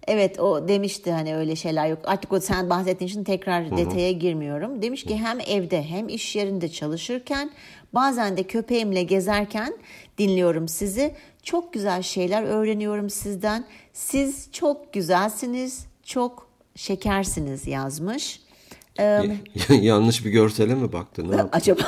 Evet 0.09 0.40
o 0.40 0.68
demişti 0.68 1.12
hani 1.12 1.36
öyle 1.36 1.56
şeyler 1.56 1.88
yok. 1.88 1.98
Artık 2.04 2.32
o 2.32 2.40
sen 2.40 2.70
bahsettiğin 2.70 3.11
için 3.11 3.24
tekrar 3.24 3.76
detaya 3.76 4.12
girmiyorum. 4.12 4.82
Demiş 4.82 5.04
ki 5.04 5.18
hem 5.18 5.40
evde 5.40 5.82
hem 5.82 6.09
iş 6.09 6.36
yerinde 6.36 6.68
çalışırken 6.68 7.50
bazen 7.92 8.36
de 8.36 8.42
köpeğimle 8.42 9.02
gezerken 9.02 9.74
dinliyorum 10.18 10.68
sizi. 10.68 11.14
Çok 11.42 11.72
güzel 11.72 12.02
şeyler 12.02 12.42
öğreniyorum 12.42 13.11
sizden. 13.11 13.64
Siz 13.92 14.48
çok 14.52 14.92
güzelsiniz, 14.92 15.86
çok 16.04 16.48
şekersiniz 16.76 17.66
yazmış. 17.66 18.40
Ee, 19.00 19.22
Yanlış 19.80 20.24
bir 20.24 20.30
görsele 20.30 20.74
mi 20.74 20.92
baktın? 20.92 21.30
Ne 21.30 21.36
yaptın? 21.36 21.59
acaba 21.59 21.82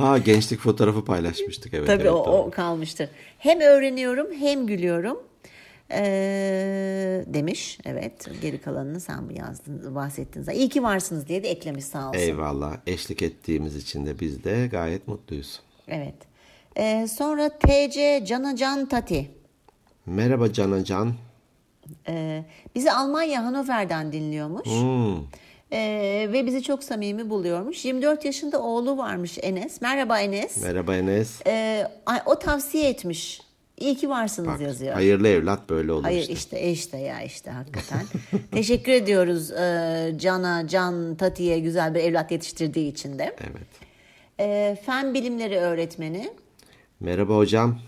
Ha 0.00 0.18
gençlik 0.18 0.60
fotoğrafı 0.60 1.04
paylaşmıştık 1.04 1.74
evet. 1.74 1.86
Tabii 1.86 2.02
evet, 2.02 2.12
o, 2.12 2.26
doğru. 2.26 2.32
o 2.32 2.50
kalmıştır. 2.50 3.08
Hem 3.38 3.60
öğreniyorum 3.60 4.26
hem 4.40 4.66
gülüyorum. 4.66 5.29
Ee, 5.92 7.24
demiş. 7.26 7.78
Evet. 7.84 8.28
Geri 8.42 8.60
kalanını 8.60 9.00
sen 9.00 9.28
bu 9.28 9.32
yazdın, 9.32 9.94
bahsettin. 9.94 10.42
zaten. 10.42 10.58
İyi 10.58 10.68
ki 10.68 10.82
varsınız 10.82 11.28
diye 11.28 11.42
de 11.42 11.50
eklemiş 11.50 11.84
sağ 11.84 12.08
olsun. 12.08 12.20
Eyvallah. 12.20 12.76
Eşlik 12.86 13.22
ettiğimiz 13.22 13.76
için 13.76 14.06
de 14.06 14.20
biz 14.20 14.44
de 14.44 14.66
gayet 14.66 15.08
mutluyuz. 15.08 15.60
Evet. 15.88 16.14
Ee, 16.76 17.06
sonra 17.08 17.48
TC 17.58 18.24
Canacan 18.26 18.86
Tati. 18.88 19.30
Merhaba 20.06 20.52
Canacan. 20.52 21.14
Ee, 22.08 22.44
bizi 22.74 22.92
Almanya 22.92 23.44
Hannover'den 23.44 24.12
dinliyormuş. 24.12 24.66
Hmm. 24.66 25.16
Ee, 25.72 26.28
ve 26.32 26.46
bizi 26.46 26.62
çok 26.62 26.84
samimi 26.84 27.30
buluyormuş. 27.30 27.84
24 27.84 28.24
yaşında 28.24 28.62
oğlu 28.62 28.96
varmış 28.98 29.38
Enes. 29.42 29.80
Merhaba 29.80 30.20
Enes. 30.20 30.62
Merhaba 30.62 30.96
Enes. 30.96 31.46
Ee, 31.46 31.86
o 32.26 32.38
tavsiye 32.38 32.88
etmiş. 32.88 33.40
İyi 33.80 33.96
ki 33.96 34.08
varsınız 34.08 34.48
Bak, 34.48 34.60
yazıyor. 34.60 34.94
hayırlı 34.94 35.28
evlat 35.28 35.70
böyle 35.70 35.92
olur 35.92 36.02
Hayır 36.02 36.20
işte. 36.20 36.32
işte 36.32 36.70
işte 36.70 36.98
ya 36.98 37.22
işte 37.22 37.50
hakikaten. 37.50 38.06
Teşekkür 38.52 38.92
ediyoruz 38.92 39.50
e, 39.50 40.12
Can'a, 40.16 40.68
Can 40.68 41.14
Tati'ye 41.14 41.58
güzel 41.58 41.94
bir 41.94 42.00
evlat 42.00 42.30
yetiştirdiği 42.30 42.92
için 42.92 43.18
de. 43.18 43.36
Evet. 43.40 43.68
E, 44.40 44.76
fen 44.86 45.14
bilimleri 45.14 45.56
öğretmeni. 45.58 46.30
Merhaba 47.00 47.36
hocam. 47.36 47.78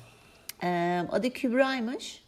E, 0.63 1.03
adı 1.13 1.31
Kübra'ymış. 1.31 2.23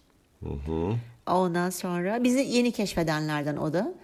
Ondan 1.26 1.70
sonra 1.70 2.24
bizi 2.24 2.40
yeni 2.40 2.72
keşfedenlerden 2.72 3.56
o 3.56 3.72
da. 3.72 3.94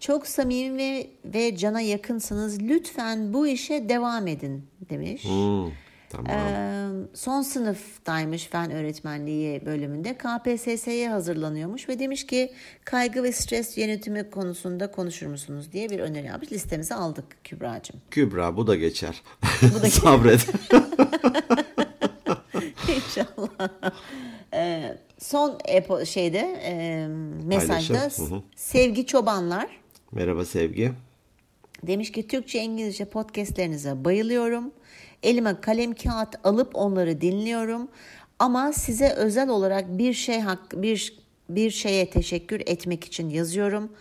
Çok 0.00 0.26
samimi 0.26 0.78
ve, 0.78 1.06
ve 1.24 1.56
Can'a 1.56 1.80
yakınsınız. 1.80 2.62
Lütfen 2.62 3.32
bu 3.32 3.46
işe 3.46 3.88
devam 3.88 4.26
edin 4.26 4.66
demiş. 4.90 5.24
Hmm, 5.24 5.70
tamam. 6.12 6.30
Ee, 6.30 6.88
son 7.14 7.42
sınıftaymış 7.42 8.46
fen 8.46 8.70
öğretmenliği 8.70 9.66
bölümünde 9.66 10.18
KPSS'ye 10.18 11.10
hazırlanıyormuş 11.10 11.88
ve 11.88 11.98
demiş 11.98 12.26
ki 12.26 12.52
kaygı 12.84 13.22
ve 13.22 13.32
stres 13.32 13.78
yönetimi 13.78 14.30
konusunda 14.30 14.90
konuşur 14.90 15.26
musunuz 15.26 15.72
diye 15.72 15.90
bir 15.90 15.98
öneri 16.00 16.26
yapmış. 16.26 16.52
Listemize 16.52 16.94
aldık 16.94 17.24
Kübra'cığım. 17.44 18.00
Kübra 18.10 18.56
bu 18.56 18.66
da 18.66 18.74
geçer. 18.76 19.22
da- 19.62 19.90
Sabret. 19.90 20.46
İnşallah. 22.96 23.68
Ee, 24.54 24.96
son 25.18 25.58
epo 25.68 26.06
şeyde 26.06 26.38
e, 26.64 27.06
mesajda 27.46 27.94
Paylaşım, 27.98 28.26
hı 28.30 28.34
hı. 28.34 28.42
sevgi 28.56 29.06
çobanlar 29.06 29.66
Merhaba 30.12 30.44
Sevgi. 30.44 30.92
Demiş 31.82 32.12
ki 32.12 32.26
Türkçe 32.28 32.58
İngilizce 32.62 33.04
podcastlerinize 33.04 34.04
bayılıyorum. 34.04 34.70
Elime 35.22 35.60
kalem 35.60 35.94
kağıt 35.94 36.34
alıp 36.44 36.70
onları 36.76 37.20
dinliyorum. 37.20 37.88
Ama 38.38 38.72
size 38.72 39.08
özel 39.08 39.48
olarak 39.48 39.98
bir 39.98 40.12
şey 40.12 40.40
hak 40.40 40.82
bir 40.82 41.22
bir 41.48 41.70
şeye 41.70 42.10
teşekkür 42.10 42.60
etmek 42.66 43.04
için 43.04 43.28
yazıyorum. 43.28 43.92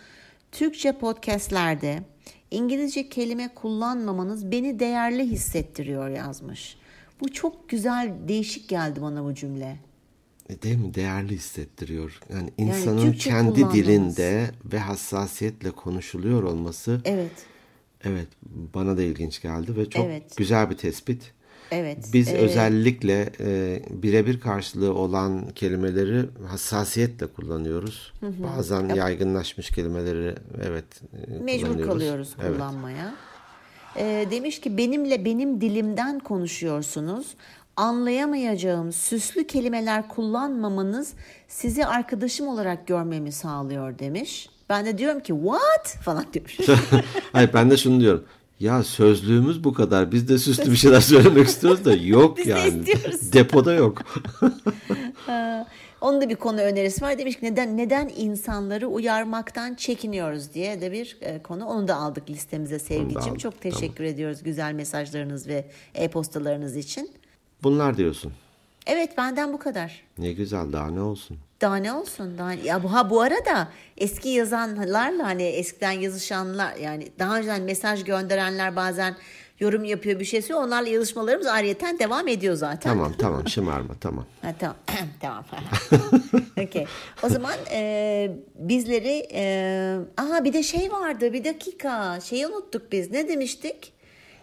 Türkçe 0.51 0.91
podcastlerde 0.91 2.03
İngilizce 2.51 3.09
kelime 3.09 3.53
kullanmamanız 3.55 4.51
beni 4.51 4.79
değerli 4.79 5.23
hissettiriyor 5.23 6.09
yazmış. 6.09 6.77
Bu 7.21 7.31
çok 7.31 7.69
güzel, 7.69 8.13
değişik 8.27 8.69
geldi 8.69 9.01
bana 9.01 9.25
bu 9.25 9.35
cümle. 9.35 9.79
E, 10.49 10.61
değil 10.61 10.77
mi? 10.77 10.93
Değerli 10.93 11.35
hissettiriyor. 11.35 12.19
Yani 12.33 12.49
insanın 12.57 13.05
yani 13.05 13.17
kendi 13.17 13.71
dilinde 13.71 14.51
ve 14.65 14.79
hassasiyetle 14.79 15.71
konuşuluyor 15.71 16.43
olması. 16.43 17.01
Evet. 17.05 17.31
Evet, 18.03 18.27
bana 18.73 18.97
da 18.97 19.01
ilginç 19.01 19.41
geldi 19.41 19.75
ve 19.75 19.89
çok 19.89 20.05
evet. 20.05 20.37
güzel 20.37 20.69
bir 20.69 20.77
tespit. 20.77 21.33
Evet. 21.71 22.09
Biz 22.13 22.27
evet. 22.27 22.41
özellikle 22.41 23.29
e, 23.39 23.81
birebir 23.89 24.39
karşılığı 24.39 24.93
olan 24.93 25.49
kelimeleri 25.49 26.25
hassasiyetle 26.47 27.27
kullanıyoruz. 27.27 28.13
Hı 28.19 28.27
hı. 28.27 28.43
Bazen 28.43 28.85
evet. 28.85 28.97
yaygınlaşmış 28.97 29.69
kelimeleri 29.69 30.35
evet 30.63 30.85
e, 31.27 31.43
mecbur 31.43 31.85
kalıyoruz 31.85 32.35
evet. 32.41 32.53
kullanmaya. 32.53 33.15
E, 33.95 34.27
demiş 34.31 34.61
ki 34.61 34.77
benimle 34.77 35.25
benim 35.25 35.61
dilimden 35.61 36.19
konuşuyorsunuz. 36.19 37.35
Anlayamayacağım 37.75 38.91
süslü 38.91 39.47
kelimeler 39.47 40.07
kullanmamanız 40.07 41.13
sizi 41.47 41.85
arkadaşım 41.85 42.47
olarak 42.47 42.87
görmemi 42.87 43.31
sağlıyor 43.31 43.99
demiş. 43.99 44.49
Ben 44.71 44.85
de 44.85 44.97
diyorum 44.97 45.19
ki 45.19 45.33
what 45.33 46.03
falan 46.03 46.25
demiş. 46.33 46.59
Hayır 47.33 47.49
ben 47.53 47.71
de 47.71 47.77
şunu 47.77 47.99
diyorum. 47.99 48.23
Ya 48.59 48.83
sözlüğümüz 48.83 49.63
bu 49.63 49.73
kadar. 49.73 50.11
Biz 50.11 50.29
de 50.29 50.37
süslü 50.37 50.71
bir 50.71 50.75
şeyler 50.75 51.01
söylemek 51.01 51.47
istiyoruz 51.47 51.85
da 51.85 51.95
yok 51.95 52.37
Biz 52.37 52.47
yani. 52.47 52.85
De 52.85 52.93
Depoda 53.33 53.73
yok. 53.73 54.01
Onun 56.01 56.21
da 56.21 56.29
bir 56.29 56.35
konu 56.35 56.59
önerisi 56.61 57.01
var. 57.01 57.17
Demiş 57.17 57.39
ki 57.39 57.45
neden 57.45 57.77
neden 57.77 58.11
insanları 58.17 58.87
uyarmaktan 58.87 59.75
çekiniyoruz 59.75 60.53
diye 60.53 60.81
de 60.81 60.91
bir 60.91 61.17
e, 61.21 61.41
konu. 61.43 61.65
Onu 61.65 61.87
da 61.87 61.95
aldık 61.95 62.29
listemize 62.29 62.79
sevgicim. 62.79 63.35
Çok 63.35 63.61
teşekkür 63.61 63.95
tamam. 63.95 64.11
ediyoruz 64.13 64.43
güzel 64.43 64.73
mesajlarınız 64.73 65.47
ve 65.47 65.65
e-postalarınız 65.95 66.75
için. 66.75 67.11
Bunlar 67.63 67.97
diyorsun. 67.97 68.33
Evet 68.85 69.17
benden 69.17 69.53
bu 69.53 69.59
kadar. 69.59 70.03
Ne 70.17 70.31
güzel 70.33 70.73
daha 70.73 70.91
ne 70.91 71.01
olsun. 71.01 71.37
Daha 71.61 71.75
ne 71.75 71.93
olsun? 71.93 72.37
Daha, 72.37 72.53
ya 72.53 72.83
bu, 72.83 72.93
ha 72.93 73.09
bu 73.09 73.21
arada 73.21 73.67
eski 73.97 74.29
yazanlarla 74.29 75.25
hani 75.25 75.43
eskiden 75.43 75.91
yazışanlar 75.91 76.75
yani 76.75 77.07
daha 77.19 77.37
önceden 77.37 77.61
mesaj 77.61 78.03
gönderenler 78.03 78.75
bazen 78.75 79.15
yorum 79.59 79.83
yapıyor 79.83 80.19
bir 80.19 80.25
şey 80.25 80.41
söylüyor. 80.41 80.67
Onlarla 80.67 80.89
yazışmalarımız 80.89 81.47
ayrıyeten 81.47 81.99
devam 81.99 82.27
ediyor 82.27 82.55
zaten. 82.55 82.91
Tamam 82.91 83.13
tamam 83.19 83.47
şımarma 83.47 83.93
tamam. 84.01 84.25
ha, 84.41 84.53
tamam 84.59 84.75
tamam. 85.21 85.43
okay. 86.67 86.85
O 87.23 87.29
zaman 87.29 87.55
e, 87.71 88.31
bizleri 88.55 89.27
e, 89.33 89.95
aha 90.17 90.43
bir 90.43 90.53
de 90.53 90.63
şey 90.63 90.91
vardı 90.91 91.33
bir 91.33 91.43
dakika 91.43 92.19
şeyi 92.21 92.47
unuttuk 92.47 92.91
biz 92.91 93.11
ne 93.11 93.27
demiştik? 93.27 93.93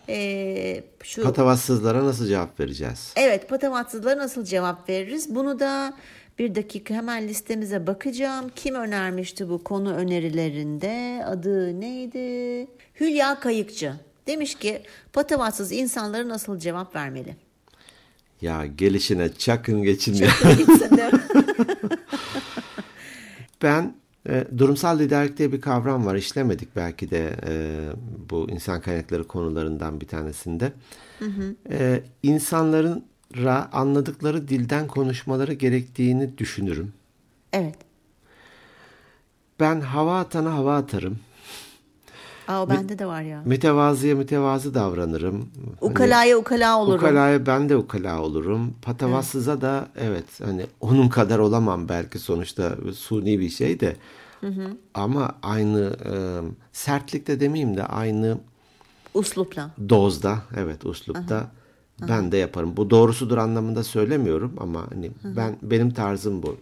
E, 0.08 0.82
şu 1.02 1.22
patavatsızlara 1.22 2.04
nasıl 2.04 2.26
cevap 2.26 2.60
vereceğiz? 2.60 3.12
Evet 3.16 3.48
patavatsızlara 3.48 4.18
nasıl 4.18 4.44
cevap 4.44 4.88
veririz? 4.88 5.34
Bunu 5.34 5.60
da 5.60 5.94
bir 6.38 6.54
dakika 6.54 6.94
hemen 6.94 7.28
listemize 7.28 7.86
bakacağım. 7.86 8.50
Kim 8.56 8.74
önermişti 8.74 9.48
bu 9.48 9.64
konu 9.64 9.94
önerilerinde? 9.94 11.24
Adı 11.26 11.80
neydi? 11.80 12.66
Hülya 13.00 13.40
Kayıkçı. 13.40 13.94
Demiş 14.26 14.54
ki 14.54 14.82
patavatsız 15.12 15.72
insanlara 15.72 16.28
nasıl 16.28 16.58
cevap 16.58 16.96
vermeli? 16.96 17.36
Ya 18.40 18.66
gelişine 18.66 19.32
çakın 19.32 19.82
geçin 19.82 20.14
ya. 20.14 20.28
ben 23.62 23.94
e, 24.28 24.44
durumsal 24.58 24.98
liderlik 24.98 25.38
diye 25.38 25.52
bir 25.52 25.60
kavram 25.60 26.06
var. 26.06 26.14
İşlemedik 26.14 26.76
belki 26.76 27.10
de 27.10 27.36
e, 27.46 27.80
bu 28.30 28.50
insan 28.50 28.80
kaynakları 28.80 29.24
konularından 29.24 30.00
bir 30.00 30.06
tanesinde. 30.06 30.72
Hı 31.18 31.24
hı. 31.24 31.54
E, 31.70 32.02
insanların 32.22 33.04
anladıkları 33.72 34.48
dilden 34.48 34.86
konuşmaları 34.86 35.52
gerektiğini 35.52 36.38
düşünürüm. 36.38 36.92
Evet. 37.52 37.76
Ben 39.60 39.80
hava 39.80 40.18
atana 40.18 40.54
hava 40.54 40.76
atarım. 40.76 41.18
Aa, 42.48 42.62
o 42.62 42.68
bende 42.68 42.98
de 42.98 43.06
var 43.06 43.22
ya. 43.22 43.42
Mütevazıya 43.44 44.14
mütevazı 44.14 44.74
davranırım. 44.74 45.48
Ukalaya 45.80 46.20
hani, 46.20 46.36
ukala 46.36 46.78
olurum. 46.78 46.98
Ukalaya 46.98 47.46
ben 47.46 47.68
de 47.68 47.76
ukala 47.76 48.20
olurum. 48.20 48.74
Patavatsıza 48.82 49.52
evet. 49.52 49.62
da 49.62 49.88
evet 49.96 50.24
hani 50.44 50.66
onun 50.80 51.08
kadar 51.08 51.38
olamam 51.38 51.88
belki 51.88 52.18
sonuçta 52.18 52.76
suni 52.94 53.40
bir 53.40 53.50
şey 53.50 53.80
de. 53.80 53.96
Hı 54.40 54.46
hı. 54.46 54.76
Ama 54.94 55.34
aynı 55.42 55.96
e, 56.04 56.12
sertlikte 56.72 57.40
demeyeyim 57.40 57.76
de 57.76 57.84
aynı 57.84 58.38
uslupla. 59.14 59.70
Dozda 59.88 60.38
evet 60.56 60.86
uslupta. 60.86 61.36
Aha 61.36 61.57
ben 62.08 62.32
de 62.32 62.36
yaparım. 62.36 62.76
Bu 62.76 62.90
doğrusudur 62.90 63.38
anlamında 63.38 63.84
söylemiyorum 63.84 64.54
ama 64.60 64.90
hani 64.90 65.10
ben 65.24 65.56
benim 65.62 65.90
tarzım 65.90 66.42
bu. 66.42 66.56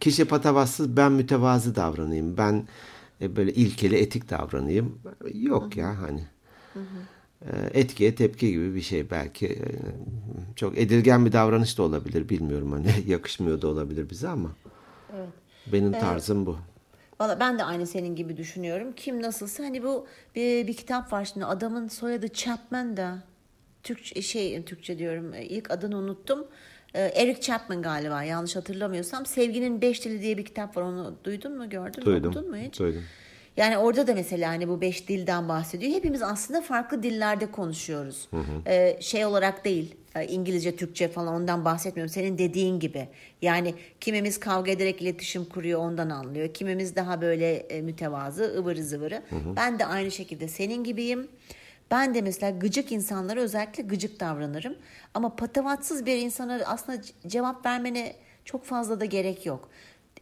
Kişi 0.00 0.24
patavatsız 0.24 0.96
ben 0.96 1.12
mütevazı 1.12 1.76
davranayım. 1.76 2.36
Ben 2.36 2.66
e, 3.20 3.36
böyle 3.36 3.52
ilkeli 3.52 3.96
etik 3.96 4.30
davranayım. 4.30 4.98
Yok 5.34 5.76
ya 5.76 5.98
hani. 6.00 6.22
E, 7.42 7.80
etkiye 7.80 8.14
tepki 8.14 8.50
gibi 8.50 8.74
bir 8.74 8.80
şey 8.80 9.10
belki. 9.10 9.46
E, 9.46 9.66
çok 10.56 10.78
edilgen 10.78 11.26
bir 11.26 11.32
davranış 11.32 11.78
da 11.78 11.82
olabilir 11.82 12.28
bilmiyorum 12.28 12.72
hani 12.72 12.94
yakışmıyor 13.06 13.62
da 13.62 13.68
olabilir 13.68 14.10
bize 14.10 14.28
ama. 14.28 14.50
Evet. 15.16 15.28
Benim 15.72 15.92
tarzım 15.92 16.46
bu. 16.46 16.56
Valla 17.20 17.40
ben 17.40 17.58
de 17.58 17.64
aynı 17.64 17.86
senin 17.86 18.16
gibi 18.16 18.36
düşünüyorum. 18.36 18.92
Kim 18.96 19.22
nasılsa 19.22 19.64
hani 19.64 19.82
bu 19.82 20.06
bir, 20.34 20.66
bir 20.66 20.74
kitap 20.74 21.12
var 21.12 21.24
şimdi 21.24 21.46
adamın 21.46 21.88
soyadı 21.88 22.28
Chapman 22.28 22.96
da 22.96 23.22
Türkçe 23.82 24.22
şey 24.22 24.62
Türkçe 24.62 24.98
diyorum 24.98 25.34
e, 25.34 25.44
ilk 25.44 25.70
adını 25.70 25.96
unuttum. 25.96 26.46
E, 26.94 27.00
Eric 27.00 27.40
Chapman 27.40 27.82
galiba 27.82 28.22
yanlış 28.22 28.56
hatırlamıyorsam. 28.56 29.26
Sevginin 29.26 29.80
Beş 29.80 30.04
Dili 30.04 30.22
diye 30.22 30.38
bir 30.38 30.44
kitap 30.44 30.76
var 30.76 30.82
onu 30.82 31.14
duydun 31.24 31.58
mu 31.58 31.70
gördün 31.70 32.02
duydum, 32.02 32.22
mü 32.22 32.28
okudun 32.28 32.50
mu 32.50 32.56
hiç? 32.56 32.78
Duydum. 32.78 33.02
Yani 33.56 33.78
orada 33.78 34.06
da 34.06 34.14
mesela 34.14 34.50
hani 34.50 34.68
bu 34.68 34.80
beş 34.80 35.08
dilden 35.08 35.48
bahsediyor. 35.48 35.92
Hepimiz 35.92 36.22
aslında 36.22 36.60
farklı 36.60 37.02
dillerde 37.02 37.50
konuşuyoruz. 37.50 38.28
Hı 38.30 38.36
hı. 38.36 38.70
Ee, 38.70 38.96
şey 39.00 39.24
olarak 39.26 39.64
değil 39.64 39.94
e, 40.14 40.26
İngilizce, 40.26 40.76
Türkçe 40.76 41.08
falan 41.08 41.34
ondan 41.34 41.64
bahsetmiyorum. 41.64 42.12
Senin 42.12 42.38
dediğin 42.38 42.80
gibi. 42.80 43.08
Yani 43.42 43.74
kimimiz 44.00 44.40
kavga 44.40 44.70
ederek 44.70 45.02
iletişim 45.02 45.44
kuruyor 45.44 45.80
ondan 45.80 46.10
anlıyor. 46.10 46.54
Kimimiz 46.54 46.96
daha 46.96 47.20
böyle 47.20 47.80
mütevazı 47.82 48.54
ıvırı 48.58 48.84
zıvırı. 48.84 49.22
Hı 49.30 49.36
hı. 49.36 49.56
Ben 49.56 49.78
de 49.78 49.86
aynı 49.86 50.10
şekilde 50.10 50.48
senin 50.48 50.84
gibiyim. 50.84 51.28
Ben 51.90 52.14
de 52.14 52.22
mesela 52.22 52.58
gıcık 52.58 52.92
insanlara 52.92 53.40
özellikle 53.40 53.82
gıcık 53.82 54.20
davranırım. 54.20 54.76
Ama 55.14 55.36
patavatsız 55.36 56.06
bir 56.06 56.16
insana 56.16 56.60
aslında 56.66 57.02
cevap 57.26 57.66
vermene 57.66 58.16
çok 58.44 58.64
fazla 58.64 59.00
da 59.00 59.04
gerek 59.04 59.46
yok. 59.46 59.68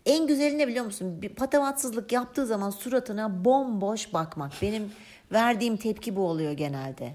En 0.07 0.27
güzeli 0.27 0.59
ne 0.59 0.69
biliyor 0.69 0.85
musun? 0.85 1.23
Bir 1.23 1.29
patavatsızlık 1.29 2.13
yaptığı 2.13 2.47
zaman 2.47 2.71
suratına 2.71 3.45
bomboş 3.45 4.13
bakmak. 4.13 4.53
Benim 4.63 4.93
verdiğim 5.33 5.77
tepki 5.77 6.17
bu 6.17 6.29
oluyor 6.29 6.53
genelde. 6.53 7.13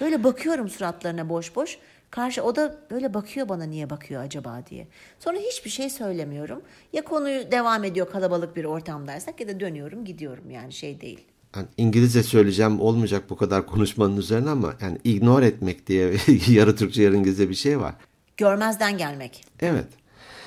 Böyle 0.00 0.24
bakıyorum 0.24 0.68
suratlarına 0.68 1.28
boş 1.28 1.56
boş. 1.56 1.78
Karşı 2.10 2.42
o 2.42 2.56
da 2.56 2.78
böyle 2.90 3.14
bakıyor 3.14 3.48
bana 3.48 3.64
niye 3.64 3.90
bakıyor 3.90 4.22
acaba 4.22 4.62
diye. 4.70 4.86
Sonra 5.20 5.38
hiçbir 5.38 5.70
şey 5.70 5.90
söylemiyorum. 5.90 6.62
Ya 6.92 7.04
konuyu 7.04 7.50
devam 7.50 7.84
ediyor 7.84 8.10
kalabalık 8.10 8.56
bir 8.56 8.64
ortamdaysak 8.64 9.40
ya 9.40 9.48
da 9.48 9.60
dönüyorum 9.60 10.04
gidiyorum 10.04 10.50
yani 10.50 10.72
şey 10.72 11.00
değil 11.00 11.31
yani 11.56 11.66
İngilizce 11.76 12.22
söyleyeceğim 12.22 12.80
olmayacak 12.80 13.30
bu 13.30 13.36
kadar 13.36 13.66
konuşmanın 13.66 14.16
üzerine 14.16 14.50
ama 14.50 14.74
yani 14.80 14.98
ignore 15.04 15.46
etmek 15.46 15.86
diye 15.86 16.14
yarı 16.48 16.76
Türkçe 16.76 17.02
yarı 17.02 17.16
İngilizce 17.16 17.48
bir 17.48 17.54
şey 17.54 17.80
var. 17.80 17.94
Görmezden 18.36 18.98
gelmek. 18.98 19.44
Evet. 19.60 19.86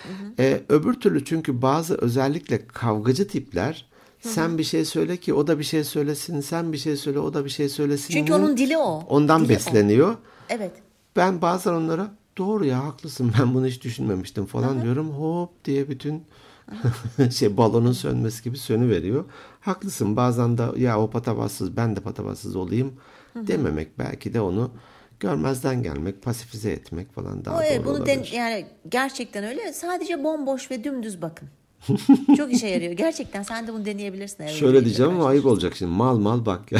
Hı 0.04 0.10
hı. 0.10 0.34
Ee, 0.40 0.62
öbür 0.70 0.94
türlü 0.94 1.26
çünkü 1.26 1.62
bazı 1.62 1.98
özellikle 1.98 2.68
kavgacı 2.68 3.28
tipler 3.28 3.86
sen 4.20 4.58
bir 4.58 4.64
şey 4.64 4.86
söyle 4.86 5.18
ki 5.18 5.34
o 5.34 5.48
da 5.48 5.60
bir 5.60 5.64
şey 5.64 5.84
söylesin, 5.84 6.42
sen 6.42 6.74
bir 6.74 6.78
şey 6.78 6.98
söyle 6.98 7.20
o 7.20 7.34
da 7.34 7.46
bir 7.46 7.50
şey 7.50 7.70
söylesin. 7.70 8.14
Çünkü 8.14 8.34
onun 8.34 8.58
dili 8.58 8.78
o. 8.78 9.04
Ondan 9.10 9.42
dili 9.42 9.50
besleniyor. 9.50 10.14
O. 10.14 10.18
Evet. 10.50 10.72
Ben 11.16 11.42
bazen 11.42 11.74
onlara 11.74 12.12
doğru 12.38 12.66
ya 12.66 12.84
haklısın 12.84 13.34
ben 13.40 13.54
bunu 13.54 13.68
hiç 13.68 13.84
düşünmemiştim 13.84 14.46
falan 14.46 14.76
hı 14.76 14.80
hı. 14.80 14.84
diyorum. 14.84 15.10
Hop 15.10 15.66
diye 15.66 15.90
bütün 15.90 16.24
şey 17.32 17.58
balonun 17.58 17.92
sönmesi 17.92 18.44
gibi 18.44 18.58
sönü 18.58 18.90
veriyor. 18.90 19.26
Haklısın 19.62 20.16
bazen 20.16 20.58
de 20.58 20.64
ya 20.78 21.02
o 21.02 21.10
patavatsız 21.10 21.78
ben 21.78 21.96
de 21.96 22.00
patavatsız 22.00 22.56
olayım 22.56 22.94
dememek 23.36 24.00
belki 24.00 24.34
de 24.34 24.42
onu 24.42 24.72
görmezden 25.20 25.84
gelmek, 25.84 26.22
pasifize 26.22 26.72
etmek 26.72 27.14
falan 27.14 27.46
daha 27.46 27.56
o, 27.56 27.60
doğru 27.60 27.86
bunu 27.86 27.90
olabilir. 27.90 28.06
Den, 28.06 28.38
yani 28.38 28.66
gerçekten 28.90 29.44
öyle. 29.44 29.74
Sadece 29.74 30.24
bomboş 30.24 30.72
ve 30.72 30.84
dümdüz 30.84 31.22
bakın. 31.22 31.50
Çok 32.38 32.54
işe 32.54 32.68
yarıyor. 32.68 32.92
Gerçekten 32.92 33.44
sen 33.44 33.68
de 33.68 33.74
bunu 33.74 33.86
deneyebilirsin. 33.86 34.48
Şöyle 34.48 34.86
diyeceğim 34.86 35.12
ama 35.12 35.28
ayıp 35.28 35.46
olacak 35.46 35.76
şimdi. 35.76 35.92
Mal 35.92 36.18
mal 36.18 36.46
bak 36.46 36.72
ya. 36.72 36.80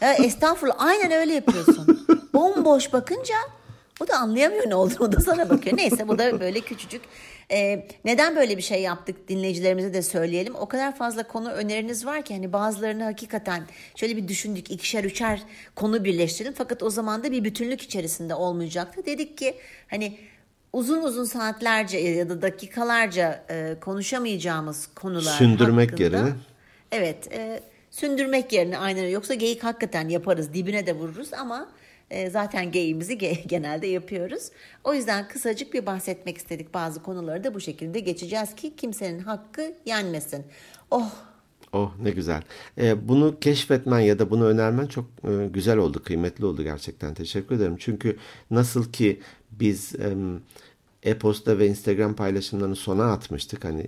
Ya 0.00 0.14
estağfurullah 0.14 0.76
aynen 0.78 1.12
öyle 1.12 1.34
yapıyorsun. 1.34 2.06
Bomboş 2.34 2.92
bakınca 2.92 3.34
o 4.00 4.08
da 4.08 4.16
anlayamıyor 4.18 4.70
ne 4.70 4.74
olduğunu 4.74 5.04
o 5.08 5.12
da 5.12 5.20
sana 5.20 5.50
bakıyor. 5.50 5.76
Neyse 5.76 6.08
bu 6.08 6.18
da 6.18 6.40
böyle 6.40 6.60
küçücük. 6.60 7.02
Ee, 7.52 7.86
neden 8.04 8.36
böyle 8.36 8.56
bir 8.56 8.62
şey 8.62 8.82
yaptık 8.82 9.28
dinleyicilerimize 9.28 9.94
de 9.94 10.02
söyleyelim. 10.02 10.54
O 10.54 10.68
kadar 10.68 10.96
fazla 10.96 11.22
konu 11.22 11.50
öneriniz 11.50 12.06
var 12.06 12.22
ki 12.22 12.34
hani 12.34 12.52
bazılarını 12.52 13.02
hakikaten 13.04 13.62
şöyle 13.96 14.16
bir 14.16 14.28
düşündük 14.28 14.70
ikişer 14.70 15.04
üçer 15.04 15.42
konu 15.74 16.04
birleştirelim. 16.04 16.54
Fakat 16.58 16.82
o 16.82 16.90
zaman 16.90 17.24
da 17.24 17.32
bir 17.32 17.44
bütünlük 17.44 17.82
içerisinde 17.82 18.34
olmayacaktı. 18.34 19.06
Dedik 19.06 19.38
ki 19.38 19.54
hani 19.90 20.18
uzun 20.72 21.02
uzun 21.02 21.24
saatlerce 21.24 21.98
ya 21.98 22.28
da 22.28 22.42
dakikalarca 22.42 23.44
e, 23.50 23.76
konuşamayacağımız 23.80 24.86
konular 24.94 25.32
Sündürmek 25.38 25.92
hakkında- 25.92 26.02
yerine. 26.16 26.32
Evet, 26.92 27.32
e, 27.32 27.60
sündürmek 27.90 28.52
yerine 28.52 28.78
aynen. 28.78 29.08
Yoksa 29.08 29.34
geyik 29.34 29.64
hakikaten 29.64 30.08
yaparız, 30.08 30.54
dibine 30.54 30.86
de 30.86 30.92
vururuz 30.94 31.32
ama 31.34 31.68
e, 32.10 32.30
zaten 32.30 32.72
geyiğimizi 32.72 33.12
ge- 33.18 33.46
genelde 33.48 33.86
yapıyoruz. 33.86 34.42
O 34.84 34.94
yüzden 34.94 35.28
kısacık 35.28 35.74
bir 35.74 35.86
bahsetmek 35.86 36.38
istedik. 36.38 36.74
Bazı 36.74 37.02
konuları 37.02 37.44
da 37.44 37.54
bu 37.54 37.60
şekilde 37.60 38.00
geçeceğiz 38.00 38.54
ki 38.54 38.76
kimsenin 38.76 39.18
hakkı 39.18 39.74
yenmesin. 39.86 40.44
Oh, 40.90 41.10
Oh 41.72 41.92
ne 42.02 42.10
güzel. 42.10 42.42
Ee, 42.78 43.08
bunu 43.08 43.40
keşfetmen 43.40 44.00
ya 44.00 44.18
da 44.18 44.30
bunu 44.30 44.44
önermen 44.46 44.86
çok 44.86 45.04
e, 45.24 45.46
güzel 45.46 45.76
oldu, 45.76 46.02
kıymetli 46.02 46.44
oldu 46.44 46.62
gerçekten. 46.62 47.14
Teşekkür 47.14 47.56
ederim. 47.56 47.76
Çünkü 47.78 48.16
nasıl 48.50 48.92
ki 48.92 49.20
biz 49.50 49.94
em, 50.00 50.40
e-posta 51.02 51.58
ve 51.58 51.66
Instagram 51.66 52.14
paylaşımlarını 52.14 52.76
sona 52.76 53.12
atmıştık. 53.12 53.64
Hani 53.64 53.86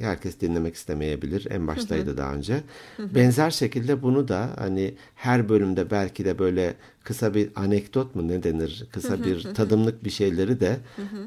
herkes 0.00 0.40
dinlemek 0.40 0.74
istemeyebilir. 0.74 1.46
En 1.50 1.66
baştaydı 1.66 2.16
daha 2.16 2.34
önce. 2.34 2.60
Benzer 2.98 3.50
şekilde 3.50 4.02
bunu 4.02 4.28
da 4.28 4.50
hani 4.58 4.94
her 5.14 5.48
bölümde 5.48 5.90
belki 5.90 6.24
de 6.24 6.38
böyle 6.38 6.74
kısa 7.04 7.34
bir 7.34 7.50
anekdot 7.56 8.14
mu 8.14 8.28
ne 8.28 8.42
denir? 8.42 8.86
Kısa 8.92 9.24
bir 9.24 9.54
tadımlık 9.54 10.04
bir 10.04 10.10
şeyleri 10.10 10.60
de 10.60 10.76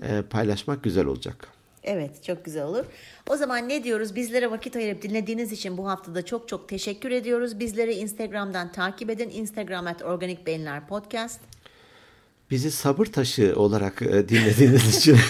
e, 0.03 0.22
paylaşmak 0.22 0.84
güzel 0.84 1.05
olacak. 1.05 1.47
evet 1.84 2.24
çok 2.24 2.45
güzel 2.45 2.64
olur. 2.64 2.86
O 3.30 3.36
zaman 3.38 3.70
ne 3.70 3.84
diyoruz? 3.84 4.16
Bizlere 4.16 4.51
vakit 4.51 4.76
ayırıp 4.76 5.01
dinlediğiniz 5.01 5.51
için 5.51 5.78
bu 5.78 5.88
haftada 5.89 6.26
çok 6.26 6.47
çok 6.47 6.70
teşekkür 6.70 7.12
ediyoruz. 7.12 7.60
Bizleri 7.60 7.93
Instagram'dan 7.93 8.72
takip 8.72 9.10
edin. 9.10 9.30
Instagram 9.30 9.88
at 9.88 10.01
Organik 10.01 10.47
Beyinler 10.47 10.88
Podcast. 10.88 11.39
Bizi 12.52 12.72
sabır 12.72 13.06
taşı 13.06 13.54
olarak 13.56 14.02
e, 14.02 14.30
dinlediğiniz 14.30 14.88
için 14.97 15.18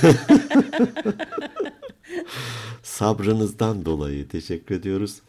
sabrınızdan 2.83 3.85
dolayı 3.85 4.27
teşekkür 4.27 4.75
ediyoruz. 4.75 5.21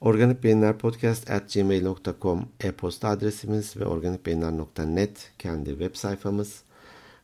Organik 0.00 0.44
Beyinler 0.44 0.78
Podcast 0.78 1.30
at 1.30 1.52
gmail.com 1.54 2.48
e-posta 2.60 3.08
adresimiz 3.08 3.76
ve 3.76 3.86
organikbeyinler.net 3.86 5.30
kendi 5.38 5.70
web 5.70 5.94
sayfamız. 5.94 6.60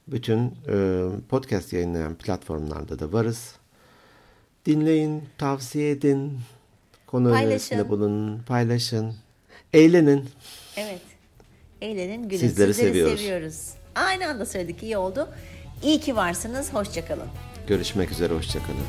Bütün 0.09 0.55
e, 0.69 1.07
podcast 1.29 1.73
yayınlayan 1.73 2.15
platformlarda 2.15 2.99
da 2.99 3.13
varız. 3.13 3.55
Dinleyin, 4.67 5.23
tavsiye 5.39 5.91
edin, 5.91 6.39
konu 7.07 7.31
Paylaşın. 7.31 7.47
önerisinde 7.47 7.89
bulunun, 7.89 8.43
paylaşın, 8.43 9.15
eğlenin. 9.73 10.25
Evet. 10.77 11.01
Eğlenin, 11.83 12.29
gülün. 12.29 12.41
Sizleri 12.41 12.75
Sizleri 12.75 12.89
seviyoruz. 12.89 13.21
seviyoruz. 13.21 13.69
Aynı 13.95 14.29
anda 14.29 14.47
söyledik, 14.47 14.83
iyi 14.83 14.97
oldu. 14.97 15.29
İyi 15.83 16.01
ki 16.01 16.17
varsınız, 16.17 16.73
hoşçakalın. 16.75 17.29
Görüşmek 17.67 18.11
üzere, 18.11 18.35
hoşçakalın. 18.35 18.87